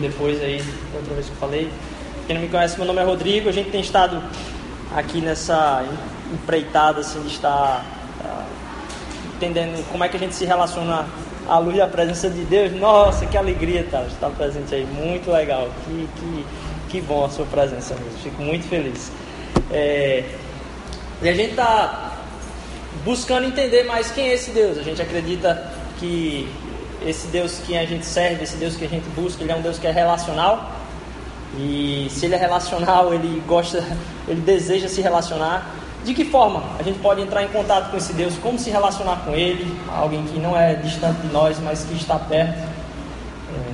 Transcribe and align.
depois 0.00 0.42
aí, 0.42 0.62
outra 0.94 1.14
vez 1.14 1.26
que 1.26 1.32
eu 1.32 1.36
falei. 1.36 1.70
Quem 2.26 2.34
não 2.34 2.42
me 2.42 2.48
conhece, 2.48 2.76
meu 2.76 2.86
nome 2.86 3.00
é 3.00 3.04
Rodrigo. 3.04 3.48
A 3.48 3.52
gente 3.52 3.70
tem 3.70 3.80
estado 3.80 4.22
aqui 4.94 5.20
nessa 5.20 5.84
empreitada 6.32 7.00
assim, 7.00 7.20
de 7.22 7.28
estar 7.28 7.84
uh, 8.22 8.44
entendendo 9.34 9.82
como 9.90 10.04
é 10.04 10.08
que 10.08 10.16
a 10.16 10.20
gente 10.20 10.34
se 10.34 10.44
relaciona 10.44 11.06
à 11.48 11.58
luz 11.58 11.76
e 11.76 11.80
à 11.80 11.86
presença 11.86 12.28
de 12.28 12.44
Deus. 12.44 12.72
Nossa, 12.72 13.26
que 13.26 13.36
alegria 13.36 13.86
tá, 13.90 14.02
estar 14.02 14.30
presente 14.30 14.74
aí, 14.74 14.84
muito 14.84 15.30
legal. 15.30 15.68
Que, 15.84 16.08
que, 16.16 16.46
que 16.90 17.00
bom 17.00 17.24
a 17.24 17.30
sua 17.30 17.46
presença 17.46 17.94
mesmo. 17.94 18.18
Fico 18.22 18.42
muito 18.42 18.66
feliz. 18.68 19.10
É, 19.70 20.24
e 21.22 21.28
a 21.28 21.32
gente 21.32 21.50
está 21.50 22.12
buscando 23.04 23.46
entender 23.46 23.84
mais 23.84 24.10
quem 24.10 24.28
é 24.28 24.34
esse 24.34 24.50
Deus. 24.50 24.78
A 24.78 24.82
gente 24.82 25.00
acredita 25.00 25.72
que 25.98 26.48
esse 27.04 27.26
Deus 27.28 27.60
que 27.64 27.76
a 27.76 27.84
gente 27.84 28.04
serve, 28.04 28.44
esse 28.44 28.56
Deus 28.56 28.76
que 28.76 28.84
a 28.84 28.88
gente 28.88 29.08
busca, 29.10 29.42
ele 29.42 29.52
é 29.52 29.56
um 29.56 29.62
Deus 29.62 29.78
que 29.78 29.86
é 29.86 29.90
relacional. 29.90 30.72
E 31.56 32.08
se 32.10 32.26
ele 32.26 32.34
é 32.34 32.38
relacional, 32.38 33.12
ele 33.12 33.42
gosta, 33.46 33.82
ele 34.28 34.40
deseja 34.40 34.88
se 34.88 35.00
relacionar. 35.00 35.74
De 36.04 36.14
que 36.14 36.24
forma 36.24 36.62
a 36.78 36.82
gente 36.82 36.98
pode 37.00 37.20
entrar 37.20 37.42
em 37.42 37.48
contato 37.48 37.90
com 37.90 37.96
esse 37.96 38.12
Deus? 38.12 38.34
Como 38.38 38.58
se 38.58 38.70
relacionar 38.70 39.16
com 39.24 39.34
ele? 39.34 39.76
Alguém 39.88 40.24
que 40.24 40.38
não 40.38 40.56
é 40.56 40.74
distante 40.74 41.20
de 41.20 41.32
nós, 41.32 41.58
mas 41.60 41.84
que 41.84 41.94
está 41.94 42.18
perto 42.18 42.58
é, 42.58 43.72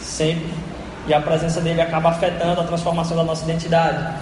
sempre. 0.00 0.48
E 1.08 1.14
a 1.14 1.20
presença 1.20 1.60
dele 1.60 1.80
acaba 1.80 2.10
afetando 2.10 2.60
a 2.60 2.64
transformação 2.64 3.16
da 3.16 3.24
nossa 3.24 3.44
identidade. 3.44 4.14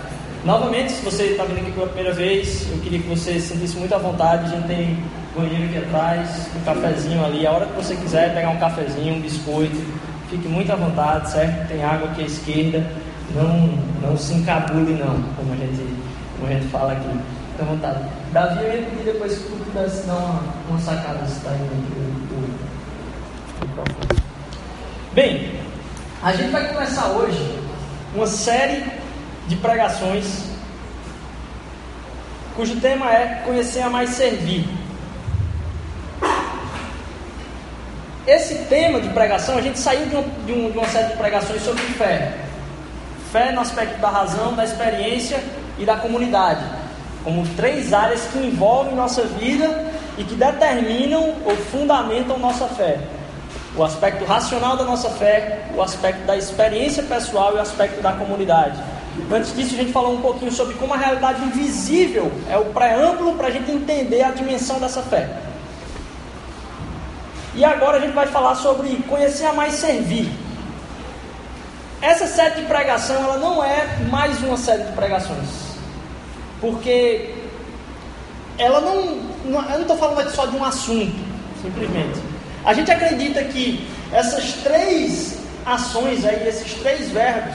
Novamente, 0.45 0.92
se 0.92 1.03
você 1.03 1.25
está 1.25 1.45
vindo 1.45 1.61
aqui 1.61 1.72
pela 1.72 1.87
primeira 1.87 2.12
vez, 2.12 2.70
eu 2.70 2.78
queria 2.78 2.98
que 2.98 3.09
você 3.09 3.41
se 3.41 3.48
sentisse 3.48 3.77
muito 3.77 3.95
à 3.95 3.98
vontade. 3.98 4.45
A 4.45 4.48
gente 4.56 4.67
tem 4.67 5.03
banheiro 5.35 5.65
aqui 5.65 5.79
atrás, 5.79 6.49
um 6.57 6.61
cafezinho 6.65 7.25
ali. 7.25 7.47
A 7.47 7.53
hora 7.53 7.67
que 7.67 7.73
você 7.73 7.95
quiser 7.97 8.35
pegar 8.35 8.51
um 8.51 8.59
cafezinho, 8.59 9.15
um 9.15 9.21
biscoito, 9.21 9.77
fique 10.31 10.49
muito 10.49 10.73
à 10.73 10.77
vontade, 10.77 11.31
certo? 11.31 11.69
Tem 11.69 11.85
água 11.85 12.09
aqui 12.11 12.23
à 12.23 12.27
esquerda. 12.27 12.87
Não, 13.35 14.09
não 14.09 14.17
se 14.17 14.35
encabule, 14.35 14.95
não, 14.95 15.23
como 15.37 15.53
a 15.53 15.57
gente, 15.57 15.97
como 16.39 16.51
a 16.51 16.55
gente 16.55 16.67
fala 16.69 16.93
aqui. 16.93 17.09
Fique 17.09 17.62
à 17.62 17.65
vontade. 17.65 17.99
Davi, 18.33 18.65
eu 18.65 18.75
ia 18.75 18.83
pedir 18.83 19.05
depois 19.05 19.39
que 19.39 19.45
tu 19.45 19.65
pudesse 19.65 20.07
dar 20.07 20.15
uma, 20.15 20.43
uma 20.69 20.79
sacada 20.79 21.27
se 21.27 21.37
está 21.37 21.51
indo 21.51 21.65
aqui 21.65 22.75
Bem, 25.15 25.53
a 26.23 26.33
gente 26.33 26.51
vai 26.51 26.69
começar 26.69 27.07
hoje 27.09 27.59
uma 28.15 28.27
série 28.27 28.85
de 29.47 29.57
pregações 29.57 30.55
cujo 32.57 32.81
tema 32.81 33.12
é 33.12 33.43
Conhecer 33.45 33.83
a 33.83 33.91
mais 33.91 34.11
servir. 34.11 34.84
Esse 38.27 38.55
tema 38.70 39.03
de 39.03 39.11
pregação, 39.11 39.58
a 39.58 39.61
gente 39.61 39.78
saiu 39.78 40.06
de, 40.06 40.17
um, 40.17 40.22
de, 40.47 40.53
um, 40.53 40.70
de 40.70 40.78
uma 40.78 40.89
série 40.89 41.08
de 41.08 41.17
pregações 41.19 41.62
sobre 41.62 41.83
fé. 41.83 42.33
Fé 43.31 43.53
no 43.53 43.61
aspecto 43.61 44.00
da 44.00 44.08
razão, 44.08 44.55
da 44.55 44.64
experiência 44.64 45.39
e 45.78 45.84
da 45.84 45.97
comunidade. 45.97 46.64
Como 47.22 47.47
três 47.55 47.92
áreas 47.92 48.22
que 48.33 48.39
envolvem 48.39 48.94
nossa 48.94 49.25
vida 49.25 49.92
e 50.16 50.25
que 50.25 50.34
determinam 50.36 51.34
ou 51.44 51.55
fundamentam 51.70 52.39
nossa 52.39 52.66
fé. 52.69 52.98
O 53.77 53.84
aspecto 53.84 54.25
racional 54.25 54.75
da 54.78 54.84
nossa 54.84 55.10
fé, 55.10 55.66
o 55.75 55.82
aspecto 55.82 56.25
da 56.25 56.34
experiência 56.34 57.03
pessoal 57.03 57.53
e 57.53 57.59
o 57.59 57.60
aspecto 57.60 58.00
da 58.00 58.12
comunidade. 58.12 58.81
Antes 59.31 59.54
disso, 59.54 59.75
a 59.75 59.78
gente 59.78 59.93
falou 59.93 60.15
um 60.15 60.22
pouquinho 60.22 60.50
sobre 60.50 60.75
como 60.76 60.94
a 60.94 60.97
realidade 60.97 61.43
invisível 61.43 62.32
é 62.50 62.56
o 62.56 62.65
preâmbulo 62.66 63.34
para 63.34 63.49
a 63.49 63.50
gente 63.50 63.70
entender 63.70 64.22
a 64.22 64.31
dimensão 64.31 64.81
dessa 64.81 65.03
fé. 65.03 65.28
E 67.56 67.65
agora 67.65 67.98
a 67.98 68.00
gente 68.00 68.15
vai 68.15 68.26
falar 68.26 68.56
sobre 68.56 68.97
conhecer 69.09 69.47
a 69.47 69.53
mais 69.53 69.75
servir. 69.75 70.28
Essa 72.03 72.26
série 72.26 72.56
de 72.56 72.66
pregação, 72.66 73.16
ela 73.16 73.38
não 73.38 73.65
é 73.65 73.98
mais 74.10 74.42
uma 74.42 74.56
série 74.56 74.82
de 74.82 74.92
pregações. 74.92 75.48
Porque 76.60 77.34
ela 78.59 78.81
não. 78.81 79.16
não 79.44 79.62
eu 79.62 79.70
não 79.70 79.82
estou 79.82 79.97
falando 79.97 80.28
só 80.31 80.47
de 80.47 80.56
um 80.56 80.64
assunto, 80.64 81.14
simplesmente. 81.62 82.20
A 82.64 82.75
gente 82.75 82.91
acredita 82.91 83.43
que 83.44 83.87
essas 84.12 84.54
três 84.64 85.38
ações 85.64 86.25
aí, 86.25 86.48
esses 86.48 86.75
três 86.75 87.10
verbos, 87.10 87.54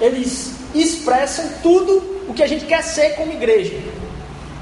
eles 0.00 0.56
expressam 0.74 1.44
tudo 1.62 2.24
o 2.28 2.34
que 2.34 2.42
a 2.42 2.46
gente 2.46 2.64
quer 2.64 2.82
ser 2.82 3.10
como 3.10 3.32
igreja. 3.32 3.78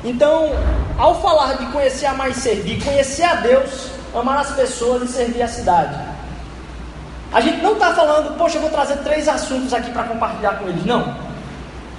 Então, 0.04 0.50
ao 0.98 1.20
falar 1.20 1.54
de 1.54 1.66
conhecer 1.66 2.06
a 2.06 2.14
mais 2.14 2.36
servir, 2.36 2.82
conhecer 2.82 3.22
a 3.22 3.34
Deus, 3.34 3.89
amar 4.14 4.38
as 4.38 4.52
pessoas 4.52 5.02
e 5.02 5.12
servir 5.12 5.42
a 5.42 5.48
cidade. 5.48 5.96
A 7.32 7.40
gente 7.40 7.62
não 7.62 7.74
está 7.74 7.94
falando, 7.94 8.36
poxa, 8.36 8.56
eu 8.56 8.62
vou 8.62 8.70
trazer 8.70 8.96
três 8.98 9.28
assuntos 9.28 9.72
aqui 9.72 9.90
para 9.92 10.04
compartilhar 10.04 10.54
com 10.54 10.68
eles. 10.68 10.84
Não. 10.84 11.14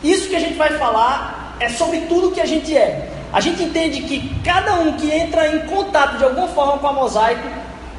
Isso 0.04 0.28
que 0.28 0.36
a 0.36 0.40
gente 0.40 0.56
vai 0.56 0.78
falar 0.78 1.56
é 1.60 1.70
sobre 1.70 2.02
tudo 2.02 2.32
que 2.32 2.42
a 2.42 2.46
gente 2.46 2.76
é. 2.76 3.10
A 3.32 3.40
gente 3.40 3.64
entende 3.64 4.02
que 4.02 4.36
cada 4.44 4.76
um 4.76 4.94
que 4.94 5.10
entra 5.10 5.48
em 5.48 5.60
contato 5.68 6.18
de 6.18 6.24
alguma 6.24 6.50
forma 6.50 6.80
com 6.80 6.88
a 6.88 6.94
mosaico 6.94 7.48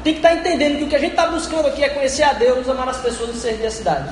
tem 0.03 0.13
que 0.13 0.19
estar 0.19 0.29
tá 0.29 0.35
entendendo 0.35 0.77
que 0.77 0.83
o 0.83 0.87
que 0.87 0.95
a 0.95 0.99
gente 0.99 1.11
está 1.11 1.27
buscando 1.27 1.67
aqui 1.67 1.83
é 1.83 1.89
conhecer 1.89 2.23
a 2.23 2.33
Deus, 2.33 2.69
amar 2.69 2.89
as 2.89 2.97
pessoas 2.97 3.35
e 3.35 3.39
servir 3.39 3.65
a 3.65 3.71
cidade. 3.71 4.09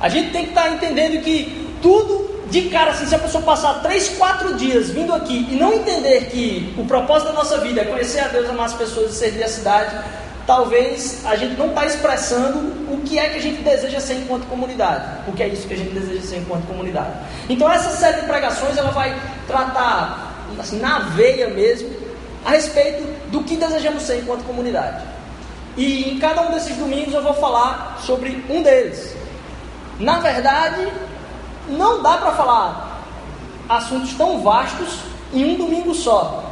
A 0.00 0.08
gente 0.08 0.32
tem 0.32 0.44
que 0.44 0.50
estar 0.50 0.64
tá 0.64 0.70
entendendo 0.70 1.22
que 1.22 1.76
tudo 1.80 2.37
de 2.50 2.62
cara, 2.70 2.92
assim, 2.92 3.06
se 3.06 3.14
a 3.14 3.18
pessoa 3.18 3.42
passar 3.42 3.82
três, 3.82 4.08
quatro 4.10 4.54
dias 4.54 4.90
vindo 4.90 5.12
aqui 5.14 5.46
e 5.50 5.56
não 5.56 5.72
entender 5.74 6.26
que 6.26 6.74
o 6.78 6.84
propósito 6.84 7.28
da 7.28 7.34
nossa 7.34 7.58
vida 7.58 7.82
é 7.82 7.84
conhecer 7.84 8.20
a 8.20 8.28
Deus, 8.28 8.48
amar 8.48 8.66
as 8.66 8.74
pessoas 8.74 9.12
e 9.12 9.14
servir 9.14 9.44
a 9.44 9.48
cidade, 9.48 9.94
talvez 10.46 11.26
a 11.26 11.36
gente 11.36 11.58
não 11.58 11.68
está 11.68 11.84
expressando 11.84 12.58
o 12.90 13.02
que 13.04 13.18
é 13.18 13.28
que 13.28 13.36
a 13.36 13.42
gente 13.42 13.60
deseja 13.60 14.00
ser 14.00 14.14
enquanto 14.14 14.46
comunidade, 14.46 15.04
porque 15.26 15.42
é 15.42 15.48
isso 15.48 15.68
que 15.68 15.74
a 15.74 15.76
gente 15.76 15.90
deseja 15.90 16.22
ser 16.22 16.36
enquanto 16.38 16.66
comunidade. 16.66 17.12
Então 17.50 17.70
essa 17.70 17.90
série 17.90 18.22
de 18.22 18.26
pregações 18.26 18.78
ela 18.78 18.90
vai 18.90 19.14
tratar 19.46 20.46
assim 20.58 20.78
na 20.78 21.00
veia 21.00 21.48
mesmo 21.48 21.90
a 22.46 22.52
respeito 22.52 23.04
do 23.30 23.44
que 23.44 23.56
desejamos 23.56 24.04
ser 24.04 24.20
enquanto 24.20 24.42
comunidade. 24.44 25.04
E 25.76 26.10
em 26.10 26.18
cada 26.18 26.40
um 26.40 26.50
desses 26.50 26.74
domingos 26.76 27.12
eu 27.12 27.22
vou 27.22 27.34
falar 27.34 27.98
sobre 28.06 28.42
um 28.48 28.62
deles. 28.62 29.14
Na 30.00 30.18
verdade, 30.20 30.88
não 31.68 32.02
dá 32.02 32.16
para 32.18 32.32
falar 32.32 33.02
assuntos 33.68 34.14
tão 34.14 34.40
vastos 34.40 35.00
em 35.32 35.54
um 35.54 35.56
domingo 35.56 35.94
só. 35.94 36.44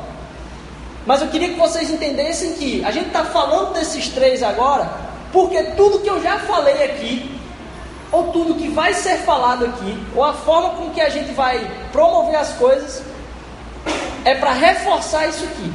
Mas 1.06 1.22
eu 1.22 1.28
queria 1.28 1.50
que 1.50 1.58
vocês 1.58 1.88
entendessem 1.88 2.54
que 2.54 2.84
a 2.84 2.90
gente 2.90 3.06
está 3.06 3.24
falando 3.24 3.72
desses 3.72 4.08
três 4.08 4.42
agora, 4.42 4.90
porque 5.32 5.62
tudo 5.76 6.00
que 6.00 6.10
eu 6.10 6.20
já 6.22 6.38
falei 6.40 6.84
aqui, 6.84 7.40
ou 8.10 8.32
tudo 8.32 8.54
que 8.54 8.68
vai 8.68 8.92
ser 8.92 9.18
falado 9.18 9.64
aqui, 9.64 9.98
ou 10.14 10.24
a 10.24 10.32
forma 10.32 10.70
com 10.70 10.90
que 10.90 11.00
a 11.00 11.08
gente 11.08 11.32
vai 11.32 11.70
promover 11.92 12.36
as 12.36 12.52
coisas, 12.54 13.02
é 14.24 14.34
para 14.34 14.52
reforçar 14.52 15.28
isso 15.28 15.44
aqui. 15.44 15.72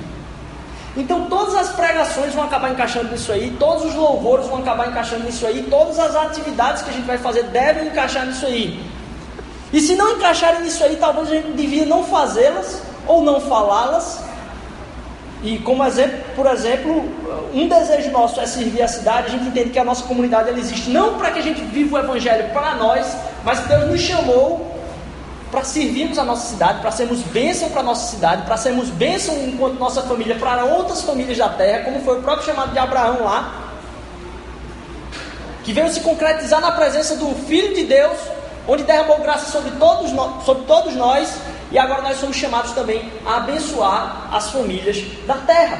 Então 0.97 1.27
todas 1.27 1.55
as 1.55 1.69
pregações 1.69 2.33
vão 2.33 2.43
acabar 2.43 2.69
encaixando 2.69 3.09
nisso 3.09 3.31
aí, 3.31 3.55
todos 3.57 3.85
os 3.85 3.95
louvores 3.95 4.47
vão 4.47 4.59
acabar 4.59 4.89
encaixando 4.89 5.23
nisso 5.23 5.47
aí, 5.47 5.63
todas 5.69 5.97
as 5.97 6.13
atividades 6.13 6.81
que 6.81 6.89
a 6.89 6.93
gente 6.93 7.05
vai 7.05 7.17
fazer 7.17 7.43
devem 7.43 7.87
encaixar 7.87 8.25
nisso 8.25 8.45
aí. 8.45 8.90
E 9.73 9.79
se 9.79 9.95
não 9.95 10.17
encaixarem 10.17 10.61
nisso 10.61 10.83
aí, 10.83 10.97
talvez 10.97 11.29
a 11.29 11.35
gente 11.35 11.51
devia 11.53 11.85
não 11.85 12.03
fazê-las 12.03 12.81
ou 13.07 13.23
não 13.23 13.39
falá-las. 13.39 14.19
E 15.43 15.57
como 15.59 15.83
exemplo, 15.83 16.19
por 16.35 16.45
exemplo, 16.45 17.05
um 17.53 17.67
desejo 17.67 18.11
nosso 18.11 18.39
é 18.39 18.45
servir 18.45 18.81
a 18.81 18.87
cidade, 18.87 19.27
a 19.27 19.29
gente 19.29 19.47
entende 19.47 19.69
que 19.71 19.79
a 19.79 19.83
nossa 19.83 20.03
comunidade 20.03 20.49
ela 20.49 20.59
existe 20.59 20.89
não 20.89 21.17
para 21.17 21.31
que 21.31 21.39
a 21.39 21.41
gente 21.41 21.61
viva 21.61 21.97
o 21.97 21.99
evangelho 21.99 22.49
para 22.51 22.75
nós, 22.75 23.15
mas 23.43 23.59
que 23.59 23.69
Deus 23.69 23.89
nos 23.89 24.01
chamou 24.01 24.71
para 25.49 25.63
servirmos 25.63 26.17
a 26.17 26.23
nossa 26.23 26.47
cidade, 26.47 26.79
para 26.79 26.91
sermos 26.91 27.21
bênção 27.23 27.69
para 27.69 27.81
a 27.81 27.83
nossa 27.83 28.09
cidade, 28.09 28.43
para 28.43 28.55
sermos 28.55 28.89
bênção 28.89 29.35
enquanto 29.43 29.77
nossa 29.77 30.01
família 30.03 30.35
para 30.35 30.63
outras 30.63 31.01
famílias 31.01 31.37
da 31.37 31.49
terra, 31.49 31.83
como 31.83 32.01
foi 32.01 32.19
o 32.19 32.21
próprio 32.21 32.45
chamado 32.45 32.71
de 32.71 32.79
Abraão 32.79 33.23
lá, 33.23 33.73
que 35.63 35.73
veio 35.73 35.89
se 35.89 35.99
concretizar 35.99 36.61
na 36.61 36.71
presença 36.71 37.17
do 37.17 37.35
Filho 37.47 37.75
de 37.75 37.83
Deus, 37.83 38.17
onde 38.71 38.83
derramou 38.83 39.19
graça 39.19 39.51
sobre 39.51 39.71
todos, 39.71 40.13
nós, 40.13 40.45
sobre 40.45 40.63
todos 40.63 40.95
nós, 40.95 41.35
e 41.73 41.77
agora 41.77 42.03
nós 42.03 42.17
somos 42.17 42.37
chamados 42.37 42.71
também 42.71 43.11
a 43.25 43.35
abençoar 43.35 44.29
as 44.31 44.49
famílias 44.49 45.03
da 45.27 45.33
terra. 45.33 45.77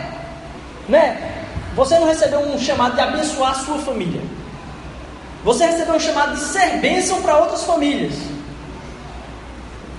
Né? 0.90 1.46
Você 1.74 1.98
não 1.98 2.06
recebeu 2.06 2.42
um 2.42 2.60
chamado 2.60 2.96
de 2.96 3.00
abençoar 3.00 3.52
a 3.52 3.56
sua 3.56 3.78
família. 3.78 4.22
Você 5.46 5.66
recebeu 5.66 5.96
um 5.96 6.00
chamado 6.02 6.36
de 6.36 6.42
ser 6.42 6.82
bênção 6.82 7.22
para 7.22 7.38
outras 7.38 7.64
famílias. 7.64 8.14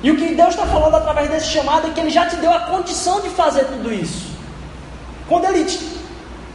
E 0.02 0.10
o 0.10 0.16
que 0.18 0.34
Deus 0.34 0.50
está 0.50 0.66
falando 0.66 0.94
através 0.94 1.30
desse 1.30 1.46
chamado 1.46 1.86
é 1.86 1.90
que 1.92 2.00
Ele 2.00 2.10
já 2.10 2.26
te 2.26 2.36
deu 2.36 2.52
a 2.52 2.60
condição 2.60 3.22
de 3.22 3.30
fazer 3.30 3.64
tudo 3.64 3.90
isso. 3.90 4.32
Quando 5.26 5.46
Ele 5.46 5.66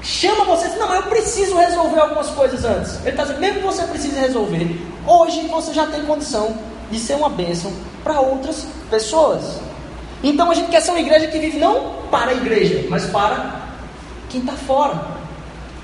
chama 0.04 0.44
você, 0.44 0.68
não, 0.78 0.94
eu 0.94 1.04
preciso 1.04 1.58
resolver 1.58 2.00
algumas 2.00 2.28
coisas 2.30 2.64
antes. 2.64 3.00
Ele 3.00 3.10
está 3.10 3.24
dizendo, 3.24 3.40
mesmo 3.40 3.60
que 3.62 3.66
você 3.66 3.84
precise 3.86 4.20
resolver, 4.20 4.80
hoje 5.08 5.48
você 5.48 5.74
já 5.74 5.88
tem 5.88 6.06
condição 6.06 6.56
de 6.92 7.00
ser 7.00 7.16
uma 7.16 7.30
bênção 7.30 7.72
para 8.04 8.20
outras 8.20 8.68
pessoas. 8.90 9.60
Então 10.24 10.52
a 10.52 10.54
gente 10.54 10.70
quer 10.70 10.82
ser 10.82 10.92
uma 10.92 11.00
igreja 11.00 11.28
que 11.28 11.40
vive 11.40 11.58
não 11.58 11.94
para 12.12 12.32
a 12.32 12.34
igreja, 12.34 12.86
mas 12.90 13.06
para 13.06 13.62
quem 14.30 14.42
está 14.42 14.54
fora. 14.54 15.18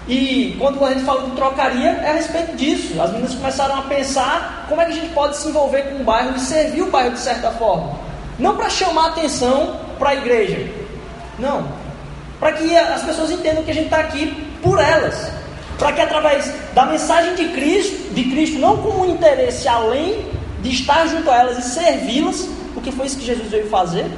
E 0.08 0.56
quando 0.60 0.84
a 0.84 0.90
gente 0.90 1.06
fala 1.06 1.24
de 1.24 1.32
trocaria, 1.32 1.90
é 1.90 2.10
a 2.10 2.14
respeito 2.14 2.56
disso. 2.56 3.02
As 3.02 3.12
meninas 3.12 3.34
começaram 3.36 3.78
a 3.78 3.84
pensar 3.84 4.66
como 4.68 4.82
é 4.82 4.86
que 4.86 4.92
a 4.92 4.96
gente 4.96 5.14
pode 5.14 5.38
se 5.38 5.48
envolver 5.48 5.84
com 5.84 6.02
o 6.02 6.04
bairro 6.04 6.36
e 6.36 6.40
servir 6.40 6.82
o 6.82 6.92
bairro 6.92 7.12
de 7.12 7.20
certa 7.20 7.52
forma. 7.52 7.94
Não 8.38 8.58
para 8.58 8.70
chamar 8.70 9.08
atenção 9.08 9.80
para 9.98 10.10
a 10.10 10.16
igreja, 10.16 10.68
não. 11.40 11.68
Para 12.40 12.52
que 12.54 12.76
as 12.76 13.04
pessoas 13.04 13.32
entendam 13.32 13.64
que 13.64 13.72
a 13.72 13.74
gente 13.74 13.86
está 13.86 14.00
aqui 14.00 14.46
por 14.62 14.80
elas. 14.80 15.32
Para 15.78 15.92
que 15.92 16.02
através 16.02 16.54
da 16.74 16.86
mensagem 16.86 17.36
de 17.36 17.50
Cristo, 17.50 18.14
de 18.14 18.24
Cristo, 18.26 18.60
não 18.60 18.78
com 18.78 19.02
um 19.02 19.06
interesse 19.06 19.68
além 19.68 20.26
de 20.62 20.70
estar 20.70 21.06
junto 21.08 21.30
a 21.30 21.36
elas 21.36 21.58
e 21.58 21.70
servi-las, 21.70 22.48
porque 22.74 22.92
foi 22.92 23.06
isso 23.06 23.18
que 23.18 23.26
Jesus 23.26 23.50
veio 23.50 23.68
fazer, 23.68 24.10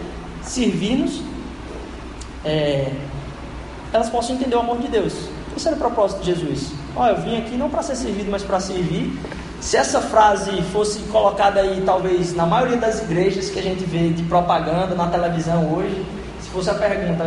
servir-nos, 0.44 1.22
é, 2.44 2.92
elas 3.92 4.10
possam 4.10 4.36
entender 4.36 4.56
o 4.56 4.60
amor 4.60 4.78
de 4.78 4.88
Deus. 4.88 5.14
Esse 5.56 5.68
era 5.68 5.76
o 5.76 5.80
propósito 5.80 6.22
de 6.22 6.34
Jesus. 6.34 6.72
Ó, 6.96 7.08
eu 7.08 7.18
vim 7.18 7.38
aqui 7.38 7.56
não 7.56 7.70
para 7.70 7.82
ser 7.82 7.96
servido, 7.96 8.30
mas 8.30 8.44
para 8.44 8.60
servir. 8.60 9.18
Se 9.62 9.78
essa 9.78 10.02
frase 10.02 10.62
fosse 10.74 11.00
colocada 11.04 11.62
aí, 11.62 11.82
talvez, 11.86 12.36
na 12.36 12.46
maioria 12.46 12.78
das 12.78 13.02
igrejas 13.02 13.50
que 13.50 13.58
a 13.58 13.62
gente 13.62 13.84
vê 13.86 14.10
de 14.10 14.22
propaganda 14.24 14.94
na 14.94 15.08
televisão 15.08 15.74
hoje, 15.74 16.06
se 16.42 16.50
fosse 16.50 16.70
a 16.70 16.76
pergunta, 16.76 17.24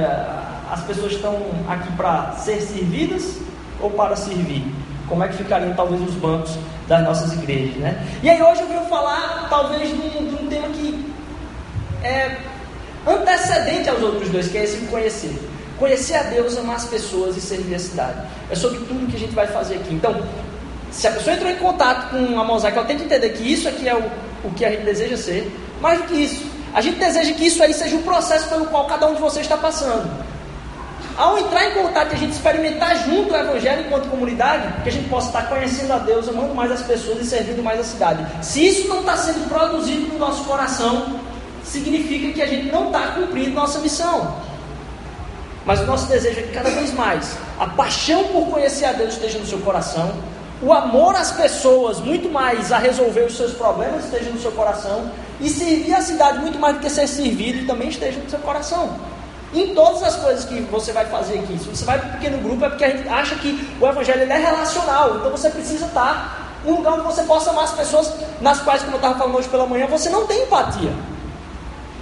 as 0.70 0.82
pessoas 0.84 1.12
estão 1.12 1.34
aqui 1.68 1.90
para 1.92 2.32
ser 2.32 2.60
servidas 2.60 3.38
ou 3.80 3.90
para 3.90 4.16
servir? 4.16 4.64
Como 5.08 5.22
é 5.24 5.28
que 5.28 5.36
ficariam 5.36 5.74
talvez 5.74 6.00
os 6.02 6.14
bancos 6.14 6.56
das 6.86 7.02
nossas 7.02 7.32
igrejas, 7.32 7.76
né? 7.76 8.06
E 8.22 8.28
aí 8.28 8.42
hoje 8.42 8.60
eu 8.60 8.68
venho 8.68 8.84
falar 8.86 9.46
talvez 9.48 9.88
de 9.88 9.94
um, 9.94 10.28
de 10.28 10.44
um 10.44 10.48
tema 10.48 10.68
que 10.68 11.12
é 12.02 12.36
antecedente 13.06 13.88
aos 13.88 14.02
outros 14.02 14.28
dois, 14.28 14.48
que 14.48 14.58
é 14.58 14.64
esse 14.64 14.78
conhecer. 14.86 15.38
Conhecer 15.78 16.16
a 16.16 16.22
Deus, 16.24 16.56
amar 16.58 16.76
as 16.76 16.84
pessoas 16.86 17.36
e 17.36 17.40
servir 17.40 17.74
a 17.74 17.78
cidade. 17.78 18.20
É 18.50 18.54
sobre 18.54 18.78
tudo 18.80 19.06
que 19.08 19.16
a 19.16 19.20
gente 19.20 19.34
vai 19.34 19.46
fazer 19.46 19.76
aqui. 19.76 19.94
Então, 19.94 20.20
se 20.90 21.06
a 21.06 21.12
pessoa 21.12 21.36
entrou 21.36 21.50
em 21.50 21.56
contato 21.56 22.10
com 22.10 22.40
a 22.40 22.44
mosaica, 22.44 22.78
ela 22.78 22.86
tem 22.86 22.96
que 22.96 23.04
entender 23.04 23.30
que 23.30 23.52
isso 23.52 23.68
aqui 23.68 23.88
é 23.88 23.94
o, 23.94 24.02
o 24.44 24.50
que 24.54 24.64
a 24.64 24.70
gente 24.70 24.82
deseja 24.82 25.16
ser. 25.16 25.50
Mais 25.80 25.98
do 25.98 26.06
que 26.06 26.14
isso, 26.14 26.44
a 26.74 26.80
gente 26.80 26.98
deseja 26.98 27.32
que 27.32 27.46
isso 27.46 27.62
aí 27.62 27.72
seja 27.72 27.96
o 27.96 28.02
processo 28.02 28.48
pelo 28.48 28.66
qual 28.66 28.86
cada 28.86 29.06
um 29.06 29.14
de 29.14 29.20
vocês 29.20 29.46
está 29.46 29.56
passando. 29.56 30.10
Ao 31.18 31.36
entrar 31.36 31.66
em 31.66 31.74
contato 31.74 32.12
e 32.12 32.14
a 32.14 32.16
gente 32.18 32.30
experimentar 32.30 32.96
junto 33.04 33.32
o 33.32 33.36
Evangelho 33.36 33.84
enquanto 33.84 34.08
comunidade, 34.08 34.72
que 34.84 34.88
a 34.88 34.92
gente 34.92 35.08
possa 35.08 35.26
estar 35.26 35.48
conhecendo 35.48 35.92
a 35.92 35.98
Deus, 35.98 36.28
amando 36.28 36.54
mais 36.54 36.70
as 36.70 36.82
pessoas 36.82 37.20
e 37.20 37.24
servindo 37.24 37.60
mais 37.60 37.80
a 37.80 37.82
cidade. 37.82 38.24
Se 38.40 38.64
isso 38.64 38.86
não 38.86 39.00
está 39.00 39.16
sendo 39.16 39.48
produzido 39.48 40.12
no 40.12 40.16
nosso 40.16 40.44
coração, 40.44 41.18
significa 41.64 42.32
que 42.32 42.40
a 42.40 42.46
gente 42.46 42.70
não 42.70 42.86
está 42.86 43.08
cumprindo 43.08 43.50
nossa 43.50 43.80
missão. 43.80 44.36
Mas 45.66 45.80
o 45.80 45.86
nosso 45.86 46.06
desejo 46.06 46.38
é 46.38 46.42
que 46.44 46.52
cada 46.52 46.70
vez 46.70 46.94
mais 46.94 47.36
a 47.58 47.66
paixão 47.66 48.22
por 48.28 48.46
conhecer 48.46 48.84
a 48.84 48.92
Deus 48.92 49.14
esteja 49.14 49.40
no 49.40 49.46
seu 49.46 49.58
coração, 49.58 50.14
o 50.62 50.72
amor 50.72 51.16
às 51.16 51.32
pessoas, 51.32 51.98
muito 51.98 52.30
mais 52.30 52.70
a 52.70 52.78
resolver 52.78 53.22
os 53.22 53.36
seus 53.36 53.54
problemas, 53.54 54.04
esteja 54.04 54.30
no 54.30 54.40
seu 54.40 54.52
coração, 54.52 55.10
e 55.40 55.50
servir 55.50 55.94
a 55.94 56.00
cidade 56.00 56.38
muito 56.38 56.60
mais 56.60 56.76
do 56.76 56.80
que 56.80 56.88
ser 56.88 57.08
servido 57.08 57.66
também 57.66 57.88
esteja 57.88 58.20
no 58.20 58.30
seu 58.30 58.38
coração. 58.38 59.17
Em 59.52 59.74
todas 59.74 60.02
as 60.02 60.16
coisas 60.16 60.44
que 60.44 60.60
você 60.62 60.92
vai 60.92 61.06
fazer 61.06 61.38
aqui, 61.38 61.58
se 61.58 61.68
você 61.68 61.84
vai 61.84 61.98
para 61.98 62.08
um 62.08 62.12
pequeno 62.12 62.38
grupo, 62.38 62.64
é 62.66 62.68
porque 62.68 62.84
a 62.84 62.90
gente 62.90 63.08
acha 63.08 63.34
que 63.36 63.76
o 63.80 63.86
evangelho 63.86 64.30
é 64.30 64.38
relacional, 64.38 65.16
então 65.16 65.30
você 65.30 65.48
precisa 65.48 65.86
estar 65.86 66.58
num 66.64 66.76
lugar 66.76 66.94
onde 66.94 67.04
você 67.04 67.22
possa 67.22 67.50
amar 67.50 67.64
as 67.64 67.72
pessoas 67.72 68.12
nas 68.40 68.60
quais, 68.60 68.82
como 68.82 68.94
eu 68.94 68.96
estava 68.96 69.18
falando 69.18 69.36
hoje 69.36 69.48
pela 69.48 69.66
manhã, 69.66 69.86
você 69.86 70.10
não 70.10 70.26
tem 70.26 70.42
empatia. 70.42 70.92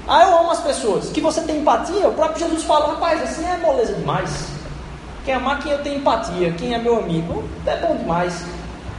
Ah, 0.08 0.24
eu 0.24 0.38
amo 0.38 0.50
as 0.50 0.60
pessoas. 0.60 1.10
Que 1.10 1.20
você 1.20 1.40
tem 1.42 1.58
empatia, 1.58 2.08
o 2.08 2.14
próprio 2.14 2.38
Jesus 2.38 2.64
fala, 2.64 2.94
rapaz, 2.94 3.22
assim 3.22 3.44
é 3.44 3.56
moleza 3.58 3.92
demais. 3.94 4.30
Quem 5.24 5.34
amar 5.34 5.60
quem 5.60 5.72
eu 5.72 5.82
tenho 5.82 5.98
empatia, 5.98 6.52
quem 6.52 6.74
é 6.74 6.78
meu 6.78 6.98
amigo, 6.98 7.44
é 7.64 7.76
bom 7.76 7.96
demais. 7.96 8.44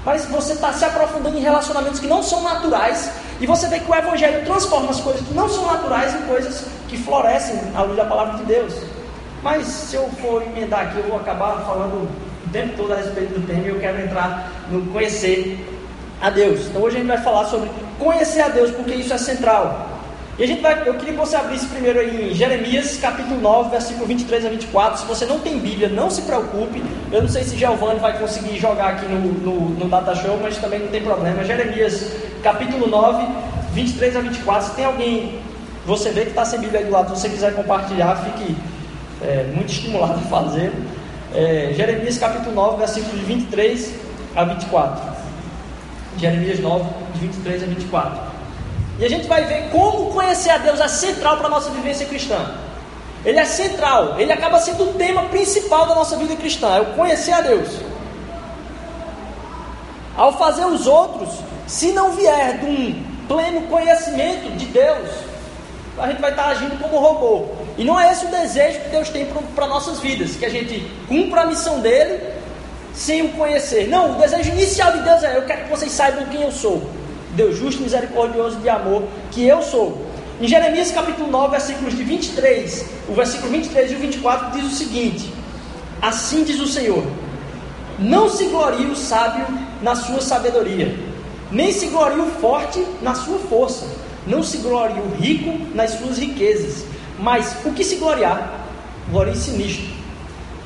Mas 0.05 0.25
você 0.25 0.53
está 0.53 0.71
se 0.71 0.85
aprofundando 0.85 1.37
em 1.37 1.41
relacionamentos 1.41 1.99
que 1.99 2.07
não 2.07 2.23
são 2.23 2.41
naturais, 2.43 3.09
e 3.41 3.45
você 3.45 3.67
vê 3.67 3.79
que 3.79 3.91
o 3.91 3.95
Evangelho 3.95 4.45
transforma 4.45 4.89
as 4.89 5.01
coisas 5.01 5.21
que 5.25 5.33
não 5.33 5.49
são 5.49 5.65
naturais 5.65 6.15
em 6.15 6.21
coisas 6.27 6.63
que 6.87 6.97
florescem 6.97 7.59
à 7.75 7.81
luz 7.83 7.97
da 7.97 8.05
palavra 8.05 8.37
de 8.37 8.43
Deus. 8.43 8.73
Mas 9.43 9.67
se 9.67 9.95
eu 9.95 10.09
for 10.21 10.41
emendar 10.41 10.87
aqui, 10.87 10.97
eu 10.97 11.03
vou 11.03 11.17
acabar 11.17 11.63
falando 11.65 12.07
o 12.45 12.49
tempo 12.51 12.75
todo 12.75 12.93
a 12.93 12.95
respeito 12.95 13.39
do 13.39 13.45
tema 13.45 13.65
e 13.65 13.69
eu 13.69 13.79
quero 13.79 14.01
entrar 14.01 14.51
no 14.69 14.85
conhecer 14.87 15.57
a 16.21 16.29
Deus. 16.29 16.67
Então 16.67 16.81
hoje 16.81 16.97
a 16.97 16.99
gente 16.99 17.07
vai 17.07 17.21
falar 17.21 17.45
sobre 17.45 17.69
conhecer 17.99 18.41
a 18.41 18.49
Deus, 18.49 18.71
porque 18.71 18.95
isso 18.95 19.13
é 19.13 19.17
central. 19.17 19.87
E 20.39 20.43
a 20.43 20.47
gente 20.47 20.61
vai, 20.61 20.87
eu 20.87 20.93
queria 20.93 21.13
que 21.13 21.19
você 21.19 21.35
abrisse 21.35 21.65
primeiro 21.65 21.99
em 21.99 22.31
Jeremias 22.31 22.97
capítulo 22.97 23.41
9, 23.41 23.71
versículo 23.71 24.05
23 24.05 24.45
a 24.45 24.49
24. 24.49 24.99
Se 24.99 25.05
você 25.07 25.25
não 25.25 25.39
tem 25.39 25.57
Bíblia, 25.57 25.89
não 25.89 26.11
se 26.11 26.21
preocupe. 26.21 26.83
Eu 27.11 27.23
não 27.23 27.29
sei 27.29 27.43
se 27.43 27.57
Giovanni 27.57 27.99
vai 27.99 28.19
conseguir 28.19 28.55
jogar 28.59 28.89
aqui 28.89 29.07
no, 29.07 29.19
no, 29.19 29.69
no 29.71 29.89
Data 29.89 30.13
Show, 30.13 30.39
mas 30.39 30.57
também 30.57 30.79
não 30.79 30.89
tem 30.89 31.01
problema. 31.01 31.43
Jeremias 31.43 32.11
capítulo 32.43 32.87
9, 32.87 33.27
23 33.73 34.15
a 34.15 34.19
24. 34.21 34.69
Se 34.69 34.75
tem 34.75 34.85
alguém, 34.85 35.39
você 35.87 36.11
vê 36.11 36.23
que 36.23 36.31
está 36.31 36.43
sem 36.43 36.59
Bíblia 36.59 36.81
aí 36.81 36.85
do 36.85 36.91
lado, 36.91 37.15
se 37.15 37.21
você 37.21 37.29
quiser 37.29 37.55
compartilhar, 37.55 38.17
fique 38.17 38.57
é, 39.21 39.49
muito 39.55 39.71
estimulado 39.71 40.15
a 40.15 40.29
fazer. 40.29 40.73
É, 41.33 41.71
Jeremias 41.73 42.17
capítulo 42.17 42.53
9, 42.53 42.77
versículo 42.77 43.17
de 43.17 43.23
23 43.23 43.93
a 44.35 44.43
24. 44.43 45.01
Jeremias 46.17 46.59
9, 46.59 46.89
de 47.13 47.19
23 47.19 47.63
a 47.63 47.65
24. 47.67 48.19
E 48.99 49.05
a 49.05 49.09
gente 49.09 49.27
vai 49.27 49.45
ver 49.45 49.69
como 49.69 50.11
conhecer 50.11 50.49
a 50.49 50.57
Deus 50.57 50.81
é 50.81 50.89
central 50.89 51.37
para 51.37 51.47
a 51.47 51.49
nossa 51.49 51.69
vivência 51.69 52.05
cristã. 52.05 52.37
Ele 53.23 53.39
é 53.39 53.45
central, 53.45 54.19
ele 54.19 54.33
acaba 54.33 54.59
sendo 54.59 54.89
o 54.89 54.93
tema 54.93 55.23
principal 55.23 55.87
da 55.87 55.95
nossa 55.95 56.17
vida 56.17 56.35
cristã, 56.35 56.75
é 56.75 56.81
o 56.81 56.85
conhecer 56.95 57.31
a 57.31 57.39
Deus. 57.39 57.69
Ao 60.17 60.37
fazer 60.37 60.65
os 60.65 60.85
outros, 60.85 61.29
se 61.65 61.93
não 61.93 62.11
vier 62.11 62.57
de 62.57 62.65
um 62.65 63.03
pleno 63.27 63.61
conhecimento 63.67 64.51
de 64.57 64.65
Deus, 64.65 65.26
a 65.99 66.07
gente 66.07 66.21
vai 66.21 66.31
estar 66.31 66.47
agindo 66.47 66.79
como 66.79 66.99
robô. 66.99 67.45
E 67.77 67.83
não 67.83 67.99
é 67.99 68.11
esse 68.11 68.25
o 68.25 68.29
desejo 68.29 68.79
que 68.81 68.89
Deus 68.89 69.09
tem 69.09 69.27
para 69.55 69.67
nossas 69.67 69.99
vidas, 69.99 70.35
que 70.35 70.45
a 70.45 70.49
gente 70.49 70.85
cumpra 71.07 71.41
a 71.41 71.45
missão 71.45 71.79
dele 71.79 72.19
sem 72.93 73.23
o 73.23 73.29
conhecer. 73.29 73.87
Não, 73.87 74.11
o 74.11 74.15
desejo 74.15 74.49
inicial 74.51 74.91
de 74.91 75.01
Deus 75.01 75.23
é: 75.23 75.37
eu 75.37 75.45
quero 75.45 75.65
que 75.65 75.69
vocês 75.69 75.91
saibam 75.91 76.25
quem 76.25 76.41
eu 76.41 76.51
sou. 76.51 76.89
Deus 77.31 77.57
justo, 77.57 77.83
misericordioso 77.83 78.57
de 78.57 78.69
amor, 78.69 79.03
que 79.31 79.45
eu 79.45 79.61
sou. 79.61 80.07
Em 80.39 80.47
Jeremias 80.47 80.91
capítulo 80.91 81.31
9, 81.31 81.51
versículos 81.51 81.95
de 81.95 82.03
23, 82.03 82.85
o 83.09 83.13
versículo 83.13 83.51
23 83.51 83.91
e 83.91 83.95
o 83.95 83.99
24 83.99 84.51
diz 84.51 84.71
o 84.71 84.75
seguinte: 84.75 85.33
Assim 86.01 86.43
diz 86.43 86.59
o 86.59 86.67
Senhor: 86.67 87.03
Não 87.99 88.29
se 88.29 88.45
glorie 88.45 88.85
o 88.85 88.95
sábio 88.95 89.45
na 89.81 89.95
sua 89.95 90.21
sabedoria, 90.21 90.95
nem 91.51 91.71
se 91.71 91.87
glorie 91.87 92.19
o 92.19 92.27
forte 92.39 92.85
na 93.01 93.15
sua 93.15 93.39
força, 93.39 93.87
não 94.27 94.43
se 94.43 94.57
glorie 94.57 94.99
o 94.99 95.15
rico 95.15 95.57
nas 95.73 95.91
suas 95.91 96.17
riquezas, 96.17 96.85
mas 97.19 97.55
o 97.65 97.71
que 97.71 97.83
se 97.83 97.95
gloriar, 97.95 98.65
glorie-se 99.09 99.51
nisto, 99.51 99.87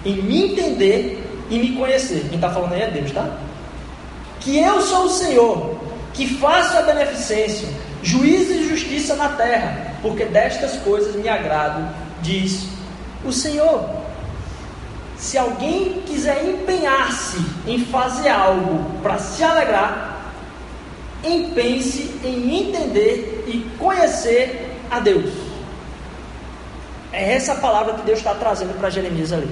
em 0.06 0.16
me 0.22 0.52
entender 0.52 1.24
e 1.50 1.60
me 1.60 1.76
conhecer. 1.76 2.26
Quem 2.28 2.36
está 2.36 2.50
falando 2.50 2.74
aí 2.74 2.82
é 2.82 2.92
Deus, 2.92 3.12
tá? 3.12 3.38
Que 4.40 4.58
eu 4.58 4.82
sou 4.82 5.06
o 5.06 5.10
Senhor, 5.10 5.78
que 6.14 6.28
faço 6.28 6.78
a 6.78 6.82
beneficência, 6.82 7.68
juízo 8.02 8.54
e 8.54 8.68
justiça 8.68 9.16
na 9.16 9.30
terra, 9.30 9.96
porque 10.02 10.26
destas 10.26 10.78
coisas 10.78 11.16
me 11.16 11.30
agrado, 11.30 11.94
diz 12.22 12.66
o 13.24 13.32
Senhor. 13.32 14.02
Se 15.16 15.38
alguém 15.38 16.02
quiser 16.08 16.44
empenhar-se 16.50 17.38
em 17.68 17.86
fazer 17.86 18.30
algo 18.30 18.84
para 19.04 19.20
se 19.20 19.44
alegrar, 19.44 20.11
empenhe-se 21.24 22.20
em 22.24 22.62
entender 22.62 23.46
e 23.48 23.60
conhecer 23.78 24.78
a 24.90 25.00
Deus. 25.00 25.32
É 27.14 27.34
essa 27.34 27.56
palavra 27.56 27.94
que 27.96 28.02
Deus 28.04 28.20
está 28.20 28.34
trazendo 28.34 28.78
para 28.78 28.90
Jeremias 28.90 29.34
ali. 29.34 29.50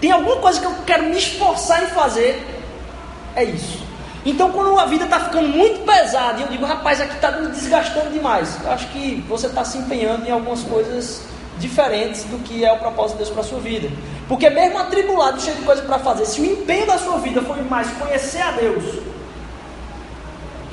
Tem 0.00 0.10
alguma 0.10 0.36
coisa 0.36 0.60
que 0.60 0.66
eu 0.66 0.74
quero 0.86 1.04
me 1.04 1.16
esforçar 1.16 1.84
em 1.84 1.88
fazer? 1.88 2.44
É 3.36 3.44
isso. 3.44 3.84
Então, 4.26 4.50
quando 4.50 4.78
a 4.78 4.86
vida 4.86 5.04
está 5.04 5.20
ficando 5.20 5.48
muito 5.48 5.84
pesada, 5.84 6.40
e 6.40 6.42
eu 6.42 6.48
digo, 6.48 6.64
rapaz, 6.64 7.00
aqui 7.00 7.14
está 7.14 7.30
me 7.30 7.48
desgastando 7.48 8.10
demais, 8.10 8.58
eu 8.64 8.70
acho 8.70 8.88
que 8.88 9.22
você 9.28 9.46
está 9.46 9.64
se 9.64 9.76
empenhando 9.76 10.26
em 10.26 10.30
algumas 10.30 10.62
coisas 10.62 11.22
diferentes 11.58 12.24
do 12.24 12.38
que 12.38 12.64
é 12.64 12.72
o 12.72 12.78
propósito 12.78 13.18
de 13.18 13.24
Deus 13.24 13.30
para 13.30 13.42
a 13.42 13.44
sua 13.44 13.60
vida. 13.60 13.90
Porque, 14.26 14.48
mesmo 14.48 14.78
atribulado, 14.78 15.40
cheio 15.40 15.56
de 15.56 15.62
coisa 15.62 15.82
para 15.82 15.98
fazer, 15.98 16.24
se 16.24 16.40
o 16.40 16.44
empenho 16.44 16.86
da 16.86 16.96
sua 16.96 17.18
vida 17.18 17.42
for 17.42 17.62
mais 17.64 17.86
conhecer 17.98 18.40
a 18.40 18.52
Deus 18.52 18.82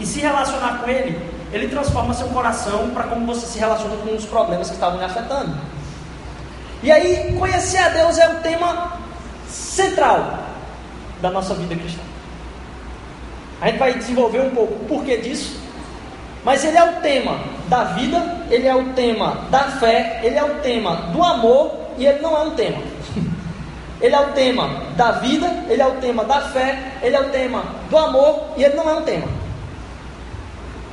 e 0.01 0.05
se 0.05 0.19
relacionar 0.19 0.79
com 0.79 0.89
Ele, 0.89 1.17
Ele 1.53 1.67
transforma 1.67 2.13
seu 2.13 2.27
coração 2.29 2.89
para 2.89 3.03
como 3.03 3.25
você 3.25 3.45
se 3.45 3.59
relaciona 3.59 3.95
com 3.97 4.15
os 4.15 4.25
problemas 4.25 4.67
que 4.67 4.73
estavam 4.73 4.97
lhe 4.97 5.05
afetando. 5.05 5.55
E 6.81 6.91
aí, 6.91 7.35
conhecer 7.37 7.77
a 7.77 7.89
Deus 7.89 8.17
é 8.17 8.27
o 8.27 8.39
tema 8.39 8.93
central 9.47 10.39
da 11.21 11.29
nossa 11.29 11.53
vida 11.53 11.75
cristã. 11.75 12.01
A 13.61 13.67
gente 13.67 13.77
vai 13.77 13.93
desenvolver 13.93 14.41
um 14.41 14.49
pouco 14.49 14.73
o 14.73 14.85
porquê 14.87 15.17
disso. 15.17 15.61
Mas 16.43 16.65
ele 16.65 16.75
é 16.75 16.83
o 16.83 17.01
tema 17.01 17.39
da 17.67 17.83
vida, 17.83 18.39
ele 18.49 18.67
é 18.67 18.75
o 18.75 18.85
tema 18.93 19.45
da 19.51 19.59
fé, 19.59 20.21
ele 20.23 20.35
é 20.35 20.43
o 20.43 20.55
tema 20.55 20.95
do 21.13 21.21
amor 21.21 21.71
e 21.99 22.05
ele 22.07 22.19
não 22.19 22.35
é 22.35 22.41
um 22.41 22.51
tema. 22.51 22.81
Ele 24.01 24.15
é 24.15 24.19
o 24.19 24.31
tema 24.31 24.67
da 24.97 25.11
vida, 25.11 25.45
ele 25.69 25.79
é 25.79 25.85
o 25.85 25.91
tema 25.97 26.23
da 26.23 26.41
fé, 26.41 26.93
ele 27.03 27.15
é 27.15 27.21
o 27.21 27.29
tema 27.29 27.63
do 27.87 27.95
amor 27.95 28.45
e 28.57 28.63
ele 28.63 28.75
não 28.75 28.89
é 28.89 28.93
um 28.95 29.03
tema. 29.03 29.27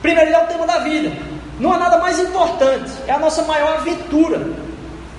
Primeiro, 0.02 0.30
ele 0.30 0.36
é 0.36 0.44
o 0.44 0.46
tema 0.46 0.66
da 0.66 0.78
vida. 0.78 1.12
Não 1.58 1.72
há 1.72 1.78
nada 1.78 1.98
mais 1.98 2.18
importante, 2.20 2.90
é 3.06 3.12
a 3.12 3.18
nossa 3.18 3.42
maior 3.42 3.78
aventura. 3.78 4.48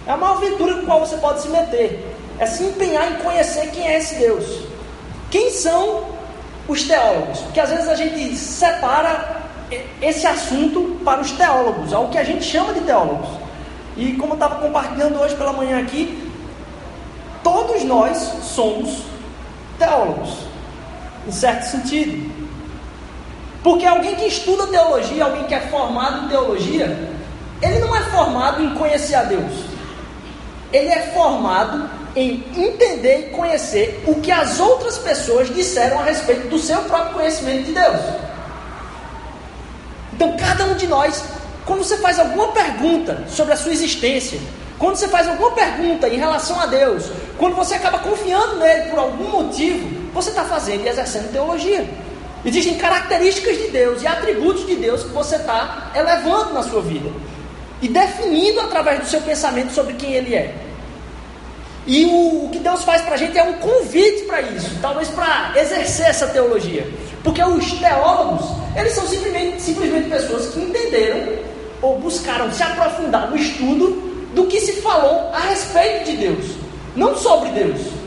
É 0.08 0.12
a 0.12 0.18
maior 0.18 0.38
aventura 0.38 0.76
com 0.76 0.82
a 0.82 0.86
qual 0.86 1.00
você 1.02 1.18
pode 1.18 1.42
se 1.42 1.50
meter. 1.50 2.16
É 2.40 2.46
se 2.46 2.64
empenhar 2.64 3.12
em 3.12 3.16
conhecer 3.16 3.70
quem 3.72 3.88
é 3.88 3.98
esse 3.98 4.16
Deus. 4.16 4.46
Quem 5.30 5.52
são 5.52 6.06
os 6.68 6.84
teólogos? 6.84 7.40
Porque 7.40 7.60
às 7.60 7.70
vezes 7.70 7.88
a 7.88 7.96
gente 7.96 8.36
separa 8.36 9.40
esse 10.02 10.26
assunto 10.26 11.00
para 11.04 11.22
os 11.22 11.32
teólogos, 11.32 11.94
ao 11.94 12.08
que 12.08 12.18
a 12.18 12.24
gente 12.24 12.44
chama 12.44 12.74
de 12.74 12.82
teólogos. 12.82 13.30
E 13.98 14.14
como 14.14 14.32
eu 14.32 14.36
estava 14.36 14.56
compartilhando 14.56 15.20
hoje 15.20 15.36
pela 15.36 15.54
manhã 15.54 15.80
aqui, 15.80 16.32
todos 17.44 17.84
nós 17.84 18.18
somos 18.42 19.04
teólogos, 19.78 20.30
em 21.28 21.32
certo 21.32 21.64
sentido. 21.64 22.39
Porque 23.64 23.86
alguém 23.86 24.16
que 24.16 24.26
estuda 24.26 24.68
teologia, 24.68 25.26
alguém 25.26 25.44
que 25.44 25.54
é 25.54 25.62
formado 25.62 26.26
em 26.26 26.30
teologia, 26.30 27.10
ele 27.62 27.80
não 27.80 27.96
é 27.96 28.02
formado 28.04 28.64
em 28.64 28.74
conhecer 28.76 29.16
a 29.16 29.24
Deus. 29.24 29.52
Ele 30.72 30.88
é 30.88 31.12
formado 31.14 31.90
em 32.16 32.44
entender 32.56 33.28
e 33.28 33.30
conhecer 33.32 34.04
o 34.08 34.16
que 34.16 34.32
as 34.32 34.60
outras 34.60 34.98
pessoas 34.98 35.54
disseram 35.54 36.00
a 36.00 36.04
respeito 36.04 36.48
do 36.48 36.58
seu 36.58 36.82
próprio 36.84 37.16
conhecimento 37.16 37.66
de 37.66 37.74
Deus. 37.74 38.00
Então, 40.14 40.36
cada 40.38 40.66
um 40.66 40.76
de 40.76 40.88
nós, 40.88 41.24
quando 41.66 41.84
você 41.84 41.98
faz 41.98 42.20
alguma 42.20 42.50
pergunta 42.50 43.26
sobre 43.30 43.54
a 43.54 43.58
sua 43.58 43.72
existência, 43.72 44.40
quando 44.78 44.96
você 44.96 45.08
faz 45.10 45.28
alguma 45.28 45.52
pergunta 45.52 46.08
em 46.08 46.18
relação 46.18 46.60
a 46.60 46.66
Deus, 46.66 47.12
quando 47.38 47.56
você 47.56 47.76
acaba 47.76 48.00
confiando 48.00 48.56
nele 48.58 48.90
por 48.90 49.00
algum 49.00 49.30
motivo, 49.30 49.88
você 50.14 50.30
está 50.30 50.46
fazendo 50.46 50.86
e 50.86 50.88
exercendo 50.88 51.32
teologia. 51.32 51.86
Existem 52.46 52.76
características 52.76 53.58
de 53.58 53.68
Deus 53.68 54.02
e 54.02 54.08
atributos 54.08 54.66
de 54.66 54.76
Deus 54.76 55.04
que 55.04 55.10
você 55.10 55.36
está 55.36 55.92
elevando 55.94 56.54
na 56.54 56.64
sua 56.64 56.82
vida 56.82 57.10
e 57.82 57.88
definindo 57.88 58.62
através 58.62 59.00
do 59.00 59.06
seu 59.08 59.22
pensamento 59.22 59.74
sobre 59.74 59.94
quem 59.94 60.14
Ele 60.14 60.36
é. 60.36 60.56
E 61.86 62.06
o, 62.06 62.46
o 62.46 62.50
que 62.52 62.60
Deus 62.60 62.84
faz 62.84 63.02
para 63.02 63.16
a 63.16 63.18
gente 63.18 63.38
é 63.38 63.44
um 63.44 63.54
convite 63.54 64.24
para 64.24 64.42
isso, 64.42 64.70
talvez 64.82 65.10
para 65.10 65.54
exercer 65.56 66.08
essa 66.08 66.28
teologia. 66.28 66.88
Porque 67.24 67.44
os 67.44 67.74
teólogos, 67.74 68.46
eles 68.76 68.94
são 68.94 69.06
simplesmente, 69.08 69.62
simplesmente 69.62 70.10
pessoas 70.10 70.54
que 70.54 70.60
entenderam 70.60 71.40
ou 71.82 72.00
buscaram 72.00 72.52
se 72.52 72.64
aprofundar 72.64 73.30
no 73.30 73.36
estudo 73.36 74.10
do 74.34 74.46
que 74.46 74.62
se 74.62 74.74
falou 74.82 75.30
a 75.34 75.40
respeito 75.40 76.12
de 76.12 76.18
Deus, 76.18 76.46
não 76.96 77.16
sobre 77.18 77.50
Deus. 77.50 77.99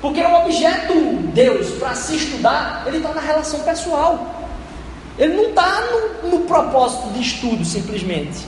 Porque 0.00 0.20
o 0.20 0.34
objeto 0.42 0.94
Deus 1.32 1.70
para 1.78 1.94
se 1.94 2.16
estudar, 2.16 2.84
ele 2.86 2.98
está 2.98 3.12
na 3.12 3.20
relação 3.20 3.60
pessoal. 3.60 4.34
Ele 5.18 5.34
não 5.34 5.48
está 5.50 5.82
no, 6.22 6.30
no 6.30 6.40
propósito 6.40 7.08
de 7.10 7.22
estudo 7.22 7.64
simplesmente. 7.64 8.46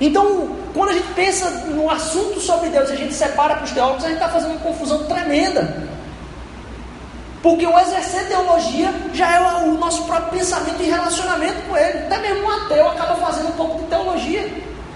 Então, 0.00 0.56
quando 0.72 0.90
a 0.90 0.92
gente 0.92 1.12
pensa 1.14 1.50
no 1.66 1.90
assunto 1.90 2.40
sobre 2.40 2.68
Deus 2.68 2.88
e 2.88 2.92
a 2.92 2.96
gente 2.96 3.12
separa 3.12 3.56
para 3.56 3.64
os 3.64 3.72
teólogos, 3.72 4.04
a 4.04 4.08
gente 4.08 4.18
está 4.18 4.28
fazendo 4.28 4.52
uma 4.52 4.60
confusão 4.60 5.04
tremenda. 5.04 5.88
Porque 7.42 7.66
o 7.66 7.78
exercer 7.78 8.28
teologia 8.28 8.92
já 9.12 9.34
é 9.34 9.40
o 9.64 9.74
nosso 9.74 10.04
próprio 10.04 10.38
pensamento 10.38 10.80
e 10.80 10.86
relacionamento 10.86 11.60
com 11.68 11.76
Ele. 11.76 11.98
Até 11.98 12.18
mesmo 12.18 12.44
um 12.44 12.50
ateu 12.50 12.88
acaba 12.88 13.16
fazendo 13.16 13.48
um 13.48 13.52
pouco 13.52 13.78
de 13.80 13.86
teologia. 13.86 14.48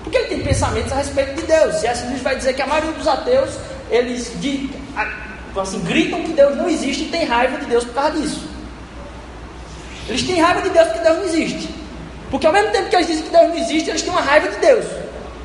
Porque 0.02 0.18
ele 0.18 0.28
tem 0.28 0.42
pensamentos 0.42 0.92
a 0.92 0.96
respeito 0.96 1.40
de 1.40 1.46
Deus. 1.46 1.76
Se 1.76 1.86
essa 1.86 2.04
vai 2.22 2.36
dizer 2.36 2.54
que 2.54 2.62
a 2.62 2.66
maioria 2.66 2.92
dos 2.92 3.06
ateus, 3.06 3.50
eles 3.90 4.32
de, 4.40 4.68
assim, 5.60 5.80
gritam 5.80 6.22
que 6.22 6.32
Deus 6.32 6.56
não 6.56 6.68
existe 6.68 7.04
e 7.04 7.08
tem 7.08 7.24
raiva 7.24 7.58
de 7.58 7.66
Deus 7.66 7.84
por 7.84 7.94
causa 7.94 8.18
disso. 8.18 8.48
Eles 10.08 10.22
têm 10.22 10.40
raiva 10.40 10.62
de 10.62 10.70
Deus 10.70 10.88
porque 10.88 11.00
Deus 11.00 11.16
não 11.18 11.24
existe. 11.24 11.68
Porque 12.30 12.46
ao 12.46 12.52
mesmo 12.52 12.70
tempo 12.72 12.88
que 12.88 12.96
eles 12.96 13.06
dizem 13.06 13.24
que 13.24 13.30
Deus 13.30 13.48
não 13.48 13.56
existe, 13.56 13.90
eles 13.90 14.02
têm 14.02 14.10
uma 14.10 14.22
raiva 14.22 14.48
de 14.48 14.56
Deus. 14.56 14.86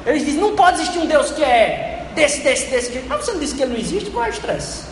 Eles 0.05 0.25
dizem, 0.25 0.39
não 0.39 0.55
pode 0.55 0.79
existir 0.79 0.99
um 0.99 1.05
Deus 1.05 1.31
que 1.31 1.43
é 1.43 2.05
desse, 2.15 2.41
desse, 2.41 2.67
desse. 2.67 3.03
Mas 3.07 3.25
você 3.25 3.31
não 3.33 3.39
disse 3.39 3.55
que 3.55 3.61
ele 3.61 3.73
não 3.73 3.79
existe? 3.79 4.09
Qual 4.09 4.23
é 4.23 4.29
o 4.29 4.31
estresse? 4.31 4.83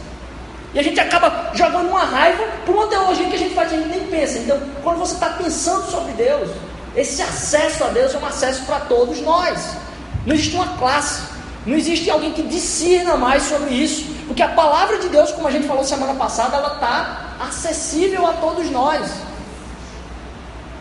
E 0.73 0.79
a 0.79 0.83
gente 0.83 0.99
acaba 0.99 1.51
jogando 1.53 1.87
uma 1.87 2.03
raiva 2.03 2.43
por 2.65 2.75
uma 2.75 2.87
teologia 2.87 3.25
que 3.27 3.35
a 3.35 3.39
gente 3.39 3.55
faz 3.55 3.71
a 3.71 3.77
gente 3.77 3.87
nem 3.87 4.07
pensa. 4.07 4.39
Então, 4.39 4.59
quando 4.83 4.99
você 4.99 5.13
está 5.13 5.29
pensando 5.29 5.89
sobre 5.89 6.11
Deus, 6.13 6.49
esse 6.95 7.21
acesso 7.21 7.85
a 7.85 7.87
Deus 7.87 8.13
é 8.13 8.17
um 8.17 8.25
acesso 8.25 8.65
para 8.65 8.81
todos 8.81 9.21
nós. 9.21 9.77
Não 10.25 10.35
existe 10.35 10.53
uma 10.53 10.75
classe, 10.77 11.23
não 11.65 11.77
existe 11.77 12.09
alguém 12.09 12.33
que 12.33 12.43
discirna 12.43 13.15
mais 13.15 13.43
sobre 13.43 13.73
isso. 13.73 14.14
Porque 14.35 14.43
a 14.43 14.49
palavra 14.49 14.97
de 14.97 15.07
Deus, 15.07 15.31
como 15.31 15.47
a 15.47 15.51
gente 15.51 15.65
falou 15.65 15.81
semana 15.85 16.13
passada, 16.13 16.57
ela 16.57 16.73
está 16.73 17.37
acessível 17.39 18.27
a 18.27 18.33
todos 18.33 18.69
nós. 18.69 19.09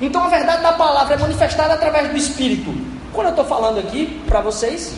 Então 0.01 0.25
a 0.25 0.29
verdade 0.29 0.61
da 0.61 0.73
palavra 0.73 1.15
é 1.15 1.19
manifestada 1.19 1.73
através 1.73 2.11
do 2.11 2.17
Espírito. 2.17 2.75
Quando 3.13 3.29
eu 3.29 3.31
estou 3.31 3.45
falando 3.45 3.79
aqui 3.79 4.21
para 4.27 4.41
vocês, 4.41 4.93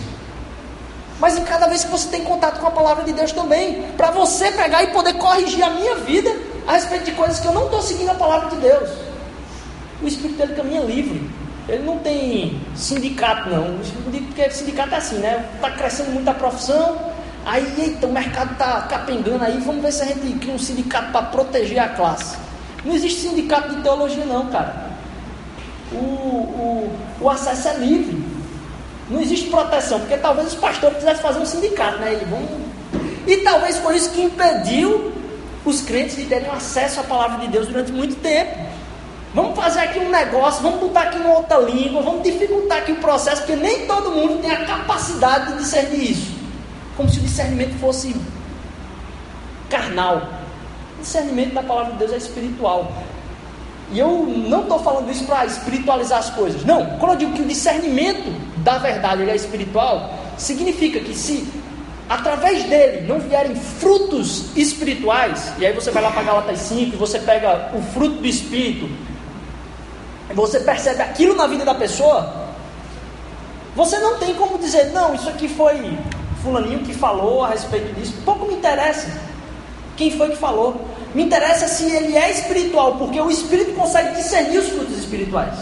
mas 1.21 1.37
em 1.37 1.45
cada 1.45 1.67
vez 1.67 1.85
que 1.85 1.91
você 1.91 2.09
tem 2.09 2.25
contato 2.25 2.59
com 2.59 2.67
a 2.67 2.71
palavra 2.71 3.05
de 3.05 3.13
Deus 3.13 3.31
também, 3.31 3.93
para 3.95 4.11
você 4.11 4.51
pegar 4.51 4.83
e 4.85 4.87
poder 4.87 5.19
corrigir 5.19 5.63
a 5.63 5.69
minha 5.69 5.97
vida 5.97 6.35
a 6.67 6.73
respeito 6.73 7.05
de 7.05 7.13
coisas 7.13 7.39
que 7.39 7.47
eu 7.47 7.53
não 7.53 7.67
estou 7.67 7.83
seguindo 7.83 8.09
a 8.09 8.15
palavra 8.15 8.49
de 8.49 8.57
Deus. 8.57 8.89
O 10.01 10.09
Espírito 10.09 10.39
dele 10.39 10.55
caminha 10.55 10.81
livre. 10.81 11.31
Ele 11.69 11.83
não 11.83 11.99
tem 11.99 12.59
sindicato, 12.75 13.51
não. 13.51 13.79
Porque 14.29 14.49
sindicato 14.49 14.95
é 14.95 14.97
assim, 14.97 15.17
né? 15.17 15.47
Está 15.57 15.73
crescendo 15.73 16.11
muito 16.13 16.27
a 16.31 16.33
profissão, 16.33 17.16
aí 17.47 17.75
eita, 17.79 18.07
o 18.07 18.13
mercado 18.13 18.53
está 18.53 18.83
capengando 18.83 19.43
aí, 19.43 19.59
vamos 19.61 19.81
ver 19.83 19.93
se 19.93 20.03
a 20.03 20.07
gente 20.07 20.39
cria 20.39 20.53
um 20.53 20.59
sindicato 20.59 21.11
para 21.13 21.23
proteger 21.23 21.79
a 21.79 21.89
classe. 21.89 22.37
Não 22.85 22.95
existe 22.95 23.21
sindicato 23.21 23.75
de 23.75 23.83
teologia, 23.83 24.27
não, 24.27 24.47
cara 24.47 24.87
o, 25.93 25.97
o, 25.97 26.99
o 27.21 27.31
acesso 27.31 27.69
é 27.69 27.75
livre. 27.75 28.25
Não 29.09 29.21
existe 29.21 29.49
proteção, 29.49 30.01
porque 30.01 30.17
talvez 30.17 30.49
os 30.49 30.55
pastores 30.55 30.99
quisessem 30.99 31.23
fazer 31.23 31.39
um 31.39 31.47
sindicato, 31.47 31.99
né? 31.99 32.21
Vão... 32.29 32.43
E 33.27 33.37
talvez 33.39 33.79
foi 33.79 33.97
isso 33.97 34.11
que 34.11 34.23
impediu 34.23 35.13
os 35.65 35.81
crentes 35.83 36.17
de 36.17 36.25
terem 36.25 36.49
acesso 36.51 37.01
à 37.01 37.03
palavra 37.05 37.39
de 37.39 37.49
Deus 37.49 37.67
durante 37.67 37.93
muito 37.93 38.17
tempo. 38.17 38.67
Vamos 39.35 39.57
fazer 39.57 39.81
aqui 39.81 39.99
um 39.99 40.09
negócio, 40.09 40.63
vamos 40.63 40.81
botar 40.81 41.03
aqui 41.03 41.19
uma 41.19 41.35
outra 41.35 41.59
língua, 41.59 42.03
vamos 42.03 42.23
dificultar 42.23 42.79
aqui 42.79 42.93
o 42.93 42.97
processo, 42.97 43.43
porque 43.43 43.57
nem 43.57 43.87
todo 43.87 44.11
mundo 44.11 44.41
tem 44.41 44.51
a 44.51 44.65
capacidade 44.65 45.53
de 45.53 45.59
discernir 45.59 46.13
isso. 46.13 46.36
Como 46.97 47.09
se 47.09 47.19
o 47.19 47.23
discernimento 47.23 47.79
fosse 47.79 48.17
carnal. 49.69 50.29
O 50.99 51.03
discernimento 51.03 51.55
da 51.55 51.63
palavra 51.63 51.93
de 51.93 51.99
Deus 51.99 52.13
é 52.13 52.17
espiritual. 52.17 52.93
E 53.93 53.99
eu 53.99 54.27
não 54.27 54.63
estou 54.63 54.79
falando 54.81 55.11
isso 55.11 55.25
para 55.25 55.45
espiritualizar 55.47 56.19
as 56.19 56.31
coisas. 56.31 56.65
Não, 56.65 56.99
quando 56.99 57.13
eu 57.13 57.19
digo 57.19 57.33
que 57.33 57.43
o 57.43 57.47
discernimento 57.47 58.33
da 58.63 58.79
verdade 58.79 59.29
é 59.29 59.37
espiritual, 59.37 60.13
significa 60.37 60.99
que 61.01 61.15
se 61.15 61.47
através 62.09 62.65
dele 62.65 63.07
não 63.07 63.19
vierem 63.19 63.55
frutos 63.55 64.57
espirituais, 64.57 65.53
e 65.59 65.67
aí 65.67 65.73
você 65.73 65.91
vai 65.91 66.03
lá 66.03 66.11
para 66.11 66.23
Galatas 66.23 66.59
5 66.61 66.95
e 66.95 66.97
você 66.97 67.19
pega 67.19 67.71
o 67.75 67.83
fruto 67.83 68.17
do 68.17 68.27
Espírito, 68.27 68.89
e 70.31 70.35
você 70.35 70.61
percebe 70.61 71.03
aquilo 71.03 71.35
na 71.35 71.47
vida 71.47 71.65
da 71.65 71.75
pessoa, 71.75 72.47
você 73.75 73.99
não 73.99 74.19
tem 74.19 74.35
como 74.35 74.59
dizer, 74.59 74.93
não, 74.93 75.15
isso 75.15 75.29
aqui 75.29 75.49
foi 75.49 75.97
fulaninho 76.47 76.79
que 76.81 76.95
falou 76.95 77.45
a 77.45 77.49
respeito 77.49 77.93
disso, 77.95 78.15
pouco 78.25 78.47
me 78.47 78.55
interessa 78.55 79.11
quem 79.97 80.11
foi 80.11 80.31
que 80.31 80.37
falou. 80.37 80.89
Me 81.15 81.25
interessa 81.25 81.67
se 81.67 81.91
ele 81.91 82.17
é 82.17 82.31
espiritual, 82.31 82.97
porque 82.97 83.21
o 83.21 83.31
espírito 83.31 83.73
consegue 83.73 84.15
discernir 84.17 84.59
os 84.59 84.69
frutos 84.69 84.99
espirituais. 84.99 85.55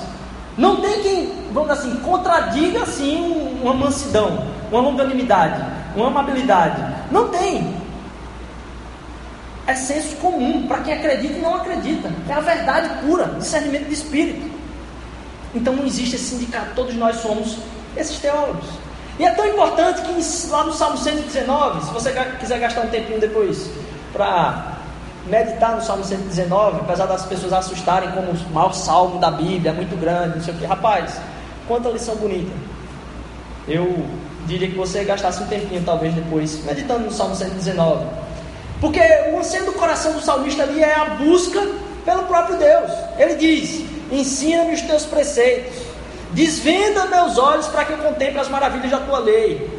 Não 0.59 0.81
tem 0.81 1.03
quem, 1.03 1.33
vamos 1.53 1.71
assim, 1.71 1.95
contradiga 1.97 2.83
assim 2.83 3.57
uma 3.63 3.73
mansidão, 3.73 4.47
uma 4.71 4.81
longanimidade, 4.81 5.65
uma 5.97 6.09
amabilidade. 6.09 6.83
Não 7.11 7.29
tem. 7.29 7.75
É 9.67 9.75
senso 9.75 10.17
comum 10.17 10.67
para 10.67 10.79
quem 10.79 10.93
acredita 10.93 11.35
e 11.35 11.41
não 11.41 11.55
acredita. 11.55 12.13
É 12.29 12.33
a 12.33 12.41
verdade 12.41 13.07
pura, 13.07 13.37
discernimento 13.39 13.89
de 13.89 13.95
espírito. 13.95 14.51
Então 15.55 15.73
não 15.75 15.87
existe 15.87 16.17
esse 16.17 16.37
sindicato, 16.37 16.75
todos 16.75 16.95
nós 16.97 17.17
somos 17.17 17.59
esses 17.97 18.19
teólogos. 18.19 18.84
E 19.19 19.25
é 19.25 19.31
tão 19.31 19.47
importante 19.47 20.03
que 20.03 20.51
lá 20.51 20.65
no 20.65 20.73
Salmo 20.73 20.99
119, 20.99 21.85
se 21.85 21.93
você 21.93 22.13
quiser 22.41 22.59
gastar 22.59 22.83
um 22.83 22.89
tempinho 22.89 23.21
depois 23.21 23.71
para 24.13 24.75
meditar 25.27 25.77
no 25.77 25.83
Salmo 25.83 26.05
119, 26.05 26.81
apesar 26.81 27.07
das 27.07 27.25
pessoas 27.25 27.53
assustarem 27.53 28.11
como 28.11 28.33
o 28.33 28.53
maior 28.53 28.75
salmo 28.75 29.19
da 29.19 29.31
Bíblia, 29.31 29.71
é 29.71 29.75
muito 29.75 29.99
grande, 29.99 30.37
não 30.37 30.45
sei 30.45 30.55
o 30.55 30.57
que. 30.57 30.67
Rapaz, 30.67 31.19
quanta 31.69 31.89
lição 31.91 32.17
bonita. 32.17 32.53
Eu 33.69 34.05
diria 34.47 34.69
que 34.69 34.77
você 34.77 35.05
gastasse 35.05 35.43
um 35.43 35.47
tempinho, 35.47 35.83
talvez, 35.85 36.13
depois, 36.13 36.63
meditando 36.65 37.05
no 37.05 37.13
Salmo 37.13 37.35
119. 37.35 38.05
Porque 38.81 39.01
o 39.33 39.39
anseio 39.39 39.65
do 39.65 39.73
coração 39.73 40.13
do 40.13 40.21
salmista 40.21 40.65
ali 40.65 40.83
é 40.83 40.95
a 40.95 41.07
busca 41.07 41.67
pelo 42.05 42.25
próprio 42.25 42.59
Deus. 42.59 42.91
Ele 43.17 43.35
diz: 43.37 43.85
Ensina-me 44.13 44.75
os 44.75 44.83
teus 44.83 45.07
preceitos, 45.07 45.73
desvenda 46.35 47.07
meus 47.07 47.39
olhos 47.39 47.67
para 47.69 47.85
que 47.85 47.93
eu 47.93 47.99
contemple 47.99 48.39
as 48.39 48.49
maravilhas 48.49 48.91
da 48.91 48.99
tua 48.99 49.21
lei. 49.21 49.71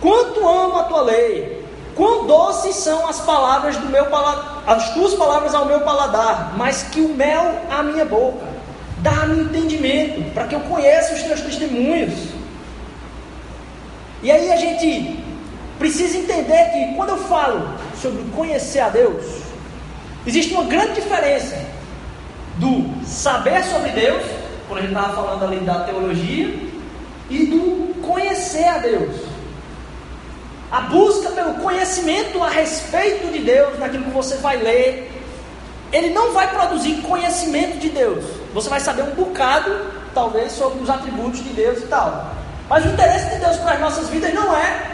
Quanto 0.00 0.48
amo 0.48 0.78
a 0.78 0.84
tua 0.84 1.02
lei, 1.02 1.60
Quão 2.00 2.26
doces 2.26 2.76
são 2.76 3.06
as 3.06 3.20
palavras 3.20 3.76
do 3.76 3.86
meu 3.90 4.06
paladar, 4.06 4.62
as 4.66 4.94
tuas 4.94 5.14
palavras 5.14 5.54
ao 5.54 5.66
meu 5.66 5.80
paladar, 5.80 6.56
mais 6.56 6.82
que 6.84 7.00
o 7.00 7.14
mel 7.14 7.60
à 7.70 7.82
minha 7.82 8.06
boca. 8.06 8.46
Dá-me 8.98 9.42
entendimento, 9.42 10.32
para 10.32 10.46
que 10.46 10.54
eu 10.54 10.60
conheça 10.60 11.14
os 11.14 11.22
teus 11.22 11.40
testemunhos. 11.40 12.14
E 14.22 14.30
aí 14.30 14.50
a 14.52 14.56
gente 14.56 15.22
precisa 15.78 16.16
entender 16.16 16.70
que 16.70 16.94
quando 16.96 17.10
eu 17.10 17.18
falo 17.18 17.68
sobre 18.00 18.22
conhecer 18.34 18.80
a 18.80 18.88
Deus, 18.88 19.24
existe 20.26 20.54
uma 20.54 20.64
grande 20.64 21.00
diferença 21.00 21.56
do 22.56 23.04
saber 23.04 23.62
sobre 23.64 23.90
Deus, 23.90 24.22
quando 24.70 24.78
a 24.78 24.82
gente 24.82 24.94
estava 24.94 25.14
falando 25.14 25.42
ali 25.42 25.60
da 25.60 25.80
teologia, 25.80 26.70
e 27.28 27.46
do 27.46 28.00
conhecer 28.00 28.64
a 28.68 28.78
Deus. 28.78 29.16
A 30.70 30.82
busca 30.82 31.30
pelo 31.30 31.54
conhecimento 31.54 32.40
a 32.40 32.48
respeito 32.48 33.32
de 33.32 33.40
Deus, 33.40 33.78
naquilo 33.80 34.04
que 34.04 34.10
você 34.10 34.36
vai 34.36 34.56
ler, 34.56 35.10
ele 35.92 36.10
não 36.10 36.32
vai 36.32 36.48
produzir 36.54 37.02
conhecimento 37.02 37.78
de 37.78 37.88
Deus. 37.88 38.24
Você 38.54 38.68
vai 38.68 38.78
saber 38.78 39.02
um 39.02 39.10
bocado, 39.10 39.70
talvez, 40.14 40.52
sobre 40.52 40.80
os 40.80 40.88
atributos 40.88 41.42
de 41.42 41.50
Deus 41.50 41.78
e 41.78 41.86
tal. 41.88 42.32
Mas 42.68 42.84
o 42.84 42.88
interesse 42.88 43.30
de 43.30 43.40
Deus 43.40 43.56
para 43.56 43.72
as 43.72 43.80
nossas 43.80 44.08
vidas 44.08 44.32
não 44.32 44.56
é 44.56 44.86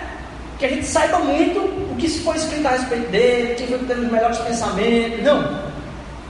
que 0.58 0.64
a 0.64 0.68
gente 0.70 0.86
saiba 0.86 1.18
muito 1.18 1.60
o 1.60 1.96
que 1.98 2.08
se 2.08 2.20
foi 2.20 2.36
escrito 2.36 2.66
a 2.66 2.70
respeito 2.70 3.10
dele, 3.10 3.54
quem 3.56 3.66
foi 3.66 3.78
tendo 3.80 4.06
os 4.06 4.10
melhores 4.10 4.38
pensamentos. 4.38 5.22
Não. 5.22 5.60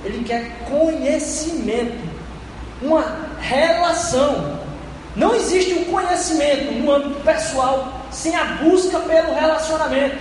Ele 0.04 0.24
quer 0.24 0.50
conhecimento, 0.68 2.15
uma 2.82 3.04
relação. 3.40 4.58
Não 5.14 5.34
existe 5.34 5.72
um 5.74 5.84
conhecimento 5.84 6.72
no 6.72 6.92
âmbito 6.92 7.20
pessoal 7.20 7.92
sem 8.10 8.36
a 8.36 8.44
busca 8.62 8.98
pelo 9.00 9.34
relacionamento. 9.34 10.16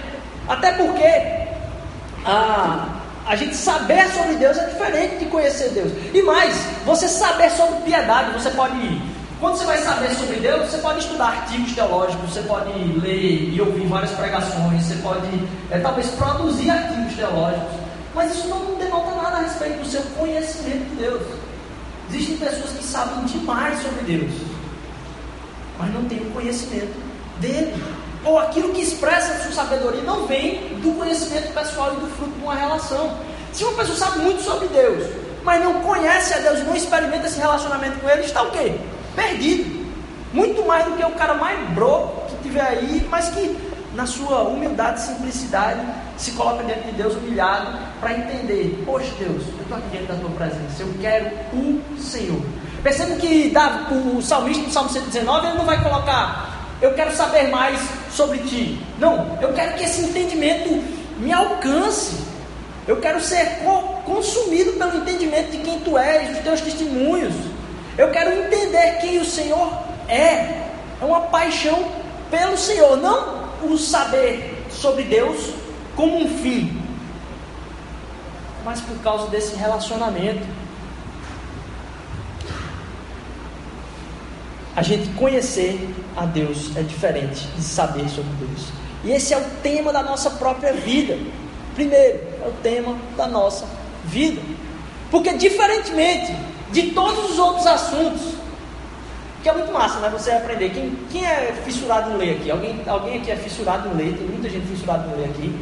Até 0.48 0.74
porque 0.74 1.46
a, 2.26 2.88
a 3.26 3.36
gente 3.36 3.56
saber 3.56 4.08
sobre 4.12 4.36
Deus 4.36 4.58
é 4.58 4.66
diferente 4.68 5.18
de 5.18 5.26
conhecer 5.26 5.70
Deus. 5.70 5.92
E 6.14 6.22
mais, 6.22 6.56
você 6.86 7.08
saber 7.08 7.50
sobre 7.52 7.82
piedade, 7.82 8.32
você 8.32 8.50
pode 8.52 8.78
ir. 8.78 9.02
Quando 9.40 9.58
você 9.58 9.66
vai 9.66 9.78
saber 9.80 10.14
sobre 10.16 10.38
Deus, 10.38 10.70
você 10.70 10.78
pode 10.78 11.00
estudar 11.00 11.26
artigos 11.26 11.74
teológicos, 11.74 12.34
você 12.34 12.42
pode 12.44 12.72
ler 13.00 13.54
e 13.54 13.60
ouvir 13.60 13.86
várias 13.88 14.12
pregações, 14.12 14.84
você 14.84 14.96
pode 14.96 15.28
é, 15.72 15.80
talvez 15.80 16.08
produzir 16.12 16.70
artigos 16.70 17.14
teológicos, 17.16 17.74
mas 18.14 18.34
isso 18.34 18.48
não 18.48 18.76
denota 18.76 19.12
nada 19.22 19.38
a 19.38 19.42
respeito 19.42 19.80
do 19.80 19.86
seu 19.86 20.02
conhecimento 20.18 20.90
de 20.90 20.96
Deus. 20.96 21.22
Existem 22.10 22.38
pessoas 22.38 22.72
que 22.72 22.84
sabem 22.84 23.26
demais 23.26 23.82
sobre 23.82 24.04
Deus, 24.04 24.32
mas 25.78 25.94
não 25.94 26.06
têm 26.06 26.20
o 26.20 26.32
conhecimento 26.32 26.94
dele. 27.40 27.74
Ou 28.24 28.40
aquilo 28.40 28.74
que 28.74 28.82
expressa 28.82 29.34
a 29.34 29.40
sua 29.40 29.52
sabedoria 29.52 30.02
não 30.02 30.26
vem 30.26 30.80
do 30.82 30.98
conhecimento 30.98 31.54
pessoal 31.54 31.94
e 31.94 32.00
do 32.00 32.08
fruto 32.08 32.32
de 32.32 32.44
uma 32.44 32.56
relação. 32.56 33.18
Se 33.54 33.64
uma 33.64 33.74
pessoa 33.74 33.98
sabe 33.98 34.20
muito 34.20 34.42
sobre 34.42 34.68
Deus, 34.68 35.08
mas 35.44 35.64
não 35.64 35.82
conhece 35.82 36.34
a 36.34 36.40
Deus 36.40 36.64
não 36.66 36.76
experimenta 36.76 37.28
esse 37.28 37.40
relacionamento 37.40 38.00
com 38.00 38.10
Ele, 38.10 38.22
está 38.22 38.42
o 38.42 38.52
quê? 38.52 38.80
Perdido. 39.16 39.86
Muito 40.34 40.66
mais 40.66 40.86
do 40.86 40.98
que 40.98 41.06
o 41.06 41.12
cara 41.12 41.36
mais 41.36 41.70
broco 41.70 42.26
que 42.30 42.44
tiver 42.44 42.62
aí, 42.62 43.08
mas 43.10 43.30
que 43.30 43.56
na 43.94 44.06
sua 44.06 44.42
humildade 44.42 45.00
e 45.00 45.04
simplicidade 45.04 45.82
se 46.18 46.32
coloca 46.32 46.64
diante 46.64 46.86
de 46.86 46.92
Deus 46.94 47.16
humilhado 47.16 47.78
para 48.00 48.14
entender, 48.14 48.82
poxa 48.86 49.12
Deus, 49.20 49.44
eu 49.44 49.62
estou 49.62 49.78
aqui 49.78 49.90
diante 49.92 50.08
da 50.08 50.16
tua 50.16 50.30
presença, 50.32 50.82
eu 50.82 50.94
quero 51.02 51.32
o 51.54 51.82
Senhor. 52.00 52.42
Perceba 52.84 53.16
que 53.16 53.54
o 53.92 54.22
salmista 54.22 54.64
no 54.64 54.72
Salmo 54.72 54.90
119 54.90 55.48
ele 55.48 55.58
não 55.58 55.66
vai 55.66 55.82
colocar 55.82 56.56
eu 56.82 56.94
quero 56.94 57.16
saber 57.16 57.50
mais 57.50 57.80
sobre 58.12 58.40
ti. 58.40 58.80
Não, 59.00 59.38
eu 59.42 59.54
quero 59.54 59.76
que 59.76 59.84
esse 59.84 60.02
entendimento 60.02 60.84
me 61.18 61.32
alcance. 61.32 62.16
Eu 62.88 62.98
quero 62.98 63.20
ser 63.20 63.60
consumido 64.04 64.74
pelo 64.74 64.98
entendimento 64.98 65.52
de 65.52 65.58
quem 65.60 65.80
tu 65.80 65.98
és, 65.98 66.30
dos 66.30 66.44
teus 66.44 66.62
testemunhos. 66.62 67.34
Eu 67.98 68.12
quero 68.12 68.32
entender 68.32 68.98
quem 69.00 69.20
o 69.20 69.26
Senhor 69.26 69.72
é. 70.08 70.66
É 71.02 71.06
uma 71.06 71.22
paixão 71.22 71.92
pelo 72.30 72.58
Senhor, 72.58 72.98
não 72.98 73.46
o 73.64 73.78
saber 73.78 74.66
sobre 74.70 75.04
Deus 75.04 75.54
como 75.96 76.24
um 76.24 76.28
fim, 76.40 76.82
mas 78.64 78.82
por 78.82 78.98
causa 79.00 79.28
desse 79.28 79.56
relacionamento. 79.56 80.46
A 84.76 84.82
gente 84.82 85.08
conhecer 85.14 85.90
a 86.18 86.26
Deus 86.26 86.76
é 86.76 86.82
diferente 86.82 87.48
de 87.56 87.64
saber 87.64 88.10
sobre 88.10 88.32
Deus. 88.40 88.68
E 89.06 89.12
esse 89.12 89.34
é 89.34 89.38
o 89.38 89.46
tema 89.64 89.94
da 89.94 90.04
nossa 90.04 90.32
própria 90.32 90.74
vida. 90.74 91.18
Primeiro, 91.76 92.20
é 92.44 92.48
o 92.48 92.52
tema 92.62 92.98
da 93.16 93.26
nossa 93.26 93.66
vida. 94.04 94.42
Porque, 95.10 95.34
diferentemente 95.38 96.36
de 96.72 96.92
todos 96.92 97.32
os 97.32 97.40
outros 97.40 97.66
assuntos, 97.68 98.34
que 99.42 99.48
é 99.48 99.54
muito 99.54 99.72
massa, 99.72 100.00
né? 100.00 100.10
Você 100.10 100.32
aprender. 100.32 100.72
Quem, 100.72 100.98
quem 101.12 101.26
é 101.26 101.54
fissurado 101.64 102.12
em 102.12 102.18
ler 102.18 102.38
aqui? 102.38 102.52
Alguém, 102.52 102.82
alguém 102.88 103.18
aqui 103.20 103.32
é 103.32 103.36
fissurado 103.36 103.88
em 103.90 103.94
ler? 103.94 104.18
Tem 104.18 104.28
muita 104.28 104.50
gente 104.50 104.66
fissurada 104.66 105.08
em 105.08 105.22
ler 105.22 105.30
aqui. 105.30 105.56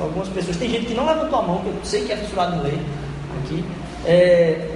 Algumas 0.00 0.28
pessoas. 0.28 0.56
Tem 0.56 0.68
gente 0.68 0.86
que 0.86 0.94
não 0.94 1.06
levantou 1.06 1.38
a 1.38 1.42
mão, 1.42 1.60
que 1.60 1.68
eu 1.68 1.74
sei 1.84 2.04
que 2.04 2.12
é 2.12 2.16
fissurado 2.16 2.56
em 2.56 2.60
ler 2.62 2.80
aqui. 3.42 3.64
É, 4.04 4.68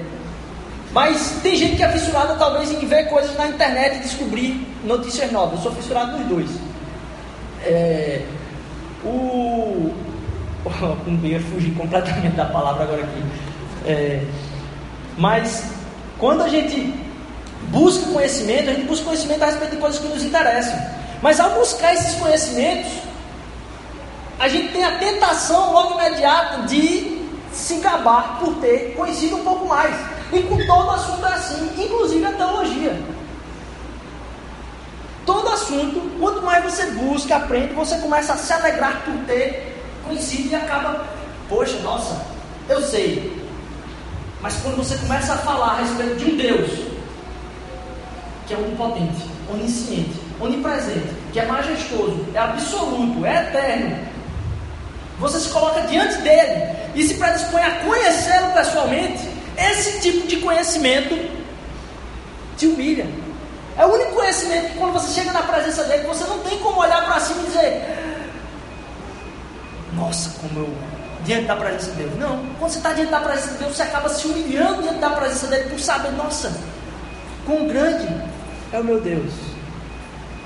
mas 0.93 1.39
tem 1.43 1.55
gente 1.55 1.77
que 1.77 1.83
é 1.83 1.89
fissurada 1.93 2.35
talvez 2.35 2.71
em 2.71 2.85
ver 2.87 3.05
coisas 3.09 3.37
na 3.37 3.47
internet 3.47 3.97
e 3.97 4.01
descobrir 4.01 4.67
notícias 4.85 5.31
novas. 5.31 5.59
Eu 5.59 5.63
sou 5.65 5.73
fissurado 5.73 6.19
nos 6.19 6.27
dois. 6.27 6.51
É, 7.65 8.23
o. 9.05 9.93
Não 11.07 11.25
ia 11.25 11.41
fugir 11.41 11.75
completamente 11.75 12.37
da 12.37 12.47
palavra 12.47 12.85
agora 12.85 13.03
aqui. 13.03 13.23
É, 13.87 14.23
mas 15.17 15.65
quando 16.19 16.43
a 16.43 16.49
gente 16.49 16.93
busca 17.71 18.11
conhecimento, 18.13 18.71
a 18.71 18.73
gente 18.75 18.87
busca 18.87 19.05
conhecimento 19.05 19.43
a 19.43 19.47
respeito 19.47 19.71
de 19.73 19.77
coisas 19.77 20.01
que 20.01 20.09
nos 20.09 20.25
interessam. 20.25 20.79
Mas 21.23 21.39
ao 21.39 21.51
buscar 21.51 21.95
esses 21.95 22.15
conhecimentos, 22.17 22.91
a 24.41 24.49
gente 24.49 24.73
tem 24.73 24.83
a 24.83 24.97
tentação 24.97 25.71
logo 25.71 26.01
imediata 26.01 26.63
de 26.63 27.21
se 27.53 27.77
gabar 27.77 28.39
por 28.41 28.55
ter 28.55 28.95
conhecido 28.97 29.37
um 29.37 29.45
pouco 29.45 29.67
mais. 29.67 29.95
E 30.33 30.43
com 30.45 30.57
todo 30.67 30.91
assunto 30.93 31.27
é 31.27 31.35
assim, 31.35 31.85
inclusive 31.85 32.25
a 32.25 32.33
teologia. 32.33 32.99
Todo 35.27 35.47
assunto, 35.51 36.19
quanto 36.19 36.41
mais 36.41 36.65
você 36.65 36.87
busca, 36.93 37.37
aprende, 37.37 37.75
você 37.75 37.99
começa 37.99 38.33
a 38.33 38.37
se 38.37 38.51
alegrar 38.51 39.03
por 39.05 39.13
ter 39.27 39.77
conhecido 40.05 40.53
e 40.53 40.55
acaba, 40.55 41.05
poxa, 41.47 41.79
nossa, 41.81 42.25
eu 42.67 42.81
sei. 42.81 43.47
Mas 44.41 44.57
quando 44.63 44.79
você 44.79 44.97
começa 44.97 45.35
a 45.35 45.39
falar 45.39 45.73
a 45.73 45.77
respeito 45.81 46.17
de 46.17 46.31
um 46.31 46.37
Deus, 46.39 46.71
que 48.47 48.55
é 48.55 48.57
onipotente, 48.57 49.23
onisciente, 49.53 50.19
onipresente, 50.41 51.15
que 51.31 51.41
é 51.41 51.45
majestoso, 51.45 52.25
é 52.33 52.39
absoluto, 52.39 53.27
é 53.27 53.43
eterno, 53.43 54.10
você 55.21 55.39
se 55.39 55.51
coloca 55.51 55.83
diante 55.83 56.17
dele 56.23 56.65
e 56.95 57.07
se 57.07 57.15
predispõe 57.15 57.63
a 57.63 57.71
conhecê-lo 57.85 58.53
pessoalmente, 58.53 59.29
esse 59.57 60.01
tipo 60.01 60.27
de 60.27 60.39
conhecimento 60.39 61.15
te 62.57 62.67
humilha. 62.67 63.07
É 63.77 63.85
o 63.85 63.93
único 63.93 64.13
conhecimento 64.13 64.73
que 64.73 64.79
quando 64.79 64.95
você 64.95 65.13
chega 65.13 65.31
na 65.33 65.43
presença 65.43 65.85
dele, 65.85 66.07
você 66.07 66.25
não 66.25 66.39
tem 66.41 66.59
como 66.59 66.81
olhar 66.81 67.05
para 67.05 67.21
cima 67.21 67.43
e 67.43 67.47
dizer: 67.47 67.83
Nossa, 69.93 70.31
como 70.41 70.61
eu. 70.61 70.75
diante 71.23 71.47
da 71.47 71.57
presença 71.57 71.91
de 71.91 71.97
Deus. 71.99 72.19
Não, 72.19 72.47
quando 72.59 72.73
você 72.73 72.79
está 72.79 72.93
diante 72.95 73.11
da 73.11 73.21
presença 73.21 73.53
de 73.53 73.59
Deus, 73.59 73.77
você 73.77 73.83
acaba 73.83 74.09
se 74.09 74.27
humilhando 74.27 74.83
diante 74.83 74.99
da 74.99 75.11
presença 75.11 75.47
dele 75.49 75.69
por 75.69 75.79
saber: 75.79 76.13
Nossa, 76.13 76.51
quão 77.45 77.69
grande 77.69 78.09
é 78.73 78.81
o 78.81 78.85
meu 78.85 79.01
Deus. 79.01 79.33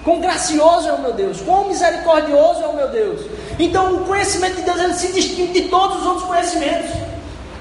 Quão 0.03 0.21
gracioso 0.21 0.89
é 0.89 0.93
o 0.93 1.01
meu 1.01 1.15
Deus, 1.15 1.41
quão 1.41 1.69
misericordioso 1.69 2.63
é 2.63 2.67
o 2.67 2.75
meu 2.75 2.89
Deus. 2.91 3.23
Então 3.59 3.95
o 3.95 4.05
conhecimento 4.05 4.57
de 4.57 4.63
Deus 4.63 4.79
ele 4.81 4.95
se 4.95 5.13
distingue 5.13 5.63
de 5.63 5.69
todos 5.69 5.99
os 5.99 6.07
outros 6.07 6.27
conhecimentos. 6.27 6.91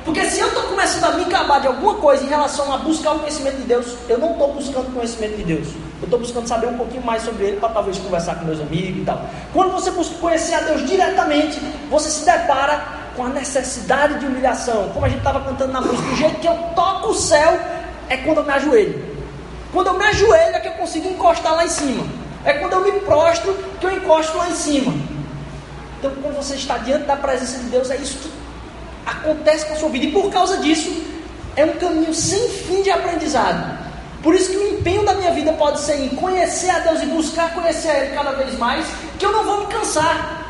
Porque 0.05 0.25
se 0.25 0.41
eu 0.41 0.47
estou 0.47 0.63
começando 0.63 1.05
a 1.05 1.11
me 1.11 1.23
acabar 1.23 1.61
de 1.61 1.67
alguma 1.67 1.95
coisa 1.95 2.23
em 2.25 2.27
relação 2.27 2.73
a 2.73 2.77
buscar 2.77 3.13
o 3.13 3.19
conhecimento 3.19 3.57
de 3.57 3.63
Deus, 3.63 3.95
eu 4.09 4.17
não 4.17 4.31
estou 4.31 4.53
buscando 4.53 4.93
conhecimento 4.93 5.37
de 5.37 5.43
Deus. 5.43 5.67
Eu 6.01 6.05
estou 6.05 6.19
buscando 6.19 6.45
saber 6.45 6.67
um 6.67 6.77
pouquinho 6.77 7.03
mais 7.03 7.23
sobre 7.23 7.45
Ele 7.45 7.57
para 7.57 7.69
talvez 7.69 7.97
conversar 7.97 8.35
com 8.35 8.45
meus 8.45 8.59
amigos 8.59 9.01
e 9.01 9.05
tal. 9.05 9.21
Quando 9.53 9.71
você 9.71 9.91
busca 9.91 10.15
conhecer 10.15 10.55
a 10.55 10.59
Deus 10.59 10.85
diretamente, 10.85 11.57
você 11.89 12.09
se 12.09 12.25
depara 12.25 12.83
com 13.15 13.25
a 13.25 13.29
necessidade 13.29 14.19
de 14.19 14.25
humilhação. 14.25 14.89
Como 14.93 15.05
a 15.05 15.09
gente 15.09 15.19
estava 15.19 15.39
cantando 15.39 15.71
na 15.71 15.79
música, 15.79 16.11
o 16.11 16.15
jeito 16.17 16.39
que 16.39 16.47
eu 16.47 16.57
toco 16.75 17.11
o 17.11 17.15
céu 17.15 17.57
é 18.09 18.17
quando 18.17 18.39
eu 18.39 18.43
me 18.43 18.51
ajoelho. 18.51 19.05
Quando 19.71 19.87
eu 19.87 19.97
me 19.97 20.05
ajoelho 20.05 20.55
é 20.55 20.59
que 20.59 20.67
eu 20.67 20.73
consigo 20.73 21.07
encostar 21.07 21.55
lá 21.55 21.63
em 21.65 21.69
cima. 21.69 22.05
É 22.43 22.53
quando 22.53 22.73
eu 22.73 22.81
me 22.81 22.91
prostro 23.01 23.57
que 23.79 23.85
eu 23.85 23.91
encosto 23.91 24.37
lá 24.37 24.49
em 24.49 24.55
cima. 24.55 24.93
Então, 26.03 26.11
quando 26.21 26.35
você 26.35 26.55
está 26.55 26.79
diante 26.79 27.05
da 27.05 27.15
presença 27.15 27.59
de 27.59 27.69
Deus, 27.69 27.89
é 27.89 27.95
isso 27.95 28.17
que 28.17 28.29
acontece 29.05 29.65
com 29.67 29.73
a 29.73 29.77
sua 29.77 29.87
vida. 29.87 30.07
E 30.07 30.11
por 30.11 30.29
causa 30.29 30.57
disso, 30.57 30.91
é 31.55 31.63
um 31.63 31.75
caminho 31.75 32.13
sem 32.13 32.49
fim 32.49 32.81
de 32.81 32.91
aprendizado. 32.91 33.79
Por 34.21 34.35
isso 34.35 34.51
que 34.51 34.57
o 34.57 34.73
empenho 34.73 35.05
da 35.05 35.13
minha 35.13 35.31
vida 35.31 35.53
pode 35.53 35.79
ser 35.79 36.03
em 36.03 36.09
conhecer 36.09 36.71
a 36.71 36.79
Deus 36.79 37.01
e 37.03 37.05
buscar 37.05 37.53
conhecer 37.53 37.89
a 37.89 37.99
Ele 37.99 38.15
cada 38.15 38.33
vez 38.33 38.57
mais, 38.57 38.85
que 39.17 39.25
eu 39.25 39.31
não 39.31 39.45
vou 39.45 39.61
me 39.61 39.67
cansar. 39.67 40.45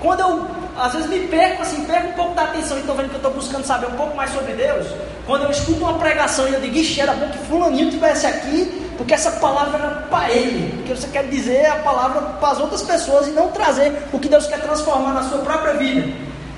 Quando 0.00 0.20
eu, 0.20 0.46
às 0.78 0.94
vezes, 0.94 1.10
me 1.10 1.20
perco, 1.26 1.60
assim, 1.60 1.84
perco 1.84 2.08
um 2.08 2.12
pouco 2.12 2.34
da 2.34 2.44
atenção 2.44 2.78
e 2.78 2.80
estou 2.80 2.96
vendo 2.96 3.10
que 3.10 3.16
eu 3.16 3.18
estou 3.18 3.34
buscando 3.34 3.66
saber 3.66 3.88
um 3.88 3.96
pouco 3.96 4.16
mais 4.16 4.32
sobre 4.32 4.54
Deus, 4.54 4.86
quando 5.26 5.44
eu 5.44 5.50
escuto 5.50 5.80
uma 5.80 5.98
pregação 5.98 6.48
e 6.48 6.54
eu 6.54 6.60
digo, 6.62 6.78
ixi, 6.78 6.98
era 6.98 7.12
bom 7.12 7.28
que 7.28 7.36
fulaninho 7.46 7.90
tivesse 7.90 8.26
aqui, 8.26 8.81
porque 9.02 9.14
essa 9.14 9.32
palavra 9.32 9.78
era 9.78 9.88
para 10.08 10.30
ele, 10.30 10.76
porque 10.76 10.94
você 10.94 11.08
quer 11.08 11.26
dizer 11.26 11.66
a 11.66 11.74
palavra 11.80 12.20
para 12.38 12.50
as 12.50 12.60
outras 12.60 12.82
pessoas 12.82 13.26
e 13.26 13.32
não 13.32 13.48
trazer 13.50 13.92
o 14.12 14.18
que 14.20 14.28
Deus 14.28 14.46
quer 14.46 14.62
transformar 14.62 15.12
na 15.12 15.24
sua 15.24 15.38
própria 15.38 15.74
vida. 15.74 16.08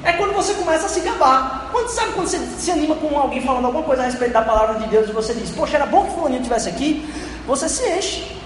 É 0.02 0.12
quando 0.12 0.34
você 0.34 0.52
começa 0.52 0.84
a 0.84 0.88
se 0.90 1.00
gabar. 1.00 1.70
Quando, 1.72 1.88
sabe 1.88 2.12
quando 2.12 2.28
você 2.28 2.38
se 2.58 2.70
anima 2.70 2.96
com 2.96 3.18
alguém 3.18 3.40
falando 3.40 3.64
alguma 3.64 3.82
coisa 3.82 4.02
a 4.02 4.04
respeito 4.04 4.34
da 4.34 4.42
palavra 4.42 4.78
de 4.78 4.86
Deus 4.88 5.08
e 5.08 5.12
você 5.12 5.32
diz, 5.32 5.52
poxa, 5.52 5.76
era 5.76 5.86
bom 5.86 6.04
que 6.04 6.12
fulaninho 6.12 6.42
tivesse 6.42 6.68
aqui, 6.68 7.08
você 7.46 7.66
se 7.66 7.82
enche, 7.88 8.36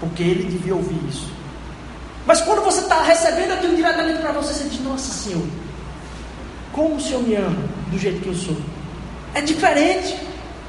porque 0.00 0.24
ele 0.24 0.50
devia 0.50 0.74
ouvir 0.74 0.98
isso. 1.08 1.30
Mas 2.26 2.40
quando 2.40 2.64
você 2.64 2.80
está 2.80 3.00
recebendo 3.04 3.52
aquilo 3.52 3.76
diretamente 3.76 4.18
para 4.18 4.32
você, 4.32 4.54
você 4.54 4.64
diz, 4.64 4.80
nossa 4.80 5.12
Senhor, 5.12 5.46
como 6.72 6.96
o 6.96 7.00
Senhor 7.00 7.22
me 7.22 7.36
ama 7.36 7.62
do 7.92 7.96
jeito 7.96 8.20
que 8.22 8.28
eu 8.28 8.34
sou. 8.34 8.56
É 9.34 9.40
diferente 9.40 10.18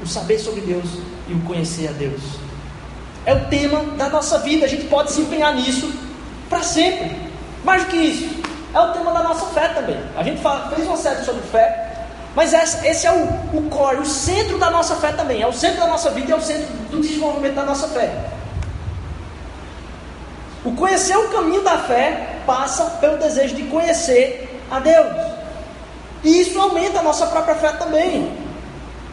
o 0.04 0.06
saber 0.06 0.38
sobre 0.38 0.62
Deus 0.62 0.86
e 1.28 1.34
o 1.34 1.40
conhecer 1.40 1.88
a 1.88 1.92
Deus. 1.94 2.47
É 3.28 3.34
o 3.34 3.42
tema 3.48 3.84
da 3.98 4.08
nossa 4.08 4.40
vida, 4.40 4.66
a 4.66 4.70
gente 4.70 4.86
pode 4.86 5.12
se 5.12 5.20
empenhar 5.20 5.54
nisso 5.54 5.92
para 6.50 6.64
sempre. 6.64 7.14
Mais 7.62 7.84
do 7.84 7.90
que 7.90 7.98
isso, 7.98 8.42
é 8.74 8.80
o 8.80 8.94
tema 8.94 9.12
da 9.12 9.22
nossa 9.22 9.48
fé 9.48 9.68
também. 9.68 10.02
A 10.16 10.24
gente 10.24 10.42
fala, 10.42 10.74
fez 10.74 10.88
uma 10.88 10.96
série 10.96 11.26
sobre 11.26 11.42
fé, 11.52 12.06
mas 12.34 12.54
esse, 12.54 13.06
é 13.06 13.12
o, 13.12 13.58
o 13.58 13.70
core, 13.70 13.98
o 13.98 14.06
centro 14.06 14.58
da 14.58 14.72
nossa 14.72 14.96
fé 14.96 15.12
também. 15.12 15.42
É 15.42 15.48
o 15.48 15.52
centro 15.52 15.82
da 15.82 15.88
nossa 15.88 16.10
vida 16.12 16.30
e 16.30 16.32
é 16.32 16.38
o 16.38 16.42
centro 16.42 16.68
do 16.90 17.02
desenvolvimento 17.02 17.56
da 17.56 17.66
nossa 17.66 17.90
fé. 17.90 18.10
O 20.64 20.72
conhecer 20.72 21.18
o 21.18 21.28
caminho 21.28 21.64
da 21.64 21.80
fé 21.80 22.38
passa 22.46 22.86
pelo 23.02 23.18
desejo 23.18 23.56
de 23.56 23.64
conhecer 23.64 24.62
a 24.72 24.80
Deus. 24.80 25.14
E 26.24 26.40
isso 26.40 26.58
aumenta 26.58 27.00
a 27.00 27.04
nossa 27.04 27.28
própria 27.28 27.56
fé 27.56 27.74
também. 27.74 28.32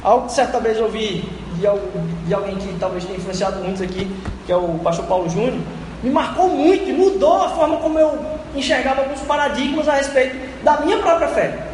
Algo 0.05 0.27
que 0.27 0.35
certa 0.35 0.61
vez 0.61 0.79
eu 0.79 0.85
ouvi 0.85 1.29
de, 1.55 2.27
de 2.27 2.35
alguém 2.35 2.57
que 2.57 2.77
talvez 2.79 3.05
tenha 3.05 3.19
influenciado 3.19 3.62
muitos 3.62 3.83
aqui, 3.83 4.11
que 4.47 4.53
é 4.53 4.57
o 4.57 4.79
pastor 4.83 5.07
Paulo 5.07 5.29
Júnior, 5.29 5.59
me 6.03 6.11
marcou 6.11 6.49
muito 6.49 6.88
e 6.88 6.93
mudou 6.93 7.43
a 7.43 7.49
forma 7.51 7.79
como 7.79 7.99
eu 7.99 8.19
enxergava 8.55 9.01
alguns 9.01 9.21
paradigmas 9.21 9.88
a 9.88 9.95
respeito 9.95 10.37
da 10.62 10.81
minha 10.81 10.99
própria 10.99 11.29
fé. 11.29 11.67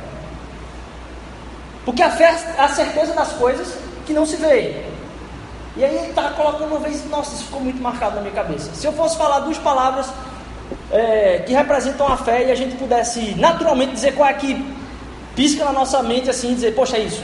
Porque 1.85 2.03
a 2.03 2.11
fé 2.11 2.37
é 2.57 2.62
a 2.62 2.69
certeza 2.69 3.14
das 3.14 3.33
coisas 3.33 3.77
que 4.07 4.12
não 4.12 4.25
se 4.25 4.37
vê. 4.37 4.85
E 5.77 5.85
aí 5.85 5.97
ele 5.97 6.09
está 6.09 6.31
colocando 6.31 6.69
uma 6.69 6.81
vez, 6.81 7.09
nossa, 7.09 7.35
isso 7.35 7.45
ficou 7.45 7.61
muito 7.61 7.81
marcado 7.83 8.16
na 8.16 8.23
minha 8.23 8.35
cabeça. 8.35 8.71
Se 8.75 8.87
eu 8.87 8.93
fosse 8.93 9.16
falar 9.16 9.40
duas 9.40 9.59
palavras 9.59 10.07
é, 10.90 11.43
que 11.47 11.53
representam 11.53 12.07
a 12.07 12.16
fé 12.16 12.49
e 12.49 12.51
a 12.51 12.55
gente 12.55 12.77
pudesse 12.77 13.35
naturalmente 13.37 13.93
dizer 13.93 14.14
qual 14.14 14.29
é 14.29 14.35
que 14.35 14.64
pisca 15.35 15.64
na 15.64 15.73
nossa 15.73 16.03
mente 16.03 16.29
assim, 16.29 16.55
dizer, 16.55 16.75
poxa, 16.75 16.97
é 16.97 17.01
isso. 17.01 17.23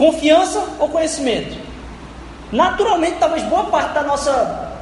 Confiança 0.00 0.64
ou 0.78 0.88
conhecimento? 0.88 1.58
Naturalmente, 2.50 3.18
talvez 3.20 3.42
boa 3.42 3.64
parte 3.64 3.92
da 3.92 4.02
nossa, 4.02 4.72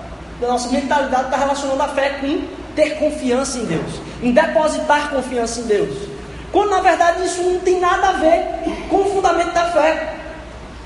da 0.40 0.46
nossa 0.46 0.68
mentalidade 0.68 1.24
está 1.24 1.36
relacionando 1.36 1.82
a 1.82 1.88
fé 1.88 2.10
com 2.20 2.42
ter 2.76 2.90
confiança 3.00 3.58
em 3.58 3.64
Deus, 3.64 3.94
em 4.22 4.30
depositar 4.30 5.10
confiança 5.10 5.58
em 5.58 5.64
Deus. 5.64 6.08
Quando 6.52 6.70
na 6.70 6.80
verdade 6.80 7.24
isso 7.24 7.42
não 7.42 7.58
tem 7.58 7.80
nada 7.80 8.10
a 8.10 8.12
ver 8.12 8.44
com 8.88 8.98
o 8.98 9.12
fundamento 9.12 9.52
da 9.52 9.64
fé. 9.72 10.14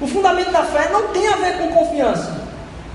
O 0.00 0.06
fundamento 0.06 0.50
da 0.50 0.62
fé 0.62 0.88
não 0.90 1.08
tem 1.08 1.28
a 1.28 1.36
ver 1.36 1.58
com 1.58 1.68
confiança. 1.68 2.34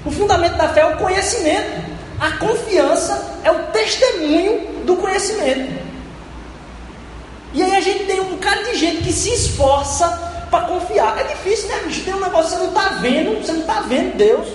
O 0.03 0.09
fundamento 0.09 0.57
da 0.57 0.69
fé 0.69 0.79
é 0.79 0.85
o 0.87 0.97
conhecimento. 0.97 1.85
A 2.19 2.31
confiança 2.31 3.39
é 3.43 3.51
o 3.51 3.59
testemunho 3.65 4.85
do 4.85 4.95
conhecimento. 4.95 5.85
E 7.53 7.61
aí 7.61 7.75
a 7.75 7.81
gente 7.81 8.05
tem 8.05 8.21
um 8.21 8.25
bocado 8.25 8.63
de 8.71 8.75
gente 8.75 9.03
que 9.03 9.13
se 9.13 9.29
esforça 9.29 10.26
para 10.49 10.65
confiar. 10.67 11.17
É 11.19 11.23
difícil, 11.23 11.69
né, 11.69 11.81
bicho? 11.85 12.03
Tem 12.03 12.13
um 12.13 12.19
negócio 12.19 12.51
que 12.51 12.57
você 12.57 12.63
não 12.63 12.67
está 12.67 12.89
vendo, 12.99 13.41
você 13.41 13.53
não 13.53 13.61
está 13.61 13.81
vendo 13.81 14.17
Deus. 14.17 14.47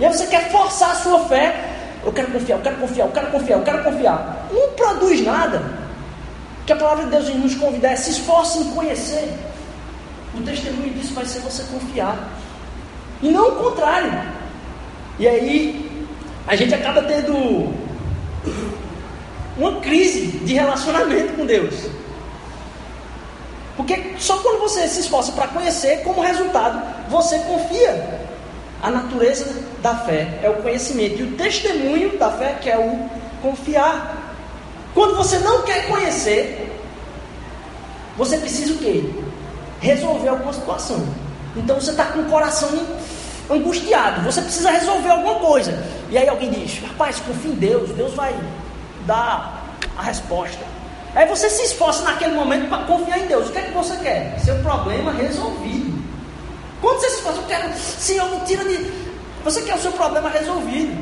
E 0.00 0.04
aí 0.04 0.12
você 0.12 0.26
quer 0.26 0.50
forçar 0.50 0.92
a 0.92 0.94
sua 0.94 1.20
fé. 1.26 1.74
Eu 2.04 2.12
quero 2.12 2.30
confiar, 2.30 2.56
eu 2.56 2.62
quero 2.62 2.76
confiar, 2.76 3.06
eu 3.06 3.12
quero 3.12 3.30
confiar, 3.30 3.58
eu 3.58 3.64
quero 3.64 3.84
confiar. 3.84 4.48
Não 4.52 4.68
produz 4.70 5.24
nada. 5.24 5.78
Que 6.64 6.72
a 6.72 6.76
palavra 6.76 7.04
de 7.04 7.10
Deus 7.10 7.28
nos 7.34 7.54
convida 7.54 7.88
é 7.88 7.96
se 7.96 8.10
esforce 8.10 8.58
em 8.58 8.70
conhecer. 8.70 9.32
O 10.34 10.42
testemunho 10.42 10.92
disso 10.94 11.14
vai 11.14 11.24
ser 11.24 11.40
você 11.40 11.62
confiar. 11.64 12.16
E 13.20 13.30
não 13.30 13.48
o 13.48 13.56
contrário. 13.56 14.12
E 15.18 15.26
aí 15.26 16.06
a 16.46 16.54
gente 16.54 16.74
acaba 16.74 17.02
tendo 17.02 17.74
uma 19.56 19.80
crise 19.80 20.38
de 20.38 20.54
relacionamento 20.54 21.32
com 21.34 21.44
Deus. 21.44 21.74
Porque 23.78 24.14
só 24.18 24.36
quando 24.38 24.60
você 24.60 24.86
se 24.86 25.00
esforça 25.00 25.32
para 25.32 25.48
conhecer, 25.48 26.02
como 26.02 26.20
resultado, 26.20 26.82
você 27.08 27.38
confia. 27.38 28.28
A 28.82 28.90
natureza 28.90 29.46
da 29.80 29.94
fé 29.94 30.38
é 30.42 30.50
o 30.50 30.62
conhecimento 30.62 31.20
e 31.20 31.22
o 31.22 31.36
testemunho 31.36 32.18
da 32.18 32.30
fé 32.30 32.58
que 32.60 32.68
é 32.68 32.76
o 32.76 33.08
confiar. 33.40 34.34
Quando 34.92 35.16
você 35.16 35.38
não 35.38 35.62
quer 35.62 35.88
conhecer, 35.88 36.78
você 38.16 38.36
precisa 38.36 38.74
o 38.74 38.78
quê? 38.78 39.02
resolver 39.80 40.28
alguma 40.28 40.52
situação. 40.52 41.06
Então 41.56 41.80
você 41.80 41.90
está 41.90 42.06
com 42.06 42.20
o 42.20 42.24
coração 42.26 42.70
angustiado, 43.50 44.22
você 44.22 44.42
precisa 44.42 44.70
resolver 44.70 45.10
alguma 45.10 45.36
coisa. 45.36 45.72
E 46.10 46.18
aí 46.18 46.28
alguém 46.28 46.50
diz: 46.50 46.80
Rapaz, 46.82 47.20
confia 47.20 47.50
em 47.50 47.54
Deus, 47.54 47.90
Deus 47.90 48.14
vai 48.14 48.34
dar 49.06 49.64
a 49.96 50.02
resposta. 50.02 50.64
Aí 51.14 51.26
você 51.26 51.48
se 51.48 51.62
esforça 51.62 52.02
naquele 52.02 52.34
momento 52.34 52.68
para 52.68 52.84
confiar 52.84 53.18
em 53.18 53.26
Deus. 53.26 53.48
O 53.48 53.52
que 53.52 53.58
é 53.58 53.62
você 53.82 53.96
quer? 53.96 54.38
Seu 54.40 54.56
problema 54.56 55.12
resolvido. 55.12 55.98
Quando 56.80 57.00
você 57.00 57.10
se 57.10 57.16
esforça, 57.16 57.40
eu 57.40 57.46
quero, 57.46 57.74
Senhor, 57.76 58.30
me 58.30 58.40
tira 58.40 58.64
de. 58.64 59.08
Você 59.44 59.62
quer 59.62 59.74
o 59.74 59.78
seu 59.78 59.92
problema 59.92 60.28
resolvido. 60.28 60.96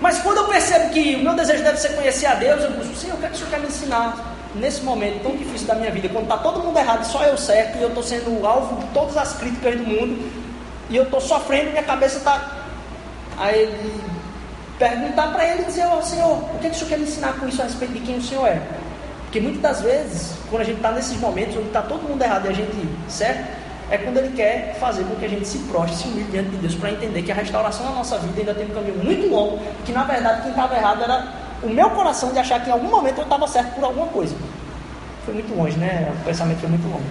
Mas 0.00 0.18
quando 0.18 0.38
eu 0.38 0.48
percebo 0.48 0.90
que 0.90 1.16
o 1.16 1.18
meu 1.18 1.34
desejo 1.34 1.62
deve 1.62 1.78
ser 1.78 1.94
conhecer 1.94 2.26
a 2.26 2.34
Deus, 2.34 2.62
eu 2.62 2.70
busco, 2.72 2.94
Senhor, 2.94 3.16
o 3.16 3.18
que 3.18 3.26
é 3.26 3.28
que 3.28 3.34
o 3.34 3.38
Senhor 3.38 3.50
quer 3.50 3.60
me 3.60 3.66
ensinar? 3.66 4.36
nesse 4.54 4.82
momento 4.82 5.22
tão 5.22 5.36
difícil 5.36 5.66
da 5.66 5.74
minha 5.74 5.90
vida, 5.90 6.08
quando 6.08 6.24
está 6.24 6.38
todo 6.38 6.60
mundo 6.60 6.78
errado 6.78 7.04
só 7.04 7.22
eu 7.22 7.36
certo, 7.36 7.78
e 7.78 7.82
eu 7.82 7.88
estou 7.88 8.02
sendo 8.02 8.44
alvo 8.46 8.80
de 8.80 8.86
todas 8.88 9.16
as 9.16 9.34
críticas 9.34 9.76
do 9.76 9.84
mundo, 9.84 10.30
e 10.88 10.96
eu 10.96 11.04
estou 11.04 11.20
sofrendo, 11.20 11.70
minha 11.70 11.82
cabeça 11.82 12.18
está. 12.18 12.50
Aí 13.36 13.60
ele 13.60 14.00
perguntar 14.78 15.32
para 15.32 15.46
ele 15.46 15.62
e 15.62 15.64
dizer, 15.66 15.86
oh, 15.86 16.02
Senhor, 16.02 16.38
o 16.54 16.58
que, 16.58 16.66
é 16.66 16.70
que 16.70 16.76
o 16.76 16.78
Senhor 16.78 16.88
quer 16.88 16.98
me 16.98 17.04
ensinar 17.04 17.34
com 17.34 17.46
isso 17.46 17.60
a 17.60 17.66
respeito 17.66 17.92
de 17.92 18.00
quem 18.00 18.16
o 18.16 18.22
Senhor 18.22 18.46
é? 18.48 18.60
Porque 19.30 19.38
muitas 19.38 19.62
das 19.62 19.80
vezes, 19.80 20.32
quando 20.50 20.62
a 20.62 20.64
gente 20.64 20.78
está 20.78 20.90
nesses 20.90 21.16
momentos 21.20 21.56
onde 21.56 21.68
está 21.68 21.82
todo 21.82 22.02
mundo 22.02 22.20
errado 22.20 22.46
e 22.46 22.48
a 22.48 22.52
gente 22.52 22.88
certo, 23.08 23.48
é 23.88 23.96
quando 23.96 24.16
Ele 24.16 24.34
quer 24.34 24.76
fazer 24.80 25.04
com 25.04 25.14
que 25.14 25.24
a 25.24 25.28
gente 25.28 25.46
se 25.46 25.58
prostre, 25.58 25.98
se 25.98 26.08
humilhe 26.08 26.28
diante 26.32 26.50
de 26.50 26.56
Deus, 26.56 26.74
para 26.74 26.90
entender 26.90 27.22
que 27.22 27.30
a 27.30 27.34
restauração 27.36 27.86
da 27.86 27.92
nossa 27.92 28.18
vida 28.18 28.40
ainda 28.40 28.54
tem 28.54 28.66
um 28.66 28.74
caminho 28.74 28.96
muito 28.96 29.28
longo, 29.28 29.60
que 29.84 29.92
na 29.92 30.02
verdade 30.02 30.42
quem 30.42 30.50
estava 30.50 30.74
errado 30.74 31.04
era 31.04 31.32
o 31.62 31.68
meu 31.68 31.90
coração 31.90 32.32
de 32.32 32.40
achar 32.40 32.60
que 32.60 32.70
em 32.70 32.72
algum 32.72 32.90
momento 32.90 33.18
eu 33.18 33.22
estava 33.22 33.46
certo 33.46 33.72
por 33.76 33.84
alguma 33.84 34.08
coisa. 34.08 34.34
Foi 35.24 35.32
muito 35.32 35.56
longe, 35.56 35.78
né? 35.78 36.12
O 36.12 36.24
pensamento 36.24 36.58
foi 36.58 36.68
muito 36.68 36.88
longo. 36.88 37.04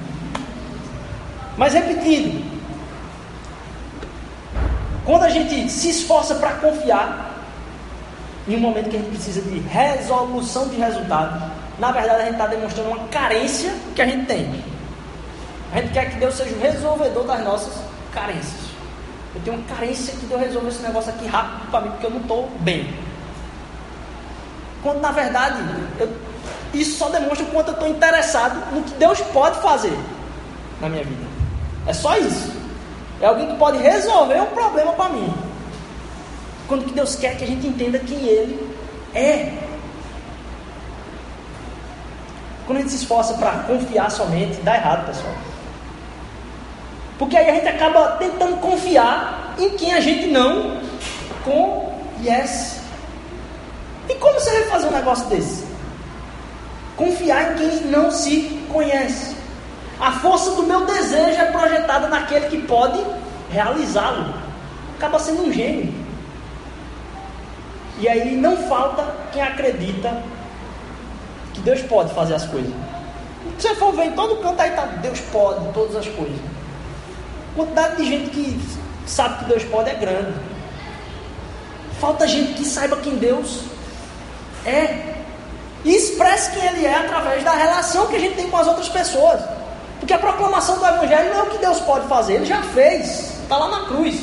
Mas 1.55 1.73
repetindo, 1.73 2.43
quando 5.05 5.23
a 5.23 5.29
gente 5.29 5.71
se 5.71 5.89
esforça 5.89 6.35
para 6.35 6.51
confiar, 6.55 7.33
em 8.45 8.57
um 8.57 8.59
momento 8.59 8.89
que 8.89 8.97
a 8.97 8.99
gente 8.99 9.11
precisa 9.11 9.41
de 9.41 9.59
resolução 9.59 10.67
de 10.67 10.75
resultado, 10.75 11.58
na 11.79 11.91
verdade 11.91 12.21
a 12.21 12.25
gente 12.25 12.33
está 12.33 12.47
demonstrando 12.47 12.89
uma 12.89 13.07
carência 13.07 13.73
que 13.95 14.01
a 14.01 14.05
gente 14.05 14.25
tem. 14.25 14.63
A 15.71 15.79
gente 15.79 15.93
quer 15.93 16.09
que 16.09 16.17
Deus 16.17 16.35
seja 16.35 16.53
o 16.53 16.59
resolvedor 16.59 17.23
das 17.25 17.43
nossas 17.43 17.73
carências. 18.11 18.69
Eu 19.35 19.41
tenho 19.41 19.57
uma 19.57 19.65
carência 19.67 20.13
que 20.13 20.25
Deus 20.25 20.41
resolva 20.41 20.69
esse 20.69 20.81
negócio 20.81 21.11
aqui 21.11 21.27
rápido 21.27 21.69
para 21.69 21.81
mim, 21.81 21.91
porque 21.91 22.05
eu 22.05 22.11
não 22.11 22.21
estou 22.21 22.49
bem. 22.59 22.93
Quando 24.81 24.99
na 24.99 25.11
verdade, 25.11 25.57
eu, 25.99 26.09
isso 26.73 26.97
só 26.97 27.09
demonstra 27.09 27.43
o 27.43 27.51
quanto 27.51 27.69
eu 27.69 27.73
estou 27.73 27.87
interessado 27.87 28.73
no 28.73 28.83
que 28.83 28.93
Deus 28.95 29.21
pode 29.33 29.61
fazer 29.61 29.97
na 30.81 30.89
minha 30.89 31.03
vida. 31.03 31.27
É 31.85 31.93
só 31.93 32.17
isso. 32.17 32.51
É 33.21 33.27
alguém 33.27 33.47
que 33.47 33.57
pode 33.57 33.77
resolver 33.77 34.41
um 34.41 34.47
problema 34.47 34.93
para 34.93 35.09
mim. 35.09 35.33
Quando 36.67 36.85
que 36.85 36.93
Deus 36.93 37.15
quer 37.15 37.37
que 37.37 37.43
a 37.43 37.47
gente 37.47 37.67
entenda 37.67 37.99
quem 37.99 38.17
Ele 38.17 38.75
é. 39.13 39.68
Quando 42.69 42.77
a 42.77 42.81
gente 42.81 42.91
se 42.91 42.97
esforça 42.97 43.33
para 43.33 43.63
confiar 43.63 44.11
somente, 44.11 44.61
dá 44.61 44.75
errado, 44.75 45.07
pessoal. 45.07 45.33
Porque 47.17 47.35
aí 47.35 47.49
a 47.49 47.53
gente 47.55 47.67
acaba 47.67 48.09
tentando 48.17 48.57
confiar 48.57 49.55
em 49.57 49.71
quem 49.71 49.91
a 49.91 49.99
gente 49.99 50.27
não 50.27 50.79
conhece. 51.43 52.79
E 54.07 54.13
como 54.13 54.39
você 54.39 54.51
vai 54.51 54.63
fazer 54.65 54.87
um 54.87 54.91
negócio 54.91 55.25
desse? 55.29 55.65
Confiar 56.95 57.53
em 57.53 57.55
quem 57.55 57.81
não 57.87 58.11
se 58.11 58.63
conhece. 58.71 59.35
A 59.99 60.11
força 60.11 60.51
do 60.51 60.61
meu 60.61 60.85
desejo 60.85 61.41
é 61.41 61.45
projetada 61.45 62.07
naquele 62.07 62.49
que 62.49 62.61
pode 62.67 63.03
realizá-lo. 63.49 64.31
Acaba 64.95 65.17
sendo 65.17 65.47
um 65.47 65.51
gênio. 65.51 65.91
E 67.97 68.07
aí 68.07 68.35
não 68.35 68.55
falta 68.57 69.03
quem 69.31 69.41
acredita 69.41 70.21
que 71.59 71.63
Deus 71.63 71.81
pode 71.83 72.13
fazer 72.13 72.35
as 72.35 72.45
coisas. 72.45 72.71
Se 73.57 73.67
você 73.67 73.75
for 73.75 73.93
ver 73.93 74.05
em 74.05 74.11
todo 74.13 74.41
canto 74.41 74.61
aí 74.61 74.71
tá, 74.71 74.85
Deus 75.01 75.19
pode 75.31 75.73
todas 75.73 75.95
as 75.95 76.07
coisas. 76.07 76.37
A 77.51 77.55
quantidade 77.55 77.97
de 77.97 78.05
gente 78.05 78.29
que 78.29 78.59
sabe 79.05 79.39
que 79.39 79.45
Deus 79.45 79.63
pode 79.65 79.89
é 79.89 79.95
grande. 79.95 80.33
Falta 81.99 82.27
gente 82.27 82.53
que 82.53 82.65
saiba 82.65 82.97
quem 82.97 83.17
Deus 83.17 83.63
é. 84.65 85.15
E 85.83 85.95
expresse 85.95 86.51
quem 86.51 86.63
Ele 86.65 86.85
é 86.85 86.95
através 86.95 87.43
da 87.43 87.51
relação 87.51 88.07
que 88.07 88.15
a 88.15 88.19
gente 88.19 88.35
tem 88.35 88.49
com 88.49 88.57
as 88.57 88.67
outras 88.67 88.89
pessoas. 88.89 89.41
Porque 89.99 90.13
a 90.13 90.19
proclamação 90.19 90.77
do 90.77 90.85
Evangelho 90.85 91.33
não 91.33 91.39
é 91.39 91.43
o 91.43 91.47
que 91.47 91.57
Deus 91.57 91.79
pode 91.81 92.07
fazer, 92.07 92.35
Ele 92.35 92.45
já 92.45 92.61
fez, 92.63 93.39
está 93.41 93.57
lá 93.57 93.67
na 93.67 93.85
cruz. 93.87 94.15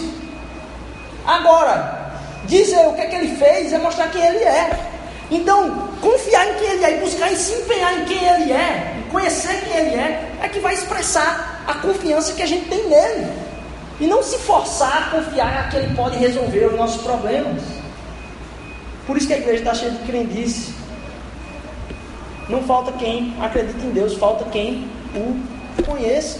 Agora, 1.27 2.12
dizer 2.44 2.87
o 2.87 2.94
que 2.94 3.01
é 3.03 3.07
que 3.07 3.16
Ele 3.16 3.37
fez 3.37 3.72
é 3.72 3.79
mostrar 3.79 4.09
quem 4.09 4.25
Ele 4.25 4.44
é. 4.44 4.96
Então, 5.31 5.89
confiar 6.01 6.49
em 6.49 6.55
quem 6.55 6.71
Ele 6.71 6.85
é 6.85 6.97
e 6.97 7.01
buscar 7.01 7.33
e 7.33 7.37
se 7.37 7.53
empenhar 7.55 8.01
em 8.01 8.05
quem 8.05 8.25
Ele 8.25 8.53
é, 8.53 8.97
e 9.01 9.11
conhecer 9.11 9.61
quem 9.65 9.77
Ele 9.77 9.97
é, 9.97 10.33
é 10.43 10.49
que 10.49 10.61
vai 10.61 10.75
expressar 10.75 11.65
a 11.67 11.75
confiança 11.75 12.33
que 12.33 12.43
a 12.43 12.47
gente 12.47 12.69
tem 12.69 12.89
nele. 12.89 13.27
E 13.99 14.07
não 14.07 14.23
se 14.23 14.39
forçar 14.39 15.09
a 15.09 15.11
confiar 15.11 15.71
que 15.71 15.77
Ele 15.77 15.95
pode 15.95 16.17
resolver 16.17 16.67
os 16.67 16.77
nossos 16.77 17.03
problemas. 17.03 17.62
Por 19.07 19.17
isso 19.17 19.27
que 19.27 19.35
a 19.35 19.39
igreja 19.39 19.59
está 19.59 19.75
cheia 19.75 19.91
de 19.91 19.99
crendice. 19.99 20.75
Não 22.49 22.62
falta 22.62 22.93
quem 22.93 23.35
acredita 23.41 23.85
em 23.85 23.91
Deus, 23.91 24.15
falta 24.15 24.45
quem 24.51 24.89
o 25.15 25.83
conheça. 25.83 26.39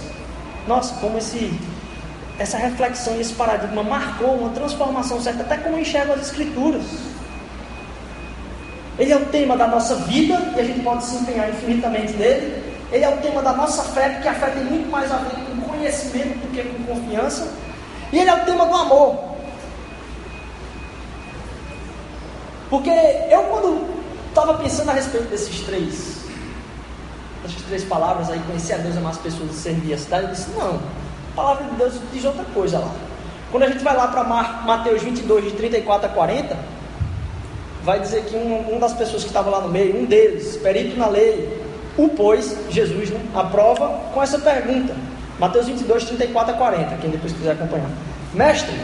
Nossa, 0.69 0.95
como 1.01 1.19
esse, 1.19 1.53
essa 2.39 2.57
reflexão 2.57 3.17
e 3.17 3.21
esse 3.21 3.33
paradigma 3.35 3.83
marcou 3.83 4.37
uma 4.37 4.51
transformação 4.51 5.21
certa, 5.21 5.43
até 5.43 5.57
como 5.57 5.79
enxergo 5.79 6.13
as 6.13 6.23
Escrituras. 6.23 6.83
Ele 8.99 9.13
é 9.13 9.17
o 9.17 9.27
tema 9.27 9.57
da 9.57 9.69
nossa 9.69 9.95
vida 9.97 10.53
e 10.57 10.61
a 10.61 10.65
gente 10.65 10.81
pode 10.81 11.05
se 11.05 11.17
empenhar 11.17 11.51
infinitamente 11.51 12.15
nele. 12.15 12.63
Ele 12.91 13.05
é 13.05 13.09
o 13.09 13.19
tema 13.19 13.43
da 13.43 13.53
nossa 13.53 13.83
fé, 13.83 14.11
porque 14.11 14.29
a 14.29 14.35
fé 14.35 14.47
tem 14.51 14.65
muito 14.65 14.91
mais 14.91 15.11
a 15.13 15.17
ver 15.17 15.37
com 15.45 15.69
conhecimento 15.69 16.39
do 16.39 16.53
que 16.53 16.63
com 16.63 16.95
confiança. 16.95 17.53
E 18.13 18.19
ele 18.19 18.31
é 18.31 18.35
o 18.35 18.45
tema 18.45 18.67
do 18.67 18.75
amor. 18.75 19.37
Porque 22.71 22.91
eu, 22.91 23.43
quando 23.45 23.87
estava 24.29 24.55
pensando 24.55 24.91
a 24.91 24.95
respeito 24.95 25.29
desses 25.29 25.61
três, 25.61 26.17
essas 27.45 27.63
três 27.63 27.85
palavras 27.85 28.31
aí, 28.31 28.41
conhecer 28.41 28.75
a 28.75 28.79
Deus, 28.79 28.97
amar 28.97 29.13
as 29.13 29.19
pessoas 29.19 29.51
e 29.51 29.55
servir 29.55 29.95
a 29.95 29.99
cidade, 29.99 30.25
eu 30.25 30.31
disse: 30.31 30.51
não, 30.51 30.77
a 31.33 31.37
palavra 31.37 31.65
de 31.65 31.77
Deus 31.77 31.95
diz 32.13 32.25
outra 32.25 32.45
coisa 32.55 32.79
lá. 32.79 32.91
Quando 33.51 33.63
a 33.65 33.69
gente 33.69 33.85
vai 33.85 33.97
lá 33.97 34.09
para 34.09 34.25
Mateus 34.25 35.03
22, 35.03 35.45
de 35.45 35.51
34 35.53 36.09
a 36.09 36.13
40, 36.13 36.57
vai 37.87 38.01
dizer 38.01 38.25
que 38.25 38.37
uma 38.37 38.59
um 38.69 38.79
das 38.81 38.93
pessoas 38.93 39.23
que 39.23 39.29
estava 39.29 39.49
lá 39.49 39.61
no 39.61 39.69
meio, 39.69 39.97
um 39.97 40.05
deles, 40.05 40.57
perito 40.57 40.99
na 40.99 41.07
lei, 41.07 41.63
o 41.97 42.09
pôs, 42.09 42.55
Jesus, 42.69 43.11
né, 43.11 43.21
a 43.33 43.45
prova 43.45 44.01
com 44.13 44.23
essa 44.23 44.39
pergunta. 44.39 44.95
Mateus 45.39 45.67
22, 45.67 46.05
34 46.05 46.55
a 46.55 46.59
40, 46.59 46.97
quem 46.97 47.11
depois 47.11 47.33
quiser 47.33 47.53
acompanhar. 47.53 47.89
Mestre, 48.35 48.75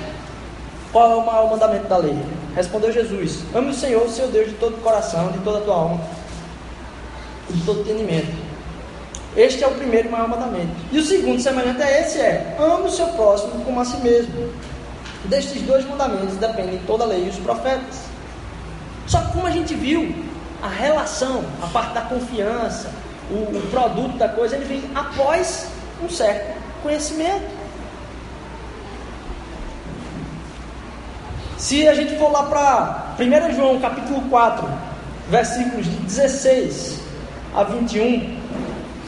qual 0.93 1.11
é 1.11 1.17
o 1.17 1.27
maior 1.27 1.51
mandamento 1.51 1.89
da 1.89 1.97
lei? 1.97 2.17
Respondeu 2.55 2.93
Jesus: 2.93 3.41
Ame 3.53 3.71
o 3.71 3.75
Senhor, 3.75 4.09
seu 4.09 4.29
Deus, 4.29 4.49
de 4.49 4.55
todo 4.55 4.77
o 4.77 4.81
coração, 4.81 5.33
de 5.33 5.39
toda 5.41 5.59
a 5.59 5.61
tua 5.63 5.75
alma 5.75 6.01
de 7.51 7.65
todo 7.65 7.81
entendimento. 7.81 8.33
Este 9.37 9.65
é 9.65 9.67
o 9.67 9.73
primeiro 9.73 10.11
maior 10.11 10.29
mandamento. 10.29 10.71
E 10.91 10.99
o 10.99 11.05
segundo, 11.05 11.41
semelhante 11.41 11.83
a 11.83 12.01
esse, 12.01 12.19
é: 12.19 12.57
ame 12.59 12.89
o 12.89 12.91
seu 12.91 13.09
próximo 13.09 13.65
como 13.65 13.81
a 13.81 13.85
si 13.85 13.97
mesmo. 13.99 14.53
Destes 15.25 15.63
dois 15.63 15.85
mandamentos 15.87 16.37
dependem 16.37 16.81
toda 16.87 17.05
a 17.05 17.07
lei 17.07 17.27
e 17.27 17.29
os 17.29 17.37
profetas. 17.37 18.12
Só 19.07 19.21
que 19.21 19.33
como 19.33 19.47
a 19.47 19.51
gente 19.51 19.75
viu, 19.75 20.15
a 20.63 20.69
relação, 20.69 21.45
a 21.61 21.67
parte 21.67 21.93
da 21.93 22.03
confiança, 22.03 22.89
o, 23.31 23.35
o 23.35 23.69
produto 23.71 24.17
da 24.17 24.29
coisa, 24.29 24.55
ele 24.55 24.65
vem 24.65 24.83
após 24.95 25.67
um 26.03 26.09
certo 26.09 26.57
conhecimento. 26.83 27.63
Se 31.59 31.87
a 31.89 31.95
gente 31.95 32.17
for 32.17 32.31
lá 32.31 32.45
para 32.45 33.15
1 33.19 33.55
João 33.55 33.81
capítulo 33.81 34.23
4, 34.29 34.69
versículos 35.29 35.85
de 35.87 35.97
16 35.97 37.01
a 37.55 37.65
21, 37.65 38.41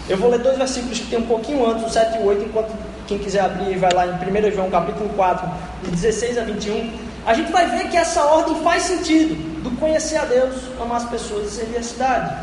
eu 0.08 0.16
vou 0.16 0.30
ler 0.30 0.40
dois 0.40 0.58
versículos 0.58 0.98
que 0.98 1.06
tem 1.06 1.18
um 1.18 1.26
pouquinho 1.26 1.68
antes, 1.68 1.86
o 1.86 1.90
7 1.90 2.18
e 2.18 2.22
8, 2.22 2.44
enquanto 2.44 2.72
quem 3.06 3.18
quiser 3.18 3.40
abrir 3.40 3.76
vai 3.78 3.92
lá 3.92 4.06
em 4.06 4.10
1 4.10 4.52
João 4.52 4.70
capítulo 4.70 5.08
4, 5.10 5.48
de 5.84 5.90
16 5.92 6.38
a 6.38 6.44
21, 6.44 6.92
a 7.26 7.34
gente 7.34 7.50
vai 7.50 7.66
ver 7.70 7.88
que 7.90 7.96
essa 7.96 8.22
ordem 8.24 8.62
faz 8.62 8.82
sentido 8.82 9.53
do 9.64 9.70
conhecer 9.78 10.18
a 10.18 10.26
Deus, 10.26 10.54
amar 10.80 10.98
as 10.98 11.08
pessoas 11.08 11.46
e 11.46 11.56
servir 11.56 11.78
a 11.78 11.82
cidade. 11.82 12.36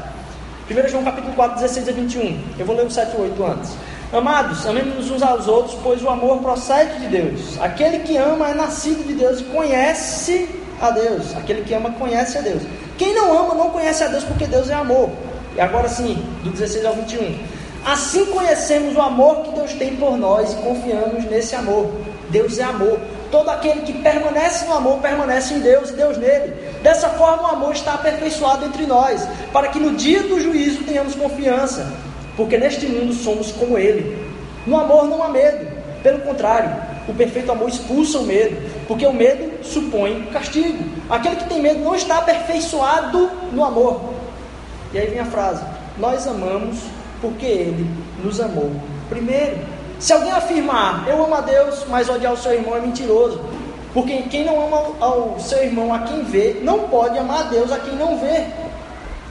1 0.69 0.89
João 0.89 1.03
capítulo 1.03 1.33
4, 1.33 1.59
16 1.59 1.89
a 1.89 1.91
21. 1.91 2.43
Eu 2.57 2.65
vou 2.65 2.75
ler 2.75 2.85
o 2.85 2.89
7 2.89 3.15
e 3.15 3.21
8 3.21 3.43
antes. 3.43 3.71
Amados, 4.11 4.65
amemos 4.65 5.09
uns 5.09 5.21
aos 5.21 5.47
outros, 5.47 5.77
pois 5.83 6.01
o 6.01 6.09
amor 6.09 6.39
procede 6.39 6.99
de 6.99 7.07
Deus. 7.07 7.61
Aquele 7.61 7.99
que 7.99 8.17
ama 8.17 8.49
é 8.49 8.53
nascido 8.55 9.05
de 9.05 9.13
Deus 9.13 9.39
e 9.39 9.43
conhece 9.45 10.49
a 10.81 10.89
Deus. 10.89 11.35
Aquele 11.37 11.61
que 11.61 11.73
ama 11.73 11.91
conhece 11.91 12.39
a 12.39 12.41
Deus. 12.41 12.63
Quem 12.97 13.13
não 13.13 13.37
ama 13.37 13.53
não 13.53 13.69
conhece 13.69 14.03
a 14.03 14.07
Deus 14.07 14.23
porque 14.23 14.47
Deus 14.47 14.69
é 14.69 14.73
amor. 14.73 15.11
E 15.55 15.61
agora 15.61 15.87
sim, 15.87 16.15
do 16.43 16.49
16 16.49 16.85
ao 16.85 16.95
21. 16.95 17.37
Assim 17.85 18.25
conhecemos 18.25 18.95
o 18.95 19.01
amor 19.01 19.43
que 19.43 19.51
Deus 19.51 19.73
tem 19.73 19.95
por 19.95 20.17
nós 20.17 20.53
e 20.53 20.55
confiamos 20.55 21.23
nesse 21.25 21.55
amor. 21.55 21.91
Deus 22.29 22.57
é 22.57 22.63
amor. 22.63 22.99
Todo 23.31 23.49
aquele 23.49 23.81
que 23.81 23.93
permanece 23.93 24.65
no 24.65 24.73
amor 24.73 24.99
permanece 24.99 25.53
em 25.53 25.59
Deus 25.59 25.89
e 25.89 25.93
Deus 25.93 26.17
nele. 26.17 26.53
Dessa 26.83 27.09
forma, 27.09 27.43
o 27.43 27.51
amor 27.53 27.73
está 27.73 27.93
aperfeiçoado 27.93 28.65
entre 28.65 28.85
nós, 28.85 29.25
para 29.53 29.69
que 29.69 29.79
no 29.79 29.95
dia 29.95 30.21
do 30.23 30.39
juízo 30.39 30.83
tenhamos 30.83 31.15
confiança 31.15 31.87
porque 32.35 32.57
neste 32.57 32.87
mundo 32.87 33.13
somos 33.13 33.51
como 33.51 33.77
Ele. 33.77 34.17
No 34.65 34.79
amor 34.79 35.07
não 35.07 35.21
há 35.23 35.29
medo, 35.29 35.67
pelo 36.01 36.19
contrário, 36.19 36.71
o 37.07 37.13
perfeito 37.13 37.51
amor 37.51 37.69
expulsa 37.69 38.19
o 38.19 38.23
medo, 38.23 38.57
porque 38.87 39.05
o 39.05 39.13
medo 39.13 39.63
supõe 39.63 40.27
castigo. 40.31 40.83
Aquele 41.09 41.35
que 41.35 41.49
tem 41.49 41.61
medo 41.61 41.81
não 41.81 41.95
está 41.95 42.17
aperfeiçoado 42.17 43.29
no 43.51 43.63
amor. 43.63 44.13
E 44.93 44.99
aí 44.99 45.07
vem 45.07 45.19
a 45.19 45.25
frase: 45.25 45.63
Nós 45.97 46.27
amamos 46.27 46.77
porque 47.21 47.45
Ele 47.45 47.89
nos 48.23 48.39
amou 48.39 48.71
primeiro. 49.09 49.59
Se 50.01 50.11
alguém 50.11 50.31
afirmar, 50.31 51.07
eu 51.07 51.23
amo 51.23 51.35
a 51.35 51.41
Deus, 51.41 51.85
mas 51.87 52.09
odiar 52.09 52.33
o 52.33 52.37
seu 52.37 52.51
irmão 52.51 52.75
é 52.75 52.81
mentiroso. 52.81 53.39
Porque 53.93 54.23
quem 54.23 54.43
não 54.43 54.59
ama 54.65 54.95
ao 54.99 55.39
seu 55.39 55.63
irmão 55.63 55.93
a 55.93 55.99
quem 55.99 56.23
vê, 56.23 56.59
não 56.61 56.79
pode 56.89 57.17
amar 57.17 57.41
a 57.41 57.43
Deus 57.43 57.71
a 57.71 57.79
quem 57.79 57.95
não 57.95 58.17
vê 58.17 58.47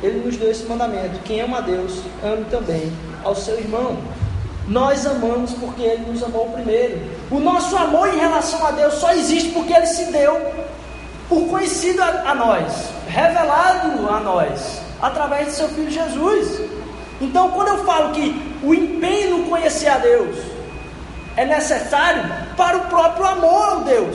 ele 0.02 0.24
nos 0.24 0.36
deu 0.36 0.50
esse 0.50 0.64
mandamento: 0.64 1.18
quem 1.24 1.40
ama 1.40 1.58
a 1.58 1.60
Deus, 1.60 2.00
ame 2.22 2.44
também 2.50 2.92
ao 3.24 3.34
seu 3.34 3.58
irmão. 3.58 3.98
Nós 4.66 5.04
amamos 5.06 5.52
porque 5.54 5.82
ele 5.82 6.10
nos 6.10 6.22
amou 6.22 6.48
primeiro. 6.50 7.00
O 7.30 7.40
nosso 7.40 7.76
amor 7.76 8.08
em 8.08 8.18
relação 8.18 8.64
a 8.64 8.70
Deus 8.70 8.94
só 8.94 9.12
existe 9.12 9.50
porque 9.50 9.72
ele 9.72 9.86
se 9.86 10.04
deu 10.06 10.40
por 11.28 11.48
conhecido 11.48 12.00
a, 12.02 12.30
a 12.30 12.34
nós, 12.34 12.72
revelado 13.08 14.08
a 14.08 14.20
nós, 14.20 14.80
através 15.02 15.46
de 15.48 15.52
seu 15.52 15.68
filho 15.68 15.90
Jesus. 15.90 16.60
Então, 17.20 17.50
quando 17.50 17.68
eu 17.68 17.84
falo 17.84 18.12
que 18.12 18.58
o 18.62 18.72
empenho 18.72 19.38
no 19.38 19.44
conhecer 19.50 19.88
a 19.88 19.98
Deus 19.98 20.36
é 21.40 21.46
necessário 21.46 22.22
para 22.54 22.76
o 22.76 22.80
próprio 22.82 23.24
amor 23.24 23.68
ao 23.70 23.80
Deus. 23.80 24.14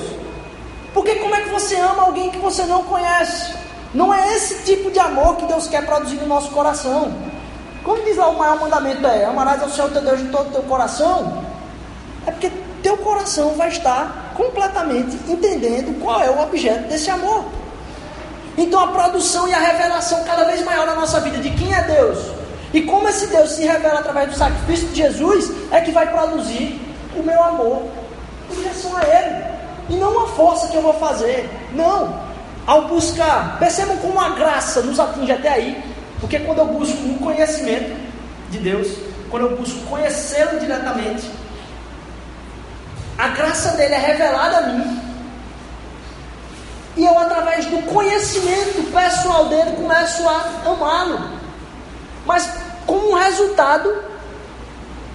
Porque 0.94 1.16
como 1.16 1.34
é 1.34 1.42
que 1.42 1.50
você 1.50 1.76
ama 1.76 2.04
alguém 2.04 2.30
que 2.30 2.38
você 2.38 2.64
não 2.66 2.84
conhece? 2.84 3.52
Não 3.96 4.14
é 4.14 4.36
esse 4.36 4.64
tipo 4.64 4.92
de 4.92 5.00
amor 5.00 5.36
que 5.38 5.48
Deus 5.48 5.68
quer 5.68 5.84
produzir 5.88 6.18
no 6.18 6.28
nosso 6.28 6.52
coração. 6.52 7.12
Como 7.84 8.04
diz 8.04 8.16
lá 8.18 8.28
o 8.30 8.38
maior 8.38 8.60
mandamento 8.60 9.08
é: 9.08 9.26
amarás 9.26 9.60
ao 9.64 9.70
Senhor 9.70 9.90
teu 9.90 10.04
Deus 10.04 10.20
de 10.20 10.28
todo 10.28 10.50
o 10.50 10.52
teu 10.52 10.64
coração. 10.64 11.44
É 12.28 12.32
porque 12.32 12.52
teu 12.84 12.96
coração 12.98 13.56
vai 13.56 13.70
estar 13.70 14.34
completamente 14.36 15.18
entendendo 15.28 16.00
qual 16.02 16.22
é 16.22 16.30
o 16.30 16.44
objeto 16.44 16.88
desse 16.88 17.10
amor. 17.10 17.46
Então 18.56 18.80
a 18.80 18.90
produção 18.90 19.48
e 19.48 19.54
a 19.54 19.60
revelação 19.60 20.24
cada 20.26 20.44
vez 20.44 20.64
maior 20.64 20.86
na 20.86 20.94
nossa 20.94 21.20
vida 21.22 21.40
de 21.40 21.50
quem 21.50 21.74
é 21.74 21.82
Deus 21.82 22.20
e 22.72 22.82
como 22.82 23.08
esse 23.08 23.28
Deus 23.28 23.52
se 23.52 23.64
revela 23.64 24.00
através 24.00 24.30
do 24.30 24.38
sacrifício 24.38 24.90
de 24.90 24.96
Jesus 24.96 25.50
é 25.72 25.82
que 25.82 25.92
vai 25.92 26.12
produzir 26.12 26.85
o 27.20 27.24
meu 27.24 27.42
amor 27.44 27.88
em 28.52 28.56
direção 28.56 28.96
a 28.96 29.04
Ele. 29.04 29.46
E 29.90 29.94
não 29.96 30.12
uma 30.12 30.28
força 30.30 30.68
que 30.68 30.76
eu 30.76 30.82
vou 30.82 30.94
fazer. 30.96 31.50
Não 31.74 32.26
ao 32.66 32.88
buscar. 32.88 33.58
Percebam 33.60 33.98
como 33.98 34.20
a 34.20 34.30
graça 34.30 34.82
nos 34.82 35.00
atinge 35.00 35.32
até 35.32 35.50
aí, 35.50 35.84
porque 36.20 36.40
quando 36.40 36.60
eu 36.60 36.68
busco 36.68 36.98
um 36.98 37.18
conhecimento 37.18 37.96
de 38.50 38.60
Deus, 38.60 38.88
quando 39.30 39.48
eu 39.48 39.58
busco 39.58 39.80
conhecê-lo 39.88 40.60
diretamente, 40.60 41.30
a 43.18 43.28
graça 43.30 43.72
dele 43.72 43.94
é 43.94 44.00
revelada 44.00 44.58
a 44.58 44.62
mim. 44.62 45.02
E 46.98 47.04
eu, 47.04 47.20
através 47.20 47.66
do 47.66 47.82
conhecimento 47.84 48.92
pessoal 48.92 49.48
dele, 49.48 49.72
começo 49.72 50.28
a 50.28 50.62
amá-lo. 50.66 51.30
Mas 52.26 52.50
como 52.86 53.16
resultado 53.16 53.94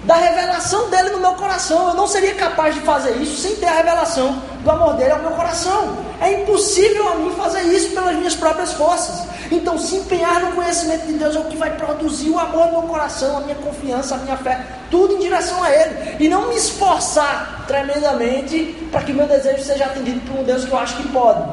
da 0.03 0.15
revelação 0.15 0.89
dele 0.89 1.09
no 1.09 1.19
meu 1.19 1.33
coração. 1.33 1.89
Eu 1.89 1.93
não 1.93 2.07
seria 2.07 2.33
capaz 2.35 2.73
de 2.75 2.81
fazer 2.81 3.15
isso 3.17 3.41
sem 3.41 3.55
ter 3.55 3.67
a 3.67 3.77
revelação 3.77 4.41
do 4.63 4.71
amor 4.71 4.95
dele 4.95 5.11
ao 5.11 5.19
meu 5.19 5.31
coração. 5.31 5.97
É 6.19 6.41
impossível 6.41 7.07
a 7.09 7.15
mim 7.15 7.31
fazer 7.35 7.61
isso 7.63 7.91
pelas 7.91 8.15
minhas 8.15 8.35
próprias 8.35 8.73
forças. 8.73 9.29
Então, 9.51 9.77
se 9.77 9.95
empenhar 9.95 10.39
no 10.41 10.53
conhecimento 10.53 11.05
de 11.07 11.13
Deus 11.13 11.35
é 11.35 11.39
o 11.39 11.43
que 11.45 11.57
vai 11.57 11.75
produzir 11.75 12.29
o 12.29 12.39
amor 12.39 12.67
no 12.67 12.79
meu 12.79 12.81
coração, 12.83 13.37
a 13.37 13.41
minha 13.41 13.55
confiança, 13.55 14.15
a 14.15 14.17
minha 14.19 14.37
fé, 14.37 14.65
tudo 14.89 15.15
em 15.15 15.19
direção 15.19 15.61
a 15.61 15.69
Ele. 15.69 16.23
E 16.23 16.29
não 16.29 16.47
me 16.47 16.55
esforçar 16.55 17.65
tremendamente 17.67 18.87
para 18.91 19.01
que 19.01 19.11
meu 19.11 19.27
desejo 19.27 19.61
seja 19.61 19.85
atendido 19.85 20.21
por 20.21 20.39
um 20.39 20.43
Deus 20.43 20.63
que 20.63 20.71
eu 20.71 20.77
acho 20.77 20.95
que 20.95 21.07
pode, 21.09 21.43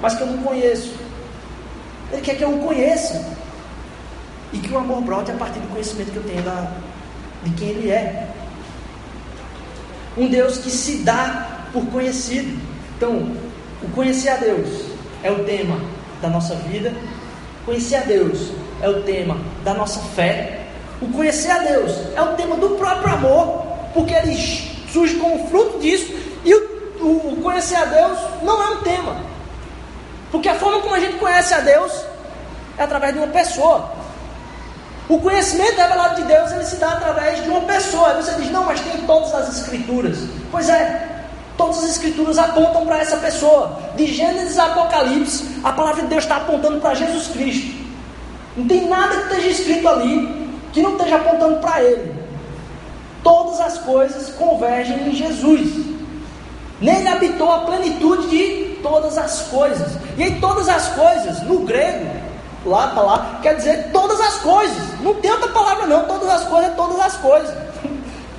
mas 0.00 0.14
que 0.14 0.22
eu 0.22 0.26
não 0.28 0.38
conheço. 0.38 0.94
Ele 2.10 2.22
quer 2.22 2.36
que 2.36 2.42
eu 2.42 2.50
o 2.50 2.58
conheça. 2.60 3.22
E 4.52 4.58
que 4.58 4.72
o 4.72 4.76
amor 4.76 5.00
brote 5.00 5.30
a 5.30 5.34
partir 5.34 5.60
do 5.60 5.68
conhecimento 5.68 6.10
que 6.10 6.16
eu 6.18 6.24
tenho 6.24 6.42
da, 6.42 6.66
de 7.42 7.50
quem 7.50 7.68
Ele 7.68 7.90
é. 7.90 8.28
Um 10.16 10.28
Deus 10.28 10.58
que 10.58 10.70
se 10.70 10.98
dá 10.98 11.66
por 11.72 11.84
conhecido. 11.86 12.60
Então, 12.96 13.34
o 13.82 13.88
conhecer 13.94 14.28
a 14.28 14.36
Deus 14.36 14.68
é 15.22 15.30
o 15.30 15.44
tema 15.44 15.80
da 16.20 16.28
nossa 16.28 16.54
vida. 16.54 16.92
Conhecer 17.64 17.96
a 17.96 18.00
Deus 18.00 18.52
é 18.80 18.88
o 18.88 19.02
tema 19.02 19.38
da 19.64 19.74
nossa 19.74 20.00
fé. 20.14 20.66
O 21.00 21.08
conhecer 21.08 21.50
a 21.50 21.58
Deus 21.58 21.92
é 22.14 22.20
o 22.20 22.34
tema 22.34 22.56
do 22.56 22.70
próprio 22.70 23.14
amor, 23.14 23.66
porque 23.94 24.14
ele 24.14 24.36
surge 24.92 25.16
como 25.16 25.48
fruto 25.48 25.80
disso. 25.80 26.12
E 26.44 26.54
o, 26.54 26.58
o, 27.00 27.36
conhecer 27.42 27.76
a 27.76 27.84
Deus 27.84 28.18
não 28.42 28.62
é 28.62 28.70
um 28.70 28.82
tema, 28.82 29.16
porque 30.30 30.48
a 30.48 30.54
forma 30.54 30.80
como 30.80 30.94
a 30.94 31.00
gente 31.00 31.18
conhece 31.18 31.54
a 31.54 31.60
Deus 31.60 31.92
é 32.78 32.82
através 32.84 33.12
de 33.12 33.18
uma 33.18 33.28
pessoa. 33.28 34.01
O 35.08 35.18
conhecimento 35.18 35.76
revelado 35.76 36.16
de 36.16 36.22
Deus 36.22 36.52
ele 36.52 36.64
se 36.64 36.76
dá 36.76 36.92
através 36.92 37.42
de 37.42 37.48
uma 37.48 37.62
pessoa. 37.62 38.08
Aí 38.08 38.22
você 38.22 38.32
diz, 38.40 38.50
não, 38.50 38.64
mas 38.64 38.80
tem 38.80 38.98
todas 39.02 39.34
as 39.34 39.58
escrituras. 39.58 40.18
Pois 40.50 40.68
é, 40.68 41.08
todas 41.56 41.78
as 41.78 41.90
escrituras 41.90 42.38
apontam 42.38 42.86
para 42.86 42.98
essa 42.98 43.16
pessoa. 43.16 43.78
De 43.96 44.06
Gênesis 44.06 44.58
a 44.58 44.66
Apocalipse, 44.66 45.60
a 45.62 45.72
palavra 45.72 46.02
de 46.02 46.08
Deus 46.08 46.24
está 46.24 46.36
apontando 46.36 46.80
para 46.80 46.94
Jesus 46.94 47.28
Cristo. 47.28 47.82
Não 48.56 48.66
tem 48.66 48.88
nada 48.88 49.16
que 49.16 49.34
esteja 49.34 49.48
escrito 49.48 49.88
ali 49.88 50.42
que 50.72 50.82
não 50.82 50.96
esteja 50.96 51.16
apontando 51.16 51.60
para 51.60 51.82
Ele. 51.82 52.14
Todas 53.22 53.60
as 53.60 53.78
coisas 53.78 54.30
convergem 54.30 55.08
em 55.08 55.14
Jesus. 55.14 55.86
Nele 56.80 57.08
habitou 57.08 57.52
a 57.52 57.60
plenitude 57.60 58.28
de 58.28 58.76
todas 58.82 59.16
as 59.16 59.42
coisas. 59.42 59.92
E 60.18 60.24
em 60.24 60.40
todas 60.40 60.68
as 60.68 60.88
coisas, 60.88 61.42
no 61.42 61.60
grego, 61.60 62.10
lá 62.64 62.88
para 62.88 63.02
lá, 63.02 63.38
quer 63.42 63.56
dizer 63.56 63.90
todas 63.92 64.20
as 64.20 64.36
coisas. 64.36 65.00
Não 65.00 65.14
tem 65.14 65.30
outra 65.30 65.48
palavra 65.48 65.86
não, 65.86 66.04
todas 66.04 66.28
as 66.28 66.44
coisas 66.44 66.70
é 66.70 66.74
todas 66.74 67.00
as 67.00 67.16
coisas. 67.16 67.54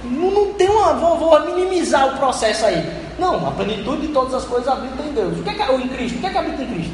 Não, 0.03 0.29
não 0.31 0.53
tem 0.53 0.69
uma, 0.69 0.93
vou, 0.93 1.17
vou, 1.17 1.39
minimizar 1.45 2.13
o 2.13 2.17
processo 2.17 2.65
aí. 2.65 2.85
Não, 3.17 3.47
a 3.47 3.51
plenitude 3.51 4.07
de 4.07 4.13
todas 4.13 4.33
as 4.33 4.43
coisas 4.43 4.67
habita 4.67 5.01
em 5.01 5.13
Deus. 5.13 5.39
O 5.39 5.43
que 5.43 5.49
é, 5.49 5.53
que, 5.53 5.71
ou 5.71 5.79
em 5.79 5.87
Cristo? 5.87 6.17
O 6.17 6.19
que 6.19 6.25
é 6.27 6.29
que 6.29 6.37
habita 6.37 6.61
em 6.61 6.67
Cristo? 6.67 6.93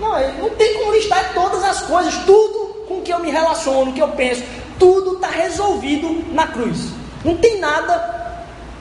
Não, 0.00 0.12
não 0.38 0.50
tem 0.50 0.78
como 0.78 0.92
listar 0.92 1.32
todas 1.34 1.62
as 1.62 1.82
coisas, 1.82 2.14
tudo 2.24 2.84
com 2.88 3.02
que 3.02 3.12
eu 3.12 3.18
me 3.20 3.30
relaciono, 3.30 3.92
que 3.92 4.00
eu 4.00 4.08
penso, 4.08 4.42
tudo 4.78 5.14
está 5.14 5.28
resolvido 5.28 6.24
na 6.32 6.46
cruz. 6.46 6.90
Não 7.24 7.36
tem 7.36 7.60
nada 7.60 8.18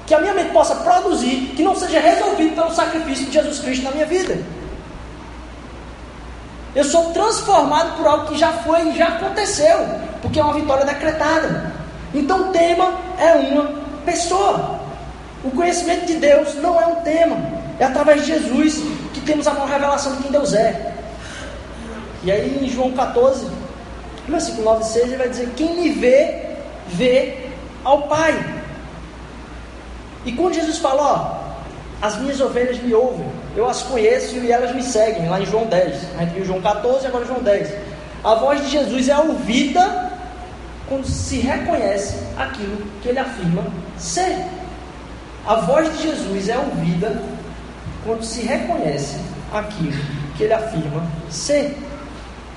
que 0.06 0.14
a 0.14 0.20
minha 0.20 0.34
mente 0.34 0.52
possa 0.52 0.76
produzir 0.76 1.54
que 1.56 1.62
não 1.62 1.76
seja 1.76 2.00
resolvido 2.00 2.56
pelo 2.56 2.74
sacrifício 2.74 3.26
de 3.26 3.34
Jesus 3.34 3.60
Cristo 3.60 3.84
na 3.84 3.92
minha 3.92 4.06
vida. 4.06 4.42
Eu 6.78 6.84
sou 6.84 7.06
transformado 7.12 7.98
por 7.98 8.06
algo 8.06 8.28
que 8.28 8.38
já 8.38 8.54
foi 8.54 8.90
e 8.90 8.96
já 8.96 9.08
aconteceu, 9.08 9.80
porque 10.22 10.40
é 10.40 10.44
uma 10.44 10.54
vitória 10.54 10.86
decretada. 10.86 11.74
Então 12.14 12.50
o 12.50 12.52
tema 12.52 12.94
é 13.18 13.34
uma 13.34 13.82
pessoa. 14.06 14.80
O 15.44 15.50
conhecimento 15.50 16.06
de 16.06 16.18
Deus 16.18 16.54
não 16.62 16.80
é 16.80 16.86
um 16.86 16.98
tema, 16.98 17.36
é 17.80 17.84
através 17.84 18.22
de 18.22 18.28
Jesus 18.28 18.76
que 19.12 19.22
temos 19.22 19.48
a 19.48 19.54
maior 19.54 19.70
revelação 19.70 20.18
de 20.18 20.22
quem 20.22 20.32
Deus 20.32 20.54
é. 20.54 20.94
E 22.24 22.32
aí 22.32 22.64
em 22.64 22.70
João 22.70 22.92
14, 22.92 23.48
versículo 24.28 24.66
9 24.66 24.84
e 24.84 24.86
6, 24.86 25.06
ele 25.06 25.18
vai 25.18 25.30
dizer: 25.30 25.50
Quem 25.56 25.82
me 25.82 25.90
vê, 25.94 26.58
vê 26.90 27.50
ao 27.84 28.04
Pai. 28.04 28.36
E 30.24 30.32
quando 30.34 30.54
Jesus 30.54 30.78
fala, 30.78 31.02
ó, 31.02 32.06
as 32.06 32.18
minhas 32.20 32.40
ovelhas 32.40 32.78
me 32.84 32.94
ouvem, 32.94 33.28
eu 33.58 33.68
as 33.68 33.82
conheço 33.82 34.36
e 34.36 34.52
elas 34.52 34.76
me 34.76 34.84
seguem, 34.84 35.28
lá 35.28 35.42
em 35.42 35.46
João 35.48 35.66
10. 35.66 36.16
A 36.16 36.20
gente 36.24 36.36
viu 36.36 36.46
João 36.46 36.62
14 36.62 37.08
agora 37.08 37.26
João 37.26 37.42
10. 37.42 37.74
A 38.24 38.36
voz 38.36 38.62
de 38.62 38.70
Jesus 38.70 39.10
é 39.10 39.18
ouvida 39.18 40.12
quando 40.88 41.08
se 41.08 41.38
reconhece 41.38 42.18
aquilo 42.38 42.86
que 43.02 43.10
ele 43.10 43.18
afirma 43.18 43.64
ser. 43.98 44.46
A 45.44 45.56
voz 45.56 45.92
de 45.98 46.04
Jesus 46.04 46.50
é 46.50 46.58
ouvida 46.60 47.20
quando 48.06 48.24
se 48.24 48.42
reconhece 48.42 49.18
aquilo 49.52 50.06
que 50.36 50.44
ele 50.44 50.54
afirma 50.54 51.04
ser. 51.28 51.76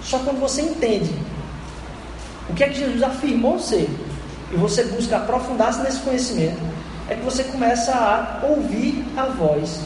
Só 0.02 0.18
quando 0.18 0.38
você 0.38 0.60
entende 0.60 1.14
o 2.46 2.52
que 2.52 2.62
é 2.62 2.68
que 2.68 2.78
Jesus 2.78 3.02
afirmou 3.02 3.58
ser 3.58 3.88
e 4.52 4.56
você 4.56 4.84
busca 4.84 5.16
aprofundar-se 5.16 5.80
nesse 5.80 6.00
conhecimento, 6.00 6.60
é 7.08 7.14
que 7.14 7.22
você 7.22 7.42
começa 7.44 7.92
a 7.92 8.44
ouvir 8.46 9.02
a 9.16 9.24
voz 9.26 9.80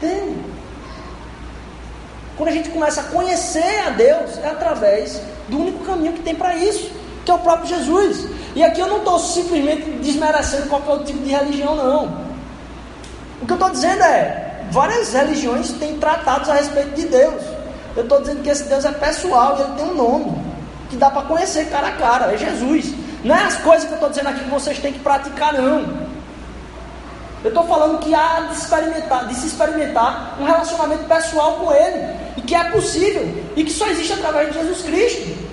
dele. 0.00 0.42
Quando 2.36 2.48
a 2.48 2.52
gente 2.52 2.70
começa 2.70 3.02
a 3.02 3.04
conhecer 3.04 3.86
a 3.86 3.90
Deus, 3.90 4.38
é 4.38 4.48
através 4.48 5.20
do 5.48 5.58
único 5.58 5.84
caminho 5.84 6.14
que 6.14 6.22
tem 6.22 6.34
para 6.34 6.56
isso, 6.56 6.90
que 7.24 7.30
é 7.30 7.34
o 7.34 7.38
próprio 7.38 7.68
Jesus. 7.68 8.26
E 8.54 8.64
aqui 8.64 8.80
eu 8.80 8.88
não 8.88 8.98
estou 8.98 9.18
simplesmente 9.18 9.82
desmerecendo 10.02 10.68
qualquer 10.68 10.90
outro 10.90 11.06
tipo 11.06 11.22
de 11.22 11.30
religião, 11.30 11.76
não. 11.76 12.30
O 13.42 13.46
que 13.46 13.52
eu 13.52 13.56
estou 13.56 13.70
dizendo 13.70 14.02
é, 14.02 14.64
várias 14.70 15.12
religiões 15.12 15.72
têm 15.72 15.98
tratados 15.98 16.48
a 16.48 16.54
respeito 16.54 16.94
de 16.94 17.06
Deus. 17.06 17.42
Eu 17.96 18.04
estou 18.04 18.20
dizendo 18.20 18.42
que 18.42 18.48
esse 18.48 18.64
Deus 18.64 18.84
é 18.84 18.92
pessoal, 18.92 19.58
ele 19.58 19.76
tem 19.76 19.84
um 19.86 19.94
nome, 19.94 20.32
que 20.88 20.96
dá 20.96 21.10
para 21.10 21.22
conhecer 21.22 21.68
cara 21.68 21.88
a 21.88 21.92
cara, 21.92 22.32
é 22.32 22.38
Jesus. 22.38 22.94
Não 23.22 23.34
é 23.34 23.44
as 23.44 23.56
coisas 23.56 23.84
que 23.84 23.90
eu 23.90 23.96
estou 23.96 24.08
dizendo 24.08 24.28
aqui 24.28 24.44
que 24.44 24.50
vocês 24.50 24.78
têm 24.78 24.92
que 24.92 25.00
praticar, 25.00 25.52
não. 25.52 26.09
Eu 27.42 27.48
estou 27.48 27.66
falando 27.66 27.98
que 28.00 28.14
há 28.14 28.48
de, 28.50 28.58
experimentar, 28.58 29.26
de 29.26 29.34
se 29.34 29.46
experimentar 29.46 30.36
um 30.38 30.44
relacionamento 30.44 31.04
pessoal 31.04 31.54
com 31.54 31.72
Ele, 31.72 32.14
e 32.36 32.42
que 32.42 32.54
é 32.54 32.64
possível, 32.64 33.42
e 33.56 33.64
que 33.64 33.72
só 33.72 33.86
existe 33.86 34.12
através 34.12 34.52
de 34.52 34.58
Jesus 34.58 34.82
Cristo. 34.82 35.50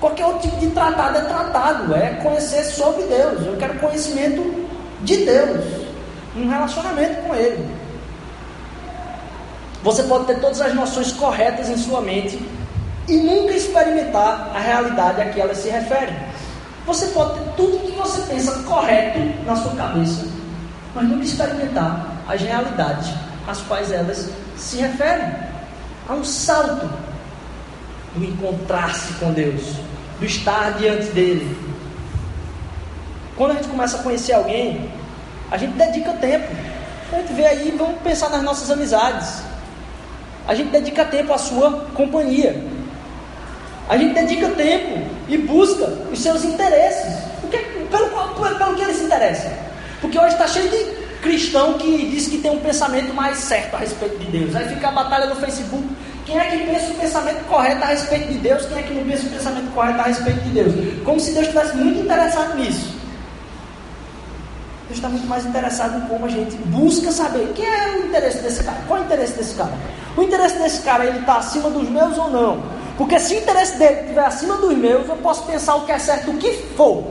Qualquer 0.00 0.26
outro 0.26 0.42
tipo 0.42 0.56
de 0.58 0.66
tratado 0.68 1.16
é 1.16 1.20
tratado, 1.22 1.94
é 1.94 2.10
conhecer 2.22 2.62
sobre 2.64 3.04
Deus. 3.04 3.46
Eu 3.46 3.56
quero 3.56 3.78
conhecimento 3.78 4.68
de 5.00 5.16
Deus, 5.24 5.64
um 6.36 6.46
relacionamento 6.46 7.22
com 7.22 7.34
Ele. 7.34 7.66
Você 9.82 10.02
pode 10.02 10.26
ter 10.26 10.40
todas 10.40 10.60
as 10.60 10.74
noções 10.74 11.10
corretas 11.12 11.70
em 11.70 11.78
sua 11.78 12.02
mente 12.02 12.38
e 13.08 13.16
nunca 13.16 13.54
experimentar 13.54 14.52
a 14.54 14.58
realidade 14.58 15.22
a 15.22 15.30
que 15.30 15.40
elas 15.40 15.56
se 15.56 15.70
referem. 15.70 16.16
Você 16.84 17.06
pode 17.06 17.38
ter 17.38 17.50
tudo 17.56 17.76
o 17.76 17.80
que 17.80 17.92
você 17.92 18.20
pensa 18.22 18.52
correto 18.64 19.18
na 19.46 19.56
sua 19.56 19.72
cabeça 19.74 20.37
mas 20.98 21.08
nunca 21.08 21.24
experimentar 21.24 22.24
as 22.26 22.40
realidades 22.40 23.08
às 23.46 23.60
quais 23.62 23.92
elas 23.92 24.30
se 24.56 24.78
referem. 24.78 25.32
Há 26.08 26.14
um 26.14 26.24
salto 26.24 26.90
do 28.16 28.24
encontrar-se 28.24 29.12
com 29.14 29.32
Deus, 29.32 29.62
do 30.18 30.26
estar 30.26 30.72
diante 30.72 31.06
dele. 31.10 31.56
Quando 33.36 33.52
a 33.52 33.54
gente 33.54 33.68
começa 33.68 33.98
a 33.98 34.02
conhecer 34.02 34.32
alguém, 34.32 34.90
a 35.52 35.56
gente 35.56 35.74
dedica 35.74 36.12
tempo. 36.14 36.48
A 37.12 37.16
gente 37.18 37.32
vê 37.34 37.46
aí, 37.46 37.74
vamos 37.78 38.02
pensar 38.02 38.28
nas 38.30 38.42
nossas 38.42 38.68
amizades. 38.68 39.40
A 40.48 40.54
gente 40.56 40.70
dedica 40.70 41.04
tempo 41.04 41.32
à 41.32 41.38
sua 41.38 41.86
companhia. 41.94 42.60
A 43.88 43.96
gente 43.96 44.14
dedica 44.14 44.48
tempo 44.48 45.08
e 45.28 45.38
busca 45.38 45.84
os 46.10 46.20
seus 46.20 46.44
interesses. 46.44 47.22
Porque, 47.40 47.58
pelo, 47.58 48.08
pelo, 48.08 48.58
pelo 48.58 48.74
que 48.74 48.82
ele 48.82 48.94
se 48.94 49.04
interessa. 49.04 49.67
Porque 50.00 50.18
hoje 50.18 50.32
está 50.32 50.46
cheio 50.46 50.68
de 50.68 51.08
cristão 51.20 51.74
que 51.74 52.08
diz 52.10 52.28
que 52.28 52.38
tem 52.38 52.50
um 52.50 52.60
pensamento 52.60 53.12
mais 53.12 53.38
certo 53.38 53.74
a 53.74 53.78
respeito 53.78 54.18
de 54.18 54.26
Deus. 54.26 54.54
Aí 54.54 54.68
fica 54.68 54.88
a 54.88 54.92
batalha 54.92 55.26
no 55.26 55.36
Facebook. 55.36 55.84
Quem 56.24 56.38
é 56.38 56.44
que 56.44 56.58
pensa 56.66 56.92
o 56.92 56.94
pensamento 56.94 57.44
correto 57.46 57.82
a 57.82 57.86
respeito 57.86 58.28
de 58.28 58.38
Deus? 58.38 58.66
Quem 58.66 58.78
é 58.78 58.82
que 58.82 58.94
não 58.94 59.04
pensa 59.04 59.26
o 59.26 59.30
pensamento 59.30 59.74
correto 59.74 60.00
a 60.00 60.04
respeito 60.04 60.40
de 60.40 60.50
Deus? 60.50 61.02
Como 61.04 61.18
se 61.18 61.32
Deus 61.32 61.46
estivesse 61.46 61.76
muito 61.76 62.00
interessado 62.00 62.56
nisso. 62.56 62.98
Deus 64.88 64.98
está 64.98 65.08
muito 65.08 65.26
mais 65.26 65.44
interessado 65.44 65.98
em 65.98 66.08
como 66.08 66.26
a 66.26 66.28
gente 66.28 66.56
busca 66.56 67.10
saber 67.12 67.52
quem 67.54 67.64
é 67.64 67.96
o 67.96 68.06
interesse 68.06 68.38
desse 68.38 68.62
cara. 68.62 68.78
Qual 68.86 68.98
é 68.98 69.02
o 69.02 69.04
interesse 69.06 69.32
desse 69.34 69.54
cara? 69.54 69.72
O 70.16 70.22
interesse 70.22 70.58
desse 70.58 70.82
cara, 70.82 71.04
ele 71.04 71.18
está 71.18 71.38
acima 71.38 71.70
dos 71.70 71.88
meus 71.88 72.16
ou 72.16 72.30
não? 72.30 72.62
Porque 72.96 73.18
se 73.20 73.34
o 73.34 73.38
interesse 73.38 73.78
dele 73.78 74.00
estiver 74.00 74.24
acima 74.24 74.56
dos 74.56 74.76
meus, 74.76 75.08
eu 75.08 75.16
posso 75.16 75.44
pensar 75.44 75.76
o 75.76 75.86
que 75.86 75.92
é 75.92 75.98
certo, 75.98 76.30
o 76.30 76.36
que 76.36 76.52
for. 76.76 77.04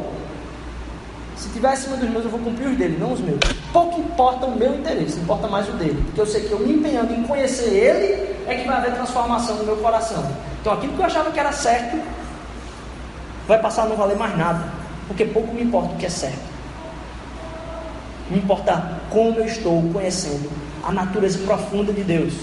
Se 1.47 1.53
tiver 1.53 1.69
acima 1.69 1.95
dos 1.95 2.09
meus, 2.09 2.25
eu 2.25 2.29
vou 2.29 2.41
cumprir 2.41 2.67
os 2.67 2.77
dele, 2.77 2.97
não 2.99 3.13
os 3.13 3.21
meus. 3.21 3.39
Pouco 3.71 4.01
importa 4.01 4.45
o 4.45 4.55
meu 4.55 4.75
interesse, 4.75 5.17
importa 5.17 5.47
mais 5.47 5.67
o 5.69 5.71
dele. 5.73 6.03
Porque 6.07 6.19
eu 6.19 6.25
sei 6.25 6.41
que 6.41 6.51
eu 6.51 6.59
me 6.59 6.73
empenhando 6.73 7.13
em 7.13 7.23
conhecer 7.23 7.69
ele, 7.69 8.35
é 8.47 8.55
que 8.55 8.67
vai 8.67 8.77
haver 8.77 8.93
transformação 8.93 9.55
no 9.55 9.63
meu 9.63 9.77
coração. 9.77 10.29
Então 10.59 10.73
aquilo 10.73 10.93
que 10.93 10.99
eu 10.99 11.05
achava 11.05 11.31
que 11.31 11.39
era 11.39 11.53
certo, 11.53 11.97
vai 13.47 13.59
passar 13.59 13.83
a 13.83 13.85
não 13.85 13.95
valer 13.95 14.17
mais 14.17 14.37
nada. 14.37 14.65
Porque 15.07 15.23
pouco 15.23 15.53
me 15.53 15.63
importa 15.63 15.93
o 15.93 15.97
que 15.97 16.05
é 16.05 16.09
certo. 16.09 16.37
Me 18.29 18.39
importa 18.39 18.99
como 19.09 19.39
eu 19.39 19.45
estou 19.45 19.81
conhecendo 19.93 20.51
a 20.83 20.91
natureza 20.91 21.39
profunda 21.45 21.93
de 21.93 22.03
Deus. 22.03 22.33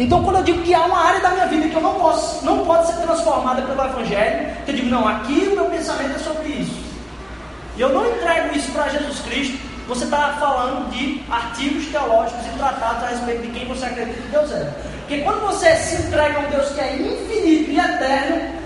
Então, 0.00 0.22
quando 0.24 0.36
eu 0.36 0.42
digo 0.42 0.62
que 0.62 0.74
há 0.74 0.84
uma 0.84 0.98
área 0.98 1.20
da 1.20 1.30
minha 1.30 1.46
vida 1.46 1.68
que 1.68 1.76
eu 1.76 1.80
não 1.80 1.94
posso, 1.94 2.44
não 2.44 2.64
pode 2.64 2.88
ser 2.88 2.94
transformada 3.02 3.62
pelo 3.62 3.84
Evangelho, 3.84 4.48
eu 4.66 4.74
digo, 4.74 4.88
não, 4.88 5.06
aqui 5.06 5.48
o 5.52 5.54
meu 5.54 5.66
pensamento 5.66 6.16
é 6.16 6.18
sobre 6.18 6.48
isso. 6.48 6.87
E 7.78 7.80
eu 7.80 7.90
não 7.90 8.10
entrego 8.10 8.56
isso 8.58 8.72
para 8.72 8.88
Jesus 8.88 9.20
Cristo, 9.20 9.56
você 9.86 10.02
está 10.02 10.36
falando 10.40 10.90
de 10.90 11.22
artigos 11.30 11.86
teológicos 11.86 12.44
e 12.44 12.58
tratados 12.58 13.04
a 13.04 13.06
respeito 13.06 13.42
de 13.42 13.52
quem 13.52 13.68
você 13.68 13.86
acredita 13.86 14.20
que 14.20 14.28
Deus 14.28 14.50
é. 14.50 14.74
Porque 14.98 15.18
quando 15.18 15.40
você 15.42 15.76
se 15.76 16.02
entrega 16.02 16.38
a 16.38 16.40
um 16.40 16.50
Deus 16.50 16.70
que 16.70 16.80
é 16.80 16.96
infinito 16.96 17.70
e 17.70 17.78
eterno, 17.78 18.58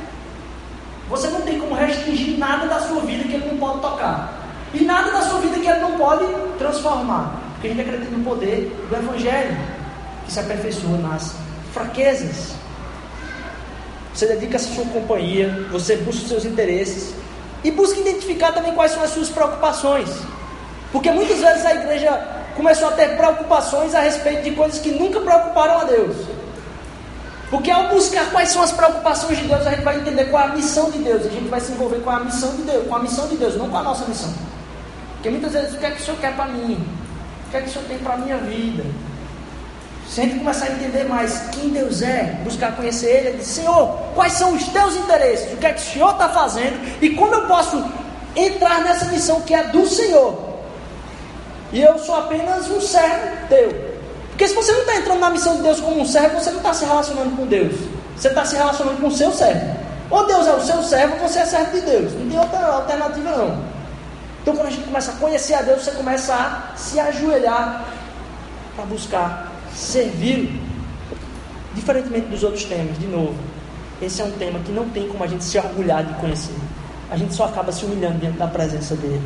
você 1.11 1.29
não 1.29 1.43
tem 1.43 1.61
como 1.61 1.75
restringir 1.75 2.39
nada 2.39 2.67
da 2.67 2.81
sua 2.81 3.03
vida 3.03 3.25
que 3.25 3.35
ele 3.35 3.51
não 3.51 3.59
pode 3.59 3.81
tocar. 3.83 4.33
E 4.73 4.83
nada 4.83 5.11
da 5.13 5.21
sua 5.21 5.41
vida 5.41 5.59
que 5.61 5.69
ele 5.69 5.81
não 5.81 5.99
pode 5.99 6.25
transformar. 6.57 7.39
Porque 7.53 7.67
a 7.67 7.71
gente 7.71 7.83
acredita 7.83 8.17
no 8.17 8.25
poder 8.25 8.75
do 8.89 8.97
Evangelho, 8.97 9.57
que 10.25 10.33
se 10.33 10.41
aperfeiçoa 10.41 10.97
nas 10.97 11.37
fraquezas. 11.75 12.55
Você 14.15 14.27
dedica 14.27 14.57
a 14.57 14.61
sua 14.61 14.87
companhia, 14.87 15.67
você 15.71 15.97
busca 15.99 16.23
os 16.23 16.29
seus 16.29 16.45
interesses 16.47 17.22
e 17.65 17.71
busca 17.71 18.01
identificar 18.01 18.53
também 18.53 18.75
quais 18.75 18.93
são 18.93 19.03
as 19.03 19.11
suas 19.11 19.29
preocupações. 19.29 20.09
Porque 20.91 21.11
muitas 21.11 21.39
vezes 21.39 21.65
a 21.65 21.75
igreja 21.75 22.11
começou 22.57 22.89
a 22.89 22.93
ter 22.93 23.17
preocupações 23.17 23.95
a 23.95 24.01
respeito 24.01 24.43
de 24.43 24.51
coisas 24.53 24.79
que 24.79 24.91
nunca 24.91 25.21
preocuparam 25.21 25.79
a 25.79 25.85
Deus. 25.85 26.17
Porque 27.51 27.71
ao 27.71 27.89
buscar 27.89 28.31
quais 28.31 28.49
são 28.49 28.63
as 28.63 28.73
preocupações 28.73 29.39
de 29.39 29.45
Deus, 29.45 29.67
a 29.67 29.71
gente 29.71 29.83
vai 29.83 29.99
entender 29.99 30.25
qual 30.27 30.43
é 30.43 30.47
a 30.47 30.55
missão 30.55 30.91
de 30.91 30.99
Deus. 30.99 31.27
A 31.27 31.29
gente 31.29 31.49
vai 31.49 31.61
se 31.61 31.73
envolver 31.73 32.01
com 32.01 32.11
a 32.11 32.21
missão 32.21 32.57
de 32.57 32.63
Deus, 32.63 32.87
com 32.87 32.95
a 32.95 32.99
missão 32.99 33.29
de 33.29 33.37
Deus, 33.37 33.57
não 33.57 33.69
com 33.69 33.77
a 33.77 33.83
nossa 33.83 34.07
missão. 34.07 34.33
Porque 35.15 35.31
muitas 35.31 35.53
vezes 35.53 35.75
o 35.75 35.79
que 35.79 35.87
é 35.87 35.91
que 35.91 36.01
o 36.01 36.05
Senhor 36.05 36.19
quer 36.19 36.35
para 36.35 36.47
mim? 36.47 36.83
O 37.47 37.51
que 37.51 37.57
é 37.57 37.61
que 37.61 37.69
o 37.69 37.73
Senhor 37.73 37.85
tem 37.87 37.99
para 37.99 38.15
a 38.15 38.17
minha 38.17 38.39
vida? 38.39 38.85
Se 40.13 40.21
a 40.21 40.25
gente 40.25 40.41
começar 40.41 40.67
a 40.67 40.73
entender 40.73 41.05
mais 41.05 41.39
quem 41.53 41.71
Deus 41.71 42.03
é, 42.03 42.39
buscar 42.45 42.77
conhecer 42.77 43.07
Ele, 43.07 43.29
ele 43.29 43.39
diz, 43.39 43.47
Senhor, 43.47 43.97
quais 44.15 44.35
são 44.35 44.53
os 44.53 44.69
teus 44.69 44.95
interesses? 44.95 45.51
O 45.55 45.57
que 45.57 45.65
é 45.65 45.73
que 45.73 45.81
o 45.81 45.85
Senhor 45.85 46.11
está 46.11 46.29
fazendo? 46.29 47.03
E 47.03 47.15
como 47.15 47.33
eu 47.33 47.47
posso 47.47 47.83
entrar 48.37 48.83
nessa 48.83 49.07
missão 49.07 49.41
que 49.41 49.55
é 49.55 49.69
do 49.69 49.87
Senhor? 49.87 50.39
E 51.73 51.81
eu 51.81 51.99
sou 51.99 52.15
apenas 52.15 52.71
um 52.71 52.79
servo 52.79 53.49
teu. 53.49 53.71
Porque 54.29 54.49
se 54.49 54.55
você 54.55 54.71
não 54.73 54.81
está 54.81 54.97
entrando 54.97 55.19
na 55.19 55.31
missão 55.31 55.57
de 55.57 55.63
Deus 55.63 55.81
como 55.81 56.03
um 56.03 56.05
servo, 56.05 56.39
você 56.39 56.51
não 56.51 56.59
está 56.59 56.75
se 56.75 56.85
relacionando 56.85 57.35
com 57.35 57.47
Deus. 57.47 57.75
Você 58.15 58.29
está 58.29 58.45
se 58.45 58.55
relacionando 58.55 59.01
com 59.01 59.07
o 59.07 59.17
seu 59.17 59.33
servo. 59.33 59.75
Ou 60.11 60.27
Deus 60.27 60.47
é 60.47 60.53
o 60.53 60.61
seu 60.61 60.83
servo, 60.83 61.15
ou 61.15 61.27
você 61.27 61.39
é 61.39 61.47
servo 61.47 61.73
de 61.73 61.81
Deus. 61.87 62.13
Não 62.13 62.29
tem 62.29 62.39
outra 62.39 62.67
alternativa 62.67 63.31
não. 63.31 63.65
Então 64.43 64.55
quando 64.55 64.67
a 64.67 64.71
gente 64.71 64.85
começa 64.85 65.13
a 65.13 65.15
conhecer 65.15 65.55
a 65.55 65.63
Deus, 65.63 65.83
você 65.83 65.93
começa 65.93 66.35
a 66.35 66.77
se 66.77 67.01
ajoelhar 67.01 67.87
para 68.77 68.85
buscar 68.85 69.52
servir. 69.75 70.61
Diferentemente 71.75 72.27
dos 72.27 72.43
outros 72.43 72.65
temas, 72.65 72.99
de 72.99 73.07
novo. 73.07 73.35
Esse 74.01 74.21
é 74.21 74.25
um 74.25 74.33
tema 74.33 74.59
que 74.61 74.73
não 74.73 74.89
tem 74.91 75.09
como 75.09 75.23
a 75.25 75.27
gente 75.27 75.45
se 75.45 75.57
orgulhar 75.59 76.05
de 76.05 76.13
conhecer. 76.15 76.55
A 77.11 77.17
gente 77.17 77.35
só 77.35 77.45
acaba 77.45 77.71
se 77.73 77.85
humilhando 77.85 78.19
diante 78.19 78.37
da 78.37 78.47
presença 78.47 78.95
dele. 78.97 79.23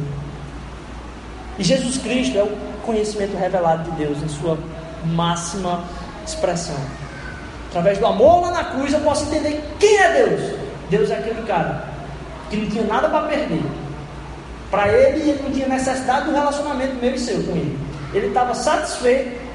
E 1.59 1.65
Jesus 1.65 1.99
Cristo 1.99 2.37
é 2.37 2.43
o 2.43 2.53
conhecimento 2.85 3.37
revelado 3.37 3.91
de 3.91 3.97
Deus 3.97 4.23
em 4.23 4.29
sua 4.29 4.59
máxima 5.05 5.83
expressão. 6.27 6.77
Através 7.71 7.99
do 7.99 8.07
amor 8.07 8.43
lá 8.43 8.51
na 8.51 8.65
cruz 8.65 8.93
eu 8.93 9.01
posso 9.01 9.25
entender 9.25 9.63
quem 9.79 9.97
é 9.99 10.13
Deus. 10.13 10.59
Deus 10.91 11.11
é 11.11 11.19
aquele 11.19 11.43
cara 11.43 11.85
que 12.51 12.57
não 12.57 12.69
tinha 12.69 12.85
nada 12.85 13.09
para 13.09 13.27
perder. 13.29 13.63
Para 14.71 14.89
ele, 14.89 15.31
ele 15.31 15.43
não 15.43 15.51
tinha 15.51 15.69
necessidade 15.69 16.27
do 16.27 16.33
relacionamento 16.33 16.95
meu 16.97 17.15
e 17.15 17.19
seu 17.19 17.43
com 17.45 17.53
ele. 17.53 17.79
Ele 18.13 18.27
estava 18.29 18.55
satisfeito 18.55 19.46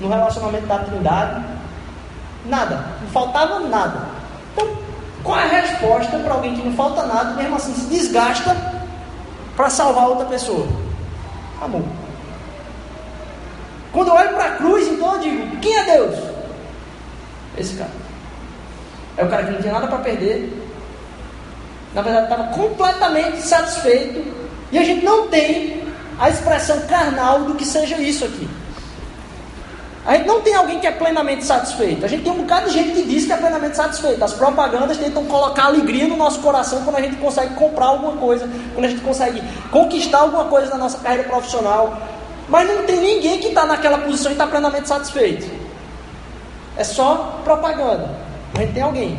no 0.00 0.08
relacionamento 0.08 0.66
da 0.66 0.78
Trindade. 0.78 1.44
Nada, 2.46 2.84
não 3.00 3.08
faltava 3.10 3.60
nada. 3.60 4.08
Então, 4.52 4.68
qual 5.22 5.38
é 5.38 5.44
a 5.44 5.60
resposta 5.60 6.18
para 6.18 6.34
alguém 6.34 6.56
que 6.56 6.66
não 6.66 6.74
falta 6.74 7.06
nada, 7.06 7.34
mesmo 7.34 7.56
assim 7.56 7.74
se 7.74 7.86
desgasta 7.86 8.56
para 9.54 9.68
salvar 9.68 10.08
outra 10.08 10.24
pessoa? 10.26 10.66
Amor. 11.60 11.82
Quando 13.92 14.08
eu 14.08 14.14
olho 14.14 14.30
para 14.30 14.44
a 14.46 14.56
cruz, 14.56 14.88
então 14.88 15.14
eu 15.14 15.20
digo: 15.20 15.56
quem 15.58 15.76
é 15.76 15.84
Deus? 15.84 16.18
Esse 17.58 17.74
cara. 17.74 17.90
É 19.16 19.24
o 19.24 19.28
cara 19.28 19.44
que 19.44 19.50
não 19.50 19.60
tinha 19.60 19.72
nada 19.72 19.86
para 19.86 19.98
perder. 19.98 20.66
Na 21.92 22.02
verdade, 22.02 22.32
estava 22.32 22.44
completamente 22.54 23.42
satisfeito. 23.42 24.24
E 24.72 24.78
a 24.78 24.84
gente 24.84 25.04
não 25.04 25.28
tem 25.28 25.82
a 26.18 26.30
expressão 26.30 26.80
carnal 26.82 27.40
do 27.40 27.54
que 27.54 27.64
seja 27.64 27.96
isso 28.00 28.24
aqui. 28.24 28.48
A 30.06 30.16
gente 30.16 30.26
não 30.26 30.40
tem 30.40 30.54
alguém 30.54 30.80
que 30.80 30.86
é 30.86 30.92
plenamente 30.92 31.44
satisfeito. 31.44 32.04
A 32.04 32.08
gente 32.08 32.22
tem 32.22 32.32
um 32.32 32.38
bocado 32.38 32.70
de 32.70 32.72
gente 32.72 32.92
que 32.92 33.02
diz 33.02 33.26
que 33.26 33.32
é 33.32 33.36
plenamente 33.36 33.76
satisfeito. 33.76 34.22
As 34.24 34.32
propagandas 34.32 34.96
tentam 34.96 35.24
colocar 35.26 35.66
alegria 35.66 36.08
no 36.08 36.16
nosso 36.16 36.40
coração 36.40 36.82
quando 36.84 36.96
a 36.96 37.02
gente 37.02 37.16
consegue 37.16 37.54
comprar 37.54 37.86
alguma 37.86 38.16
coisa, 38.16 38.48
quando 38.72 38.86
a 38.86 38.88
gente 38.88 39.02
consegue 39.02 39.42
conquistar 39.70 40.20
alguma 40.20 40.44
coisa 40.44 40.70
na 40.70 40.78
nossa 40.78 40.98
carreira 40.98 41.24
profissional, 41.24 41.98
mas 42.48 42.66
não 42.66 42.84
tem 42.84 42.98
ninguém 42.98 43.38
que 43.38 43.48
está 43.48 43.66
naquela 43.66 43.98
posição 43.98 44.30
e 44.30 44.34
está 44.34 44.46
plenamente 44.46 44.88
satisfeito. 44.88 45.50
É 46.78 46.84
só 46.84 47.40
propaganda. 47.44 48.08
A 48.56 48.60
gente 48.60 48.72
tem 48.72 48.82
alguém 48.82 49.18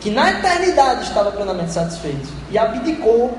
que 0.00 0.10
na 0.10 0.30
eternidade 0.30 1.04
estava 1.04 1.30
plenamente 1.30 1.72
satisfeito 1.72 2.28
e 2.50 2.58
abdicou 2.58 3.32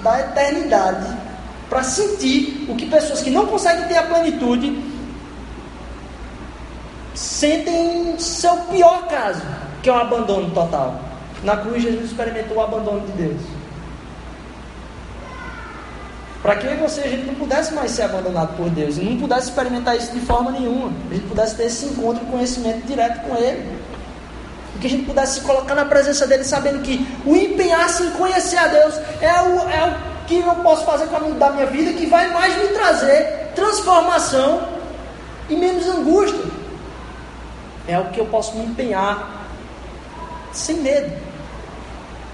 da 0.00 0.20
eternidade 0.20 1.06
para 1.68 1.82
sentir 1.82 2.66
o 2.68 2.76
que 2.76 2.86
pessoas 2.86 3.20
que 3.20 3.30
não 3.30 3.46
conseguem 3.46 3.88
ter 3.88 3.96
a 3.96 4.04
plenitude 4.04 4.93
sentem 7.14 8.18
seu 8.18 8.56
pior 8.70 9.06
caso, 9.06 9.42
que 9.82 9.88
é 9.88 9.92
o 9.92 9.96
abandono 9.96 10.50
total. 10.50 11.00
Na 11.42 11.56
cruz 11.56 11.82
Jesus 11.82 12.06
experimentou 12.06 12.56
o 12.56 12.62
abandono 12.62 13.00
de 13.06 13.12
Deus. 13.12 13.40
Para 16.42 16.56
que 16.56 16.66
eu 16.66 16.74
e 16.74 16.76
você 16.76 17.00
a 17.00 17.08
gente 17.08 17.24
não 17.24 17.34
pudesse 17.36 17.72
mais 17.72 17.90
ser 17.92 18.02
abandonado 18.02 18.54
por 18.56 18.68
Deus, 18.68 18.98
e 18.98 19.00
não 19.02 19.16
pudesse 19.16 19.48
experimentar 19.48 19.96
isso 19.96 20.12
de 20.12 20.20
forma 20.20 20.50
nenhuma, 20.50 20.92
a 21.10 21.14
gente 21.14 21.26
pudesse 21.26 21.54
ter 21.54 21.64
esse 21.64 21.86
encontro 21.86 22.22
e 22.22 22.30
conhecimento 22.30 22.86
direto 22.86 23.26
com 23.26 23.34
Ele. 23.34 23.66
E 24.76 24.78
que 24.78 24.86
a 24.86 24.90
gente 24.90 25.06
pudesse 25.06 25.34
se 25.34 25.40
colocar 25.40 25.74
na 25.74 25.86
presença 25.86 26.26
dele, 26.26 26.44
sabendo 26.44 26.82
que 26.82 27.06
o 27.24 27.34
empenhar-se 27.34 28.02
em 28.02 28.10
conhecer 28.10 28.58
a 28.58 28.66
Deus 28.66 28.94
é 29.22 29.40
o, 29.40 29.68
é 29.70 29.96
o 29.96 30.26
que 30.26 30.38
eu 30.38 30.54
posso 30.56 30.84
fazer 30.84 31.06
com 31.06 31.16
a 31.16 31.20
minha, 31.20 31.34
da 31.34 31.50
minha 31.50 31.66
vida, 31.66 31.92
que 31.92 32.06
vai 32.06 32.30
mais 32.32 32.54
me 32.58 32.68
trazer 32.68 33.52
transformação 33.54 34.68
e 35.48 35.56
menos 35.56 35.86
angústia. 35.88 36.53
É 37.86 37.98
o 37.98 38.06
que 38.06 38.18
eu 38.18 38.26
posso 38.26 38.56
me 38.56 38.64
empenhar 38.64 39.46
sem 40.52 40.76
medo. 40.76 41.12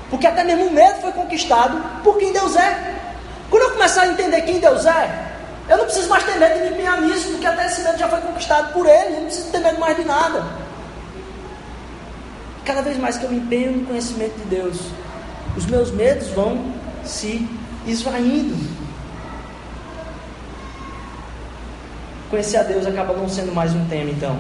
Porque 0.09 0.27
até 0.27 0.45
mesmo 0.45 0.67
o 0.67 0.73
medo 0.73 1.01
foi 1.01 1.13
conquistado 1.13 2.03
por 2.03 2.19
quem 2.19 2.33
Deus 2.33 2.57
é. 2.57 2.97
Quando 3.49 3.63
eu 3.65 3.71
começar 3.73 4.03
a 4.03 4.09
entender 4.09 4.43
quem 4.43 4.61
Deus 4.61 4.87
é, 4.87 5.31
eu 5.71 5.77
não 5.77 5.85
preciso 5.85 6.09
mais 6.09 6.25
ter 6.25 6.37
medo 6.37 6.55
de 6.55 6.61
me 6.63 6.71
empenhar 6.71 7.01
nisso, 7.01 7.31
porque 7.31 7.47
até 7.47 7.67
esse 7.67 7.83
medo 7.83 7.97
já 7.97 8.09
foi 8.09 8.21
conquistado 8.21 8.73
por 8.73 8.87
Ele, 8.87 9.15
eu 9.15 9.21
não 9.21 9.27
preciso 9.27 9.51
ter 9.51 9.61
medo 9.61 9.79
mais 9.79 9.97
de 9.97 10.05
nada. 10.05 10.45
Cada 12.65 12.83
vez 12.83 12.99
mais 12.99 13.17
que 13.17 13.25
eu 13.25 13.31
me 13.31 13.37
empenho 13.37 13.73
no 13.73 13.87
conhecimento 13.87 14.37
de 14.37 14.45
Deus, 14.47 14.81
os 15.57 15.67
meus 15.67 15.93
medos 15.93 16.27
vão 16.29 16.73
se 17.05 17.49
esvaindo. 17.87 18.57
Conhecer 22.29 22.59
a 22.59 22.63
Deus 22.65 22.87
acaba 22.87 23.15
não 23.15 23.29
sendo 23.29 23.55
mais 23.55 23.73
um 23.73 23.87
tema, 23.87 24.11
então, 24.11 24.39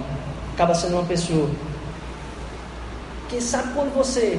acaba 0.60 0.74
sendo 0.74 0.96
uma 0.96 1.04
pessoa. 1.04 1.48
Porque 3.22 3.40
sabe 3.40 3.72
quando 3.72 3.94
você 3.94 4.38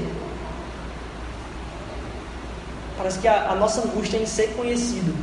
Parece 2.96 3.18
que 3.18 3.28
a, 3.28 3.50
a 3.50 3.56
nossa 3.56 3.82
angústia 3.82 4.18
é 4.18 4.22
em 4.22 4.28
ser 4.28 4.54
conhecido. 4.56 5.16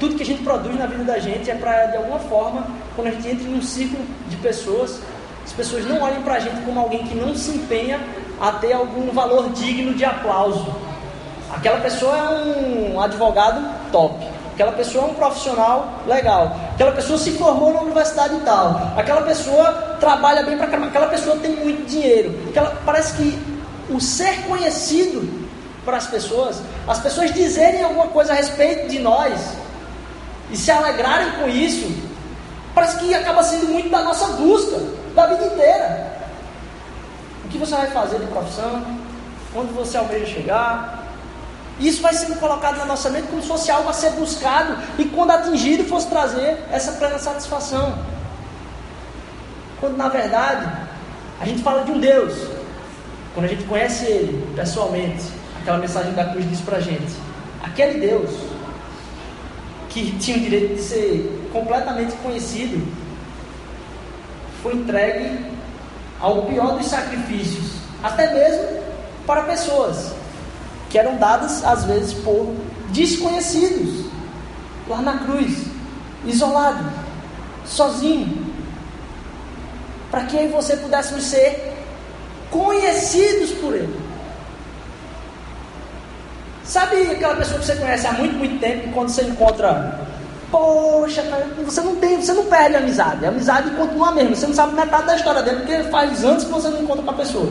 Tudo 0.00 0.14
que 0.16 0.22
a 0.22 0.26
gente 0.26 0.42
produz 0.42 0.78
na 0.78 0.86
vida 0.86 1.04
da 1.04 1.18
gente 1.18 1.50
é 1.50 1.54
para, 1.54 1.88
de 1.88 1.98
alguma 1.98 2.18
forma, 2.20 2.66
quando 2.96 3.08
a 3.08 3.10
gente 3.10 3.28
entra 3.28 3.46
em 3.46 3.54
um 3.58 3.60
ciclo 3.60 4.00
de 4.30 4.36
pessoas, 4.36 5.02
as 5.44 5.52
pessoas 5.52 5.84
não 5.84 6.00
olhem 6.00 6.22
para 6.22 6.36
a 6.36 6.40
gente 6.40 6.62
como 6.62 6.80
alguém 6.80 7.06
que 7.06 7.14
não 7.14 7.34
se 7.34 7.50
empenha 7.50 8.00
a 8.40 8.52
ter 8.52 8.72
algum 8.72 9.12
valor 9.12 9.50
digno 9.50 9.92
de 9.92 10.06
aplauso. 10.06 10.74
Aquela 11.52 11.80
pessoa 11.80 12.16
é 12.16 12.28
um 12.30 12.98
advogado 12.98 13.62
top. 13.92 14.31
Aquela 14.52 14.72
pessoa 14.72 15.06
é 15.06 15.10
um 15.10 15.14
profissional 15.14 16.00
legal. 16.06 16.54
Aquela 16.74 16.92
pessoa 16.92 17.18
se 17.18 17.32
formou 17.32 17.72
na 17.72 17.80
universidade 17.80 18.34
e 18.34 18.40
tal. 18.40 18.92
Aquela 18.96 19.22
pessoa 19.22 19.96
trabalha 19.98 20.42
bem 20.42 20.58
para 20.58 20.66
caramba. 20.66 20.88
Aquela 20.88 21.06
pessoa 21.06 21.36
tem 21.36 21.56
muito 21.56 21.86
dinheiro. 21.86 22.48
Aquela, 22.50 22.76
parece 22.84 23.14
que 23.14 23.38
o 23.88 24.00
ser 24.00 24.42
conhecido 24.46 25.42
para 25.84 25.96
as 25.96 26.06
pessoas, 26.06 26.60
as 26.86 27.00
pessoas 27.00 27.32
dizerem 27.32 27.82
alguma 27.82 28.08
coisa 28.08 28.32
a 28.32 28.36
respeito 28.36 28.88
de 28.88 28.98
nós 28.98 29.40
e 30.50 30.56
se 30.56 30.70
alegrarem 30.70 31.32
com 31.32 31.48
isso, 31.48 31.90
parece 32.74 32.98
que 32.98 33.14
acaba 33.14 33.42
sendo 33.42 33.68
muito 33.68 33.88
da 33.88 34.02
nossa 34.02 34.28
busca 34.34 34.78
da 35.14 35.26
vida 35.26 35.46
inteira. 35.46 36.12
O 37.44 37.48
que 37.48 37.58
você 37.58 37.74
vai 37.74 37.86
fazer 37.86 38.18
de 38.18 38.26
profissão? 38.26 38.84
Onde 39.54 39.72
você 39.72 39.96
almeja 39.96 40.26
chegar? 40.26 41.01
Isso 41.80 42.02
vai 42.02 42.14
sendo 42.14 42.38
colocado 42.38 42.78
na 42.78 42.84
nossa 42.84 43.10
mente 43.10 43.28
como 43.28 43.42
se 43.42 43.48
fosse 43.48 43.70
algo 43.70 43.88
a 43.88 43.92
ser 43.92 44.10
buscado 44.10 44.76
e 44.98 45.04
quando 45.06 45.30
atingido 45.30 45.84
fosse 45.84 46.06
trazer 46.06 46.58
essa 46.70 46.92
plena 46.92 47.18
satisfação. 47.18 47.98
Quando 49.80 49.96
na 49.96 50.08
verdade 50.08 50.70
a 51.40 51.44
gente 51.44 51.62
fala 51.62 51.82
de 51.84 51.90
um 51.90 51.98
Deus, 51.98 52.34
quando 53.34 53.46
a 53.46 53.48
gente 53.48 53.64
conhece 53.64 54.04
Ele 54.04 54.54
pessoalmente, 54.54 55.24
aquela 55.60 55.78
mensagem 55.78 56.12
da 56.12 56.26
cruz 56.26 56.48
diz 56.48 56.60
pra 56.60 56.78
gente: 56.78 57.12
aquele 57.62 57.98
Deus 57.98 58.30
que 59.88 60.12
tinha 60.18 60.36
o 60.36 60.40
direito 60.40 60.76
de 60.76 60.82
ser 60.82 61.48
completamente 61.52 62.14
conhecido 62.22 62.86
foi 64.62 64.74
entregue 64.74 65.44
ao 66.20 66.42
pior 66.42 66.78
dos 66.78 66.86
sacrifícios, 66.86 67.72
até 68.02 68.32
mesmo 68.32 68.82
para 69.26 69.42
pessoas 69.42 70.11
que 70.92 70.98
eram 70.98 71.16
dadas 71.16 71.64
às 71.64 71.86
vezes 71.86 72.12
por 72.12 72.54
desconhecidos, 72.90 74.04
lá 74.86 75.00
na 75.00 75.20
cruz, 75.20 75.64
isolado, 76.26 76.84
sozinho, 77.64 78.46
para 80.10 80.24
que 80.24 80.36
eu 80.36 80.44
e 80.44 80.48
você 80.48 80.76
pudéssemos 80.76 81.24
ser 81.24 81.72
conhecidos 82.50 83.52
por 83.52 83.74
Ele. 83.74 83.98
Sabe 86.62 87.10
aquela 87.10 87.36
pessoa 87.36 87.58
que 87.58 87.64
você 87.64 87.76
conhece 87.76 88.06
há 88.06 88.12
muito, 88.12 88.36
muito 88.36 88.60
tempo 88.60 88.92
quando 88.92 89.08
você 89.08 89.22
encontra, 89.22 89.98
poxa, 90.50 91.24
você 91.64 91.80
não 91.80 91.96
tem, 91.96 92.20
você 92.20 92.34
não 92.34 92.44
perde 92.44 92.76
a 92.76 92.80
amizade, 92.80 93.24
a 93.24 93.30
amizade 93.30 93.70
continua 93.70 94.08
a 94.08 94.12
mesma, 94.12 94.36
você 94.36 94.46
não 94.46 94.54
sabe 94.54 94.74
metade 94.74 95.06
da 95.06 95.16
história 95.16 95.42
dele 95.42 95.60
porque 95.60 95.84
faz 95.84 96.22
anos 96.22 96.44
que 96.44 96.50
você 96.50 96.68
não 96.68 96.82
encontra 96.82 97.02
com 97.02 97.10
a 97.10 97.14
pessoa. 97.14 97.50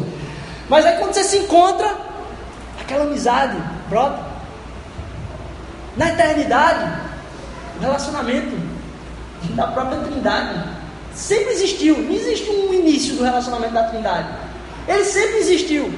Mas 0.70 0.86
aí 0.86 1.00
quando 1.00 1.14
você 1.14 1.24
se 1.24 1.38
encontra, 1.38 2.11
aquela 2.92 3.06
amizade 3.06 3.58
brota. 3.90 4.20
Na 5.96 6.10
eternidade, 6.10 6.92
o 7.78 7.82
relacionamento 7.82 8.56
da 9.56 9.68
própria 9.68 10.00
Trindade 10.00 10.70
sempre 11.14 11.54
existiu. 11.54 11.98
Não 11.98 12.12
existe 12.12 12.50
um 12.50 12.74
início 12.74 13.16
do 13.16 13.24
relacionamento 13.24 13.74
da 13.74 13.84
Trindade. 13.84 14.28
Ele 14.88 15.06
sempre 15.06 15.38
existiu. 15.38 15.94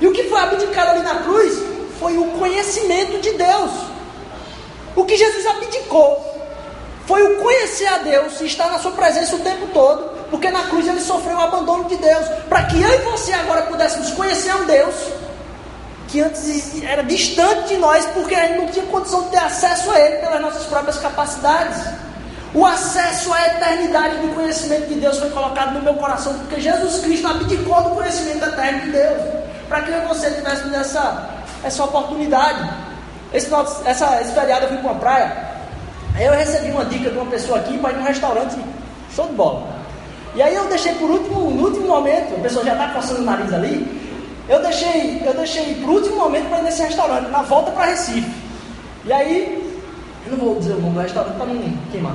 E 0.00 0.06
o 0.06 0.12
que 0.12 0.24
foi 0.24 0.38
abdicado 0.38 0.90
ali 0.90 1.02
na 1.02 1.16
cruz 1.16 1.62
foi 1.98 2.16
o 2.18 2.32
conhecimento 2.32 3.20
de 3.20 3.32
Deus. 3.32 3.70
O 4.96 5.04
que 5.04 5.16
Jesus 5.16 5.46
abdicou 5.46 6.32
foi 7.06 7.22
o 7.22 7.42
conhecer 7.42 7.86
a 7.86 7.98
Deus 7.98 8.40
e 8.40 8.46
estar 8.46 8.70
na 8.70 8.78
sua 8.78 8.92
presença 8.92 9.36
o 9.36 9.40
tempo 9.40 9.66
todo, 9.74 10.10
porque 10.30 10.50
na 10.50 10.64
cruz 10.64 10.88
ele 10.88 11.00
sofreu 11.00 11.36
o 11.36 11.40
abandono 11.40 11.84
de 11.84 11.96
Deus, 11.96 12.26
para 12.48 12.64
que 12.64 12.80
eu 12.80 12.88
e 12.88 12.98
você 12.98 13.32
agora 13.32 13.62
pudéssemos 13.62 14.10
conhecer 14.12 14.54
um 14.54 14.64
Deus 14.64 14.94
que 16.14 16.20
antes 16.20 16.80
era 16.84 17.02
distante 17.02 17.70
de 17.70 17.76
nós, 17.76 18.06
porque 18.14 18.36
a 18.36 18.46
gente 18.46 18.58
não 18.58 18.66
tinha 18.68 18.86
condição 18.86 19.24
de 19.24 19.30
ter 19.30 19.38
acesso 19.38 19.90
a 19.90 19.98
Ele 19.98 20.18
pelas 20.18 20.40
nossas 20.40 20.62
próprias 20.66 20.96
capacidades. 20.98 21.82
O 22.54 22.64
acesso 22.64 23.32
à 23.32 23.48
eternidade 23.48 24.18
do 24.18 24.32
conhecimento 24.32 24.86
de 24.86 24.94
Deus 24.94 25.18
foi 25.18 25.28
colocado 25.30 25.74
no 25.74 25.82
meu 25.82 25.94
coração, 25.94 26.32
porque 26.34 26.60
Jesus 26.60 27.00
Cristo 27.00 27.26
abdicou 27.26 27.82
do 27.82 27.90
conhecimento 27.90 28.44
eterno 28.44 28.80
de 28.82 28.90
Deus, 28.92 29.22
para 29.68 29.80
que 29.80 29.90
eu 29.90 30.04
e 30.04 30.06
você 30.06 30.30
tivéssemos 30.30 30.72
essa, 30.72 31.30
essa 31.64 31.82
oportunidade. 31.82 32.70
Esse, 33.32 33.50
essa, 33.84 34.20
esse 34.20 34.32
feriado 34.32 34.66
eu 34.66 34.68
fui 34.68 34.78
para 34.78 34.90
uma 34.92 35.00
praia, 35.00 35.36
aí 36.14 36.26
eu 36.26 36.32
recebi 36.32 36.70
uma 36.70 36.84
dica 36.84 37.10
de 37.10 37.16
uma 37.16 37.26
pessoa 37.26 37.58
aqui 37.58 37.76
para 37.76 37.90
ir 37.90 37.96
num 37.96 38.04
restaurante, 38.04 38.56
show 39.16 39.26
de 39.26 39.32
bola. 39.32 39.66
E 40.36 40.42
aí 40.42 40.54
eu 40.54 40.64
deixei 40.66 40.94
por 40.94 41.10
último, 41.10 41.50
no 41.50 41.64
último 41.64 41.88
momento, 41.88 42.36
a 42.36 42.40
pessoa 42.40 42.64
já 42.64 42.74
está 42.74 42.90
coçando 42.90 43.22
o 43.22 43.24
nariz 43.24 43.52
ali, 43.52 44.03
eu 44.48 44.62
deixei, 44.62 45.22
eu 45.24 45.34
deixei 45.34 45.74
para 45.74 45.90
o 45.90 45.94
último 45.94 46.16
momento 46.16 46.48
para 46.48 46.58
ir 46.58 46.64
nesse 46.64 46.82
restaurante, 46.82 47.30
na 47.30 47.42
volta 47.42 47.70
para 47.70 47.86
Recife. 47.86 48.30
E 49.04 49.12
aí, 49.12 49.82
eu 50.26 50.36
não 50.36 50.44
vou 50.44 50.58
dizer 50.58 50.74
o 50.74 50.80
nome 50.80 50.94
do 50.94 51.00
restaurante 51.00 51.36
para 51.36 51.46
não 51.46 51.78
queimar. 51.90 52.14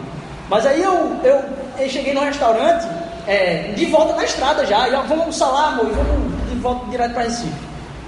Mas 0.49 0.65
aí 0.65 0.81
eu, 0.81 1.15
eu, 1.23 1.43
eu 1.79 1.89
cheguei 1.89 2.13
no 2.13 2.21
restaurante, 2.21 2.87
é, 3.27 3.73
de 3.75 3.85
volta 3.87 4.15
na 4.15 4.25
estrada 4.25 4.65
já, 4.65 4.87
e 4.89 4.93
ó, 4.93 5.01
vamos 5.01 5.19
almoçar 5.19 5.49
lá, 5.49 5.67
amor, 5.69 5.87
e 5.87 5.91
vamos 5.91 6.49
de 6.49 6.55
volta 6.55 6.85
direto 6.89 7.13
para 7.13 7.23
Recife. 7.23 7.53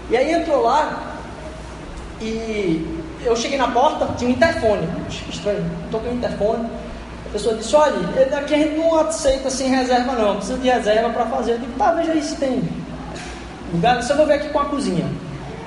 E 0.09 0.17
aí 0.17 0.31
entrou 0.31 0.61
lá, 0.61 1.13
e 2.21 3.01
eu 3.25 3.35
cheguei 3.35 3.57
na 3.57 3.69
porta, 3.69 4.07
tinha 4.17 4.29
um 4.29 4.33
interfone. 4.33 4.87
Estranho, 5.29 5.65
toquei 5.89 6.11
o 6.11 6.15
interfone. 6.15 6.69
A 7.27 7.29
pessoa 7.31 7.55
disse, 7.55 7.75
olha, 7.75 7.95
aqui 8.37 8.53
a 8.53 8.57
gente 8.57 8.77
não 8.77 8.99
aceita 8.99 9.49
sem 9.49 9.69
reserva 9.69 10.11
não, 10.13 10.35
precisa 10.35 10.57
de 10.59 10.69
reserva 10.69 11.09
para 11.09 11.25
fazer. 11.25 11.53
Eu 11.53 11.59
digo, 11.59 11.71
tá, 11.77 11.93
veja 11.93 12.11
aí 12.11 12.21
se 12.21 12.35
tem 12.35 12.61
lugar, 13.73 14.01
só 14.03 14.15
vou 14.15 14.25
ver 14.25 14.35
aqui 14.35 14.49
com 14.49 14.59
a 14.59 14.65
cozinha. 14.65 15.05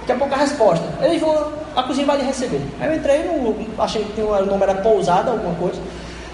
Daqui 0.00 0.12
a 0.12 0.16
pouco 0.16 0.34
a 0.34 0.38
resposta. 0.38 0.84
Eles 1.02 1.20
vão, 1.20 1.52
a 1.74 1.82
cozinha 1.82 2.06
vai 2.06 2.18
lhe 2.18 2.24
receber. 2.24 2.60
Aí 2.80 2.88
eu 2.88 2.96
entrei 2.96 3.22
no, 3.24 3.82
achei 3.82 4.04
que 4.04 4.20
o 4.20 4.46
nome 4.46 4.62
era 4.62 4.74
pousada, 4.76 5.30
alguma 5.30 5.54
coisa. 5.54 5.80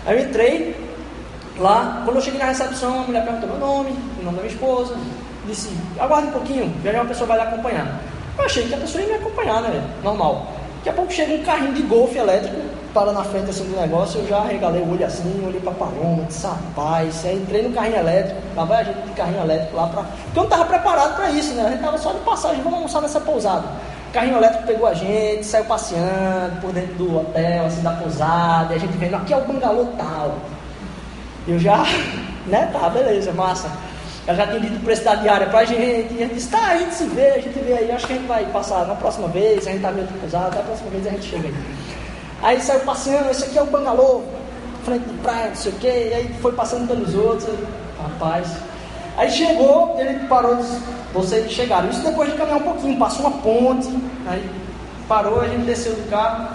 Aí 0.06 0.18
eu 0.18 0.28
entrei 0.28 0.76
lá, 1.58 2.02
quando 2.04 2.16
eu 2.16 2.22
cheguei 2.22 2.40
na 2.40 2.46
recepção, 2.46 3.00
a 3.00 3.02
mulher 3.02 3.24
perguntou 3.24 3.48
meu 3.48 3.58
nome, 3.58 3.90
o 4.20 4.24
nome 4.24 4.36
da 4.36 4.42
minha 4.42 4.54
esposa. 4.54 4.96
Disse, 5.46 5.70
aguarde 5.98 6.28
um 6.28 6.32
pouquinho, 6.32 6.74
já 6.84 6.92
uma 6.92 7.04
pessoa 7.04 7.26
vai 7.26 7.38
lhe 7.38 7.44
acompanhar. 7.44 8.00
Eu 8.38 8.44
achei 8.44 8.66
que 8.66 8.74
a 8.74 8.78
pessoa 8.78 9.02
ia 9.02 9.10
me 9.10 9.14
acompanhar, 9.14 9.62
né? 9.62 9.82
Normal. 10.02 10.52
Daqui 10.78 10.88
a 10.88 10.92
pouco 10.92 11.12
chega 11.12 11.34
um 11.34 11.42
carrinho 11.42 11.72
de 11.72 11.82
golfe 11.82 12.18
elétrico, 12.18 12.56
para 12.92 13.12
na 13.12 13.24
frente 13.24 13.50
assim 13.50 13.64
do 13.64 13.80
negócio, 13.80 14.20
eu 14.20 14.28
já 14.28 14.42
regalei 14.42 14.82
o 14.82 14.92
olho 14.92 15.06
assim, 15.06 15.44
olhei 15.46 15.60
para 15.60 15.72
a 15.72 15.74
paloma, 15.74 16.24
disse, 16.24 16.46
rapaz, 16.46 17.24
aí 17.24 17.36
entrei 17.36 17.62
no 17.62 17.72
carrinho 17.72 17.96
elétrico, 17.96 18.40
lá 18.56 18.64
vai 18.64 18.80
a 18.80 18.84
gente 18.84 19.00
de 19.02 19.12
carrinho 19.12 19.42
elétrico 19.42 19.76
lá 19.76 19.86
para. 19.86 20.02
Porque 20.02 20.38
eu 20.38 20.42
não 20.42 20.44
estava 20.44 20.64
preparado 20.64 21.16
para 21.16 21.30
isso, 21.30 21.54
né? 21.54 21.62
A 21.62 21.68
gente 21.68 21.78
estava 21.78 21.98
só 21.98 22.12
de 22.12 22.20
passagem, 22.20 22.62
vamos 22.62 22.78
almoçar 22.78 23.00
nessa 23.00 23.20
pousada. 23.20 23.64
O 24.08 24.12
carrinho 24.12 24.36
elétrico 24.36 24.66
pegou 24.66 24.86
a 24.86 24.94
gente, 24.94 25.44
saiu 25.44 25.64
passeando 25.64 26.60
por 26.60 26.72
dentro 26.72 26.94
do 26.94 27.18
hotel, 27.18 27.66
assim, 27.66 27.82
da 27.82 27.92
pousada, 27.92 28.72
e 28.72 28.76
a 28.76 28.80
gente 28.80 28.96
vendo, 28.96 29.14
aqui 29.14 29.32
é 29.32 29.36
o 29.36 29.44
bangalô 29.44 29.86
tal. 29.96 30.36
Eu 31.46 31.58
já, 31.58 31.84
né, 32.46 32.68
tá, 32.72 32.88
beleza, 32.88 33.32
massa. 33.32 33.70
Ela 34.26 34.36
já 34.36 34.46
tinha 34.48 34.60
dito 34.60 34.76
o 34.76 34.80
preço 34.80 35.04
da 35.04 35.14
diária 35.14 35.46
pra 35.46 35.64
gente, 35.64 36.12
e 36.12 36.18
a 36.18 36.26
gente 36.26 36.34
disse, 36.34 36.48
tá, 36.48 36.68
a 36.68 36.76
gente 36.76 36.94
se 36.94 37.04
vê, 37.04 37.30
a 37.30 37.40
gente 37.40 37.58
vê 37.58 37.72
aí, 37.72 37.90
acho 37.90 38.06
que 38.06 38.12
a 38.12 38.16
gente 38.16 38.26
vai 38.26 38.44
passar 38.46 38.86
na 38.86 38.94
próxima 38.94 39.28
vez, 39.28 39.66
a 39.66 39.70
gente 39.70 39.80
tá 39.80 39.90
meio 39.90 40.06
cruzado, 40.06 40.54
na 40.56 40.62
próxima 40.62 40.90
vez 40.90 41.06
a 41.06 41.10
gente 41.10 41.26
chega 41.30 41.48
aí. 41.48 41.54
Aí 42.42 42.60
saiu 42.60 42.80
passeando, 42.80 43.30
esse 43.30 43.44
aqui 43.44 43.58
é 43.58 43.62
o 43.62 43.66
bangalô, 43.66 44.22
frente 44.84 45.04
de 45.04 45.14
praia, 45.18 45.48
não 45.48 45.56
sei 45.56 45.72
o 45.72 45.74
quê, 45.76 46.08
e 46.10 46.14
aí 46.14 46.34
foi 46.40 46.52
passando 46.52 46.88
pelos 46.88 47.14
outros, 47.14 47.48
rapaz. 48.02 48.48
Aí 49.16 49.30
chegou, 49.30 49.96
ele 49.98 50.26
parou 50.26 50.56
disse, 50.56 50.80
vocês 51.12 51.50
chegaram. 51.50 51.90
Isso 51.90 52.02
depois 52.02 52.30
de 52.30 52.38
caminhar 52.38 52.60
um 52.60 52.64
pouquinho, 52.64 52.98
passou 52.98 53.26
uma 53.26 53.38
ponte, 53.38 53.88
aí 54.26 54.48
parou, 55.06 55.40
a 55.40 55.48
gente 55.48 55.66
desceu 55.66 55.92
do 55.92 56.08
carro. 56.08 56.48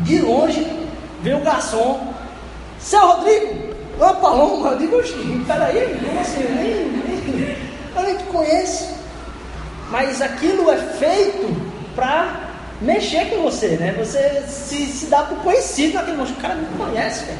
De 0.00 0.18
longe, 0.20 0.66
veio 1.22 1.38
o 1.38 1.42
garçom, 1.42 2.14
seu 2.78 3.00
Rodrigo, 3.00 3.70
Ô 4.00 4.14
Paloma, 4.14 4.70
eu 4.70 4.78
digo, 4.78 4.96
peraí, 5.46 5.94
como 6.02 6.20
assim? 6.20 6.40
Eu 6.42 6.54
nem, 6.54 6.88
nem, 6.88 7.56
eu 7.94 8.02
nem 8.02 8.16
te 8.16 8.24
conheço. 8.24 8.94
Mas 9.90 10.22
aquilo 10.22 10.70
é 10.70 10.78
feito 10.78 11.54
para 11.94 12.49
mexer 12.80 13.30
com 13.30 13.42
você, 13.42 13.76
né? 13.76 13.94
Você 13.98 14.42
se, 14.48 14.86
se 14.86 15.06
dá 15.06 15.22
por 15.22 15.38
conhecido 15.38 15.94
naquele 15.94 16.16
momento. 16.16 16.38
O 16.38 16.40
cara 16.40 16.54
não 16.54 16.86
conhece, 16.86 17.24
cara. 17.26 17.38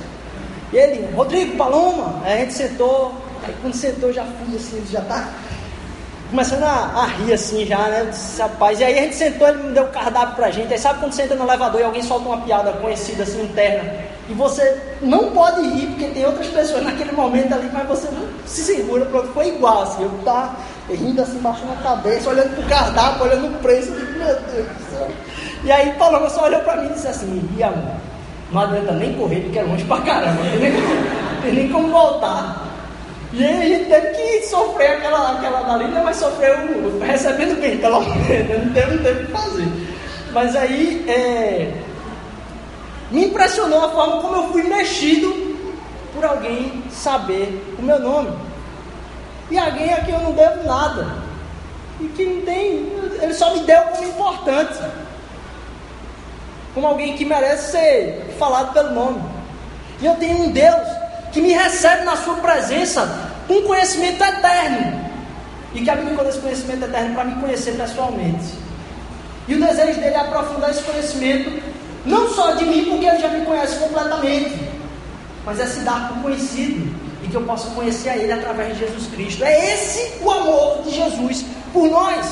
E 0.73 0.77
ele, 0.77 1.15
Rodrigo, 1.15 1.57
Paloma, 1.57 2.21
aí 2.25 2.35
a 2.35 2.37
gente 2.39 2.53
sentou, 2.53 3.13
aí 3.45 3.55
quando 3.61 3.75
sentou 3.75 4.13
já 4.13 4.25
fui 4.25 4.55
assim, 4.55 4.85
já 4.89 5.01
tá 5.01 5.29
começando 6.31 6.63
a, 6.63 6.93
a, 6.95 7.07
rir 7.07 7.33
assim 7.33 7.67
já, 7.67 7.89
né? 7.89 8.07
Disse, 8.09 8.41
rapaz, 8.41 8.79
e 8.79 8.85
aí 8.85 8.99
a 8.99 9.03
gente 9.03 9.17
sentou, 9.17 9.49
ele 9.49 9.65
me 9.65 9.73
deu 9.73 9.85
o 9.85 9.89
cardápio 9.89 10.37
pra 10.37 10.51
gente. 10.51 10.73
Aí 10.73 10.79
sabe 10.79 11.01
quando 11.01 11.13
você 11.13 11.23
entra 11.23 11.37
no 11.37 11.45
elevador 11.45 11.81
e 11.81 11.85
alguém 11.85 12.03
solta 12.03 12.29
uma 12.29 12.41
piada 12.43 12.73
conhecida 12.75 13.25
assim, 13.25 13.43
interna, 13.43 13.93
e 14.29 14.33
você 14.33 14.81
não 15.03 15.33
pode 15.33 15.61
rir 15.71 15.89
porque 15.89 16.07
tem 16.07 16.25
outras 16.25 16.47
pessoas 16.47 16.85
naquele 16.85 17.11
momento 17.11 17.53
ali, 17.53 17.69
mas 17.73 17.89
você 17.89 18.09
não 18.13 18.29
se 18.47 18.63
segura, 18.63 19.05
pronto, 19.07 19.33
foi 19.35 19.49
igual 19.49 19.83
assim, 19.83 20.05
eu 20.05 20.11
tá 20.25 20.55
rindo 20.89 21.21
assim, 21.21 21.39
baixando 21.39 21.73
a 21.73 21.83
cabeça, 21.83 22.31
olhando 22.31 22.55
pro 22.55 22.69
cardápio, 22.69 23.27
olhando 23.27 23.49
o 23.49 23.59
preço, 23.59 23.91
digo, 23.91 24.19
meu 24.19 24.41
Deus. 24.53 24.90
E 25.63 25.71
aí 25.71 25.93
Paloma 25.93 26.29
só 26.31 26.45
olhou 26.45 26.61
pra 26.61 26.77
mim 26.77 26.87
e 26.87 26.93
disse 26.95 27.09
assim, 27.09 27.49
e 27.57 27.63
amor, 27.63 27.97
não 28.51 28.63
adianta 28.63 28.93
nem 28.93 29.15
correr 29.15 29.41
porque 29.41 29.59
é 29.59 29.63
longe 29.63 29.85
pra 29.85 30.01
caramba, 30.01 30.43
não 30.43 30.51
tem 30.51 30.61
nem, 30.61 30.73
tem 31.43 31.53
nem 31.53 31.69
como 31.69 31.89
voltar. 31.89 32.67
E 33.33 33.45
aí 33.45 33.63
a 33.63 33.77
gente 33.77 33.89
teve 33.89 34.09
que 34.09 34.47
sofrer 34.47 34.97
aquela, 34.97 35.33
aquela 35.33 35.61
dali, 35.63 35.85
né? 35.85 36.03
mas 36.05 36.17
sofreu 36.17 36.57
recebendo 37.01 37.61
bem, 37.61 37.79
pelo 37.79 38.01
menos, 38.01 38.17
não 38.67 38.73
teve, 38.73 38.95
não 38.97 39.13
o 39.13 39.27
que 39.27 39.33
fazer. 39.33 39.69
Mas 40.33 40.57
aí 40.57 41.05
é, 41.09 41.73
me 43.11 43.27
impressionou 43.27 43.85
a 43.85 43.91
forma 43.91 44.23
como 44.23 44.37
eu 44.37 44.49
fui 44.53 44.63
mexido 44.63 45.57
por 46.15 46.25
alguém 46.25 46.83
saber 46.91 47.63
o 47.79 47.83
meu 47.83 47.99
nome. 47.99 48.31
E 49.51 49.59
alguém 49.59 49.93
a 49.93 50.01
quem 50.01 50.15
eu 50.15 50.21
não 50.21 50.33
devo 50.33 50.65
nada. 50.65 51.07
E 52.01 52.09
que 52.09 52.25
não 52.25 52.43
tem, 52.43 52.93
ele 53.21 53.35
só 53.35 53.55
me 53.55 53.61
deu 53.61 53.83
como 53.83 54.05
importante. 54.05 54.79
Como 56.75 56.87
alguém 56.87 57.17
que 57.17 57.25
merece 57.25 57.73
ser 57.73 58.35
falado 58.39 58.73
pelo 58.73 58.95
nome. 58.95 59.23
E 60.01 60.07
eu 60.07 60.15
tenho 60.15 60.45
um 60.45 60.51
Deus 60.51 60.87
que 61.33 61.41
me 61.41 61.53
recebe 61.53 62.05
na 62.05 62.17
sua 62.17 62.35
presença 62.37 63.31
com 63.47 63.63
conhecimento 63.63 64.23
eterno. 64.23 65.11
E 65.75 65.81
que 65.81 65.91
abdicou 65.91 66.25
desse 66.25 66.39
conhecimento 66.39 66.85
eterno 66.85 67.15
para 67.15 67.25
me 67.25 67.41
conhecer 67.41 67.73
pessoalmente. 67.73 68.55
E 69.47 69.55
o 69.55 69.61
desejo 69.61 70.01
dele 70.01 70.15
é 70.15 70.19
aprofundar 70.19 70.71
esse 70.71 70.83
conhecimento, 70.83 71.63
não 72.05 72.29
só 72.31 72.53
de 72.53 72.65
mim, 72.65 72.85
porque 72.85 73.07
ele 73.07 73.19
já 73.19 73.29
me 73.29 73.45
conhece 73.45 73.77
completamente, 73.79 74.59
mas 75.45 75.59
é 75.59 75.67
se 75.67 75.81
dar 75.81 76.09
por 76.09 76.23
conhecido 76.23 77.01
e 77.23 77.29
que 77.29 77.35
eu 77.35 77.43
possa 77.43 77.69
conhecer 77.71 78.11
a 78.11 78.17
ele 78.17 78.33
através 78.33 78.75
de 78.75 78.87
Jesus 78.87 79.07
Cristo. 79.09 79.45
É 79.45 79.75
esse 79.75 80.23
o 80.23 80.31
amor 80.31 80.83
de 80.85 80.91
Jesus 80.95 81.45
por 81.73 81.89
nós. 81.89 82.27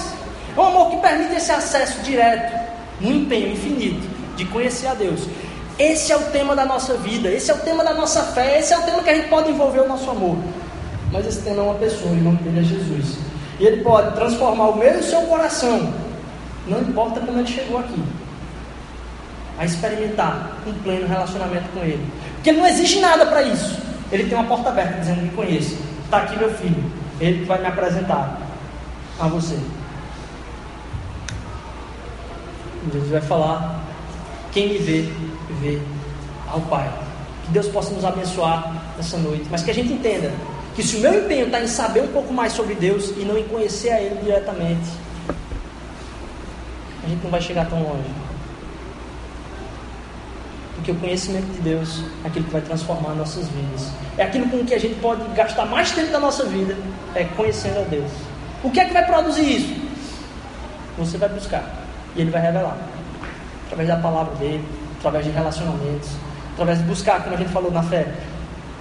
É 0.56 0.60
um 0.60 0.66
amor 0.66 0.90
que 0.90 0.96
permite 0.98 1.34
esse 1.34 1.52
acesso 1.52 2.00
direto, 2.00 2.56
no 3.00 3.10
empenho 3.10 3.52
infinito 3.52 4.07
de 4.38 4.44
conhecer 4.46 4.86
a 4.86 4.94
Deus. 4.94 5.28
Esse 5.78 6.12
é 6.12 6.16
o 6.16 6.22
tema 6.30 6.56
da 6.56 6.64
nossa 6.64 6.94
vida, 6.94 7.28
esse 7.28 7.50
é 7.50 7.54
o 7.54 7.58
tema 7.58 7.84
da 7.84 7.92
nossa 7.92 8.22
fé, 8.22 8.58
esse 8.58 8.72
é 8.72 8.78
o 8.78 8.82
tema 8.82 9.02
que 9.02 9.10
a 9.10 9.14
gente 9.14 9.28
pode 9.28 9.50
envolver 9.50 9.80
o 9.80 9.88
nosso 9.88 10.08
amor. 10.08 10.38
Mas 11.12 11.26
esse 11.26 11.42
tema 11.42 11.58
é 11.58 11.64
uma 11.64 11.74
pessoa, 11.74 12.14
e 12.14 12.18
o 12.18 12.22
nome 12.22 12.38
dele 12.38 12.60
é 12.60 12.62
Jesus. 12.62 13.18
E 13.60 13.66
ele 13.66 13.82
pode 13.82 14.14
transformar 14.14 14.68
o 14.68 14.76
meu 14.76 14.94
e 14.94 14.98
o 14.98 15.02
seu 15.02 15.20
coração, 15.22 15.92
não 16.66 16.80
importa 16.80 17.20
como 17.20 17.38
ele 17.38 17.48
chegou 17.48 17.78
aqui, 17.78 18.02
a 19.58 19.64
experimentar 19.64 20.58
um 20.66 20.72
pleno 20.74 21.08
relacionamento 21.08 21.68
com 21.74 21.80
ele. 21.80 22.04
Porque 22.34 22.52
não 22.52 22.66
existe 22.66 23.00
nada 23.00 23.26
para 23.26 23.42
isso. 23.42 23.80
Ele 24.12 24.24
tem 24.24 24.38
uma 24.38 24.46
porta 24.46 24.68
aberta 24.68 25.00
dizendo: 25.00 25.22
Me 25.22 25.30
conheça. 25.30 25.76
Está 26.04 26.18
aqui 26.18 26.38
meu 26.38 26.52
filho. 26.54 26.84
Ele 27.20 27.44
vai 27.44 27.60
me 27.60 27.66
apresentar 27.66 28.38
a 29.18 29.26
você. 29.26 29.58
Jesus 32.92 33.10
vai 33.10 33.20
falar: 33.20 33.77
Quem 34.52 34.68
me 34.68 34.78
vê, 34.78 35.08
vê 35.60 35.78
ao 36.48 36.60
Pai. 36.62 36.90
Que 37.44 37.52
Deus 37.52 37.68
possa 37.68 37.94
nos 37.94 38.04
abençoar 38.04 38.94
nessa 38.96 39.16
noite. 39.18 39.46
Mas 39.50 39.62
que 39.62 39.70
a 39.70 39.74
gente 39.74 39.92
entenda 39.92 40.32
que 40.74 40.82
se 40.82 40.96
o 40.96 41.00
meu 41.00 41.24
empenho 41.24 41.46
está 41.46 41.60
em 41.60 41.66
saber 41.66 42.02
um 42.02 42.08
pouco 42.08 42.32
mais 42.32 42.52
sobre 42.52 42.74
Deus 42.74 43.12
e 43.16 43.24
não 43.24 43.36
em 43.36 43.44
conhecer 43.44 43.90
a 43.90 44.00
Ele 44.00 44.20
diretamente, 44.22 44.88
a 47.04 47.08
gente 47.08 47.22
não 47.22 47.30
vai 47.30 47.40
chegar 47.40 47.68
tão 47.68 47.82
longe. 47.82 48.10
Porque 50.76 50.92
o 50.92 50.94
conhecimento 50.94 51.46
de 51.46 51.60
Deus 51.60 52.02
é 52.24 52.28
aquilo 52.28 52.44
que 52.44 52.52
vai 52.52 52.60
transformar 52.60 53.14
nossas 53.14 53.48
vidas. 53.48 53.90
É 54.16 54.22
aquilo 54.22 54.48
com 54.48 54.64
que 54.64 54.74
a 54.74 54.78
gente 54.78 54.94
pode 55.00 55.26
gastar 55.34 55.66
mais 55.66 55.90
tempo 55.90 56.12
da 56.12 56.20
nossa 56.20 56.44
vida, 56.44 56.76
é 57.14 57.24
conhecendo 57.24 57.80
a 57.80 57.84
Deus. 57.84 58.10
O 58.62 58.70
que 58.70 58.78
é 58.78 58.84
que 58.84 58.92
vai 58.92 59.04
produzir 59.04 59.56
isso? 59.56 59.74
Você 60.98 61.18
vai 61.18 61.28
buscar 61.28 61.64
e 62.14 62.20
Ele 62.20 62.30
vai 62.30 62.40
revelar. 62.40 62.76
Através 63.68 63.88
da 63.88 63.96
palavra 63.96 64.34
dele, 64.36 64.64
através 64.98 65.24
de 65.24 65.30
relacionamentos, 65.30 66.10
através 66.54 66.78
de 66.78 66.84
buscar, 66.84 67.22
como 67.22 67.36
a 67.36 67.38
gente 67.38 67.50
falou 67.50 67.70
na 67.70 67.82
fé, 67.82 68.06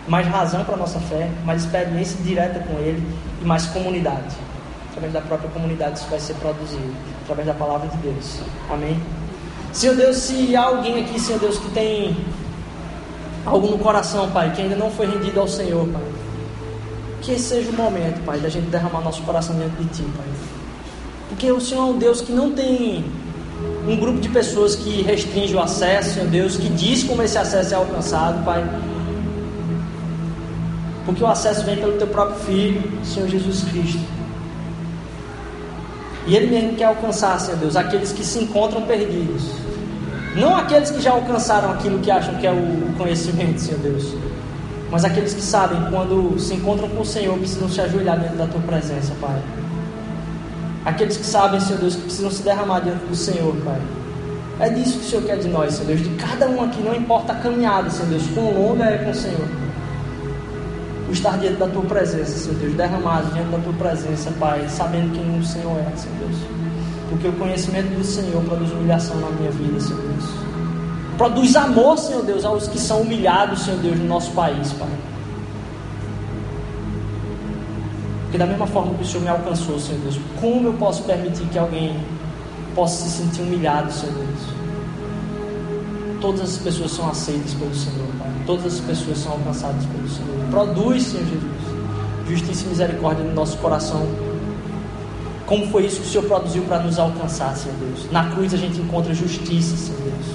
mais 0.08 0.26
razão 0.28 0.64
para 0.64 0.76
a 0.76 0.78
nossa 0.78 1.00
fé, 1.00 1.30
mais 1.46 1.64
experiência 1.64 2.18
direta 2.24 2.60
com 2.60 2.80
Ele 2.80 3.06
e 3.42 3.46
mais 3.46 3.66
comunidade. 3.68 4.36
Através 4.90 5.14
da 5.14 5.22
própria 5.22 5.50
comunidade 5.52 6.00
isso 6.00 6.10
vai 6.10 6.20
ser 6.20 6.34
produzido, 6.36 6.92
através 7.24 7.48
da 7.48 7.54
palavra 7.54 7.88
de 7.90 7.98
Deus. 7.98 8.40
Amém? 8.72 9.00
Senhor 9.74 9.96
Deus, 9.96 10.18
se 10.18 10.56
há 10.56 10.64
alguém 10.64 11.04
aqui, 11.04 11.20
Senhor 11.20 11.40
Deus, 11.40 11.60
que 11.60 11.70
tem 11.70 12.18
algo 13.46 13.68
no 13.68 13.78
coração, 13.78 14.30
Pai, 14.32 14.52
que 14.54 14.62
ainda 14.62 14.76
não 14.76 14.90
foi 14.90 15.06
rendido 15.06 15.40
ao 15.40 15.48
Senhor, 15.48 15.88
Pai, 15.88 16.02
que 17.22 17.34
esse 17.34 17.44
seja 17.44 17.70
o 17.70 17.74
momento, 17.74 18.24
Pai, 18.26 18.40
da 18.40 18.50
gente 18.50 18.68
derramar 18.70 19.02
nosso 19.02 19.22
coração 19.22 19.56
diante 19.56 19.76
de 19.76 19.86
Ti, 19.90 20.04
Pai. 20.18 20.26
Porque 21.30 21.52
o 21.52 21.62
Senhor 21.62 21.82
é 21.82 21.92
um 21.92 21.98
Deus 21.98 22.22
que 22.22 22.32
não 22.32 22.54
tem 22.54 23.06
um 23.88 23.96
grupo 23.96 24.20
de 24.20 24.28
pessoas 24.30 24.76
que 24.76 25.02
restringe 25.02 25.56
o 25.56 25.60
acesso, 25.60 26.16
Senhor 26.16 26.28
Deus, 26.28 26.58
que 26.58 26.68
diz 26.70 27.04
como 27.04 27.24
esse 27.24 27.38
acesso 27.38 27.74
é 27.74 27.78
alcançado, 27.78 28.44
Pai. 28.44 28.64
Porque 31.06 31.24
o 31.24 31.28
acesso 31.28 31.64
vem 31.64 31.78
pelo 31.78 31.94
Teu 31.94 32.08
próprio 32.08 32.38
Filho, 32.42 32.84
Senhor 33.06 33.30
Jesus 33.30 33.64
Cristo. 33.64 34.02
E 36.26 36.36
Ele 36.36 36.48
mesmo 36.48 36.76
quer 36.76 36.86
alcançar, 36.86 37.40
Senhor 37.40 37.58
Deus, 37.58 37.78
aqueles 37.78 38.12
que 38.12 38.26
se 38.26 38.40
encontram 38.40 38.82
perdidos. 38.82 39.44
Não 40.36 40.56
aqueles 40.56 40.92
que 40.92 41.02
já 41.02 41.12
alcançaram 41.12 41.72
aquilo 41.72 42.00
que 42.00 42.12
acham 42.12 42.36
que 42.36 42.46
é 42.46 42.52
o 42.52 42.94
conhecimento, 42.98 43.62
Senhor 43.62 43.80
Deus. 43.80 44.14
Mas 44.92 45.06
aqueles 45.06 45.34
que 45.34 45.42
sabem, 45.42 45.80
quando 45.90 46.38
se 46.38 46.54
encontram 46.54 46.90
com 46.90 47.02
o 47.02 47.06
Senhor, 47.06 47.38
precisam 47.38 47.70
se 47.70 47.80
ajoelhar 47.80 48.20
dentro 48.20 48.38
da 48.38 48.48
Tua 48.48 48.62
presença, 48.62 49.14
Pai. 49.22 49.42
Aqueles 50.88 51.18
que 51.18 51.26
sabem, 51.26 51.60
Senhor 51.60 51.80
Deus, 51.80 51.96
que 51.96 52.04
precisam 52.04 52.32
se 52.32 52.42
derramar 52.44 52.80
diante 52.80 53.04
do 53.04 53.14
Senhor, 53.14 53.54
Pai. 53.58 53.78
É 54.62 54.70
disso 54.70 55.00
que 55.00 55.06
o 55.06 55.10
Senhor 55.10 55.26
quer 55.26 55.38
de 55.38 55.50
nós, 55.50 55.74
Senhor 55.74 55.88
Deus. 55.88 56.00
De 56.02 56.10
cada 56.12 56.48
um 56.48 56.64
aqui, 56.64 56.82
não 56.82 56.96
importa 56.96 57.34
a 57.34 57.36
caminhada, 57.36 57.90
Senhor 57.90 58.08
Deus, 58.08 58.24
quão 58.34 58.54
longa 58.54 58.86
é 58.86 58.98
com 59.00 59.12
o 59.12 59.14
Senhor. 59.14 59.50
O 61.10 61.12
estar 61.12 61.38
diante 61.40 61.58
da 61.58 61.68
Tua 61.68 61.82
presença, 61.82 62.38
Senhor 62.38 62.58
Deus. 62.58 62.74
Derramado 62.76 63.34
diante 63.34 63.50
da 63.50 63.58
Tua 63.58 63.74
presença, 63.74 64.32
Pai. 64.40 64.66
Sabendo 64.70 65.12
quem 65.14 65.38
o 65.38 65.44
Senhor 65.44 65.78
é, 65.78 65.98
Senhor 65.98 66.16
Deus. 66.20 66.38
Porque 67.10 67.28
o 67.28 67.34
conhecimento 67.34 67.90
do 67.94 68.04
Senhor 68.06 68.42
produz 68.46 68.72
humilhação 68.72 69.18
na 69.18 69.30
minha 69.32 69.52
vida, 69.52 69.82
Senhor 69.82 70.02
Deus. 70.02 70.26
Produz 71.18 71.54
amor, 71.58 71.98
Senhor 71.98 72.24
Deus, 72.24 72.46
aos 72.46 72.66
que 72.70 72.80
são 72.80 73.02
humilhados, 73.02 73.66
Senhor 73.66 73.82
Deus, 73.82 74.00
no 74.00 74.06
nosso 74.06 74.32
país, 74.32 74.72
Pai. 74.72 74.88
Porque 78.38 78.46
da 78.46 78.52
mesma 78.52 78.68
forma 78.68 78.94
que 78.94 79.02
o 79.02 79.06
Senhor 79.06 79.24
me 79.24 79.30
alcançou, 79.30 79.80
Senhor 79.80 80.00
Deus, 80.02 80.20
como 80.40 80.68
eu 80.68 80.74
posso 80.74 81.02
permitir 81.06 81.44
que 81.46 81.58
alguém 81.58 82.00
possa 82.76 83.04
se 83.04 83.24
sentir 83.24 83.42
humilhado, 83.42 83.92
Senhor 83.92 84.14
Deus? 84.14 84.40
Todas 86.22 86.42
as 86.42 86.58
pessoas 86.58 86.92
são 86.92 87.10
aceitas 87.10 87.56
pelo 87.56 87.74
Senhor, 87.74 88.08
Pai. 88.20 88.30
Todas 88.46 88.76
as 88.76 88.80
pessoas 88.82 89.18
são 89.18 89.32
alcançadas 89.32 89.84
pelo 89.88 90.08
Senhor. 90.08 90.50
Produz, 90.52 91.02
Senhor 91.02 91.26
Jesus, 91.26 91.52
justiça 92.30 92.66
e 92.66 92.70
misericórdia 92.70 93.24
no 93.24 93.34
nosso 93.34 93.58
coração. 93.58 94.08
Como 95.48 95.66
foi 95.72 95.88
isso 95.88 96.02
que 96.02 96.08
o 96.08 96.10
Senhor 96.12 96.28
produziu 96.28 96.62
para 96.66 96.84
nos 96.84 97.00
alcançar, 97.00 97.56
Senhor 97.56 97.76
Deus? 97.80 98.12
Na 98.12 98.30
cruz 98.30 98.54
a 98.54 98.58
gente 98.58 98.80
encontra 98.80 99.16
justiça, 99.16 99.76
Senhor 99.76 100.00
Deus. 100.00 100.26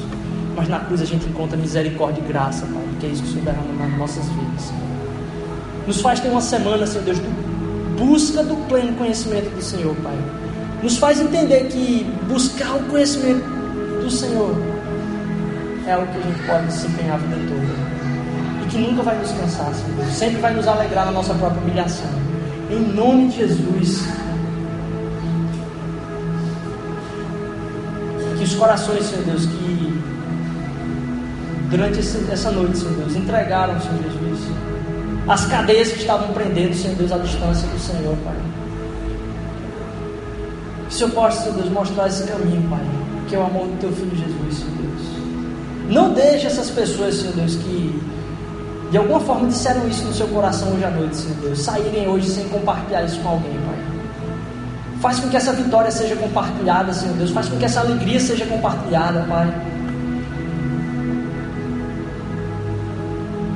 Mas 0.57 0.69
na 0.69 0.81
cruz 0.81 1.01
a 1.01 1.07
gente 1.07 1.25
encontra 1.27 1.57
misericórdia 1.57 2.21
e 2.21 2.27
graça, 2.27 2.67
Pai. 2.67 2.83
Que 2.99 3.07
é 3.07 3.11
isso 3.11 3.23
que 3.23 3.29
o 3.29 3.33
Senhor 3.33 3.45
derrama 3.45 3.87
nas 3.87 3.97
nossas 3.97 4.25
vidas, 4.29 4.61
Senhor. 4.61 4.83
Nos 5.87 6.01
faz 6.01 6.19
ter 6.19 6.31
uma 6.31 6.41
semana, 6.41 6.85
Senhor 6.85 7.05
Deus, 7.05 7.21
do 7.21 7.42
busca 7.99 8.43
do 8.43 8.57
pleno 8.69 8.95
conhecimento 8.95 9.51
do 9.55 9.63
Senhor, 9.63 9.95
Pai. 9.97 10.17
Nos 10.83 10.97
faz 10.99 11.21
entender 11.21 11.69
que 11.69 12.05
buscar 12.29 12.77
o 12.77 12.85
conhecimento 12.85 13.45
do 14.03 14.11
Senhor 14.11 14.57
é 15.87 15.93
algo 15.93 16.07
que 16.13 16.19
a 16.19 16.23
gente 16.23 16.47
pode 16.47 16.67
desempenhar 16.67 17.15
a 17.15 17.19
vida 17.19 17.37
toda. 17.49 18.65
E 18.65 18.69
que 18.69 18.79
nunca 18.79 19.03
vai 19.03 19.19
nos 19.19 19.31
cansar, 19.33 19.73
Senhor. 19.75 20.07
Sempre 20.13 20.41
vai 20.41 20.55
nos 20.55 20.67
alegrar 20.67 21.07
na 21.07 21.13
nossa 21.13 21.35
própria 21.35 21.61
humilhação. 21.63 22.11
Em 22.71 22.81
nome 22.81 23.29
de 23.29 23.39
Jesus. 23.39 24.05
Que 28.39 28.45
os 28.45 28.55
corações, 28.55 29.05
Senhor 29.07 29.25
Deus, 29.25 29.47
que 29.47 30.03
durante 31.71 32.01
essa 32.01 32.51
noite, 32.51 32.79
Senhor 32.79 32.95
Deus, 32.95 33.17
entregaram, 33.17 33.81
Senhor 33.81 34.03
Jesus, 34.03 34.22
as 35.29 35.47
cadeias 35.47 35.93
que 35.93 36.01
estavam 36.01 36.29
prendendo, 36.29 36.75
Senhor 36.75 36.97
Deus, 36.97 37.13
à 37.13 37.19
distância 37.19 37.69
do 37.69 37.79
Senhor, 37.79 38.17
Pai. 38.25 38.35
Que 40.89 40.95
o 40.95 40.99
Senhor 40.99 41.11
possa, 41.13 41.43
Senhor 41.43 41.55
Deus, 41.57 41.71
mostrar 41.71 42.09
esse 42.09 42.25
caminho, 42.25 42.69
Pai, 42.69 42.85
que 43.29 43.37
é 43.37 43.39
o 43.39 43.43
amor 43.43 43.67
do 43.67 43.79
Teu 43.81 43.93
Filho 43.93 44.17
Jesus, 44.17 44.59
Senhor 44.59 44.77
Deus. 44.79 45.03
Não 45.89 46.13
deixe 46.13 46.47
essas 46.47 46.71
pessoas, 46.71 47.15
Senhor 47.15 47.35
Deus, 47.35 47.55
que 47.57 48.03
de 48.91 48.99
alguma 48.99 49.21
forma 49.21 49.49
disseram 49.49 49.89
isso 49.89 50.05
no 50.05 50.13
seu 50.13 50.27
coração 50.29 50.73
hoje 50.75 50.85
à 50.85 50.91
noite, 50.91 51.17
Senhor 51.17 51.37
Deus, 51.37 51.61
saírem 51.61 52.09
hoje 52.09 52.29
sem 52.29 52.49
compartilhar 52.49 53.05
isso 53.05 53.21
com 53.21 53.29
alguém, 53.31 53.53
Pai. 53.53 53.93
Faz 55.01 55.19
com 55.19 55.29
que 55.29 55.37
essa 55.37 55.53
vitória 55.53 55.91
seja 55.91 56.15
compartilhada, 56.15 56.93
Senhor 56.93 57.17
Deus. 57.17 57.31
Faz 57.31 57.49
com 57.49 57.57
que 57.57 57.65
essa 57.65 57.81
alegria 57.81 58.21
seja 58.21 58.47
compartilhada, 58.47 59.25
Pai. 59.29 59.53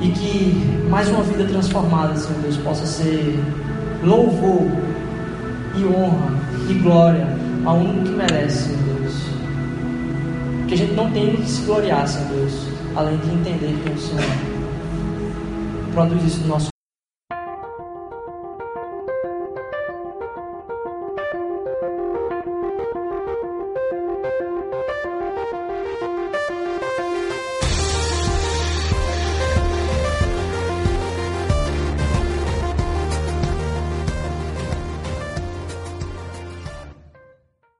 E 0.07 0.11
que 0.11 0.87
mais 0.89 1.09
uma 1.09 1.21
vida 1.21 1.43
transformada, 1.43 2.15
Senhor 2.15 2.41
Deus, 2.41 2.55
possa 2.57 2.85
ser 2.85 3.43
louvor 4.01 4.65
e 5.75 5.83
honra 5.85 6.31
e 6.69 6.73
glória 6.75 7.27
ao 7.65 7.75
único 7.75 8.05
que 8.05 8.11
merece, 8.11 8.69
Senhor 8.69 9.01
Deus. 9.01 9.13
Que 10.69 10.73
a 10.75 10.77
gente 10.77 10.93
não 10.93 11.11
tenha 11.11 11.35
que 11.35 11.49
se 11.49 11.61
gloriar, 11.65 12.07
Senhor 12.07 12.29
Deus, 12.29 12.53
além 12.95 13.17
de 13.17 13.29
entender 13.31 13.77
que 13.83 13.89
o 13.89 13.97
Senhor 13.97 14.23
produz 15.93 16.23
isso 16.23 16.41
no 16.43 16.47
nosso 16.47 16.76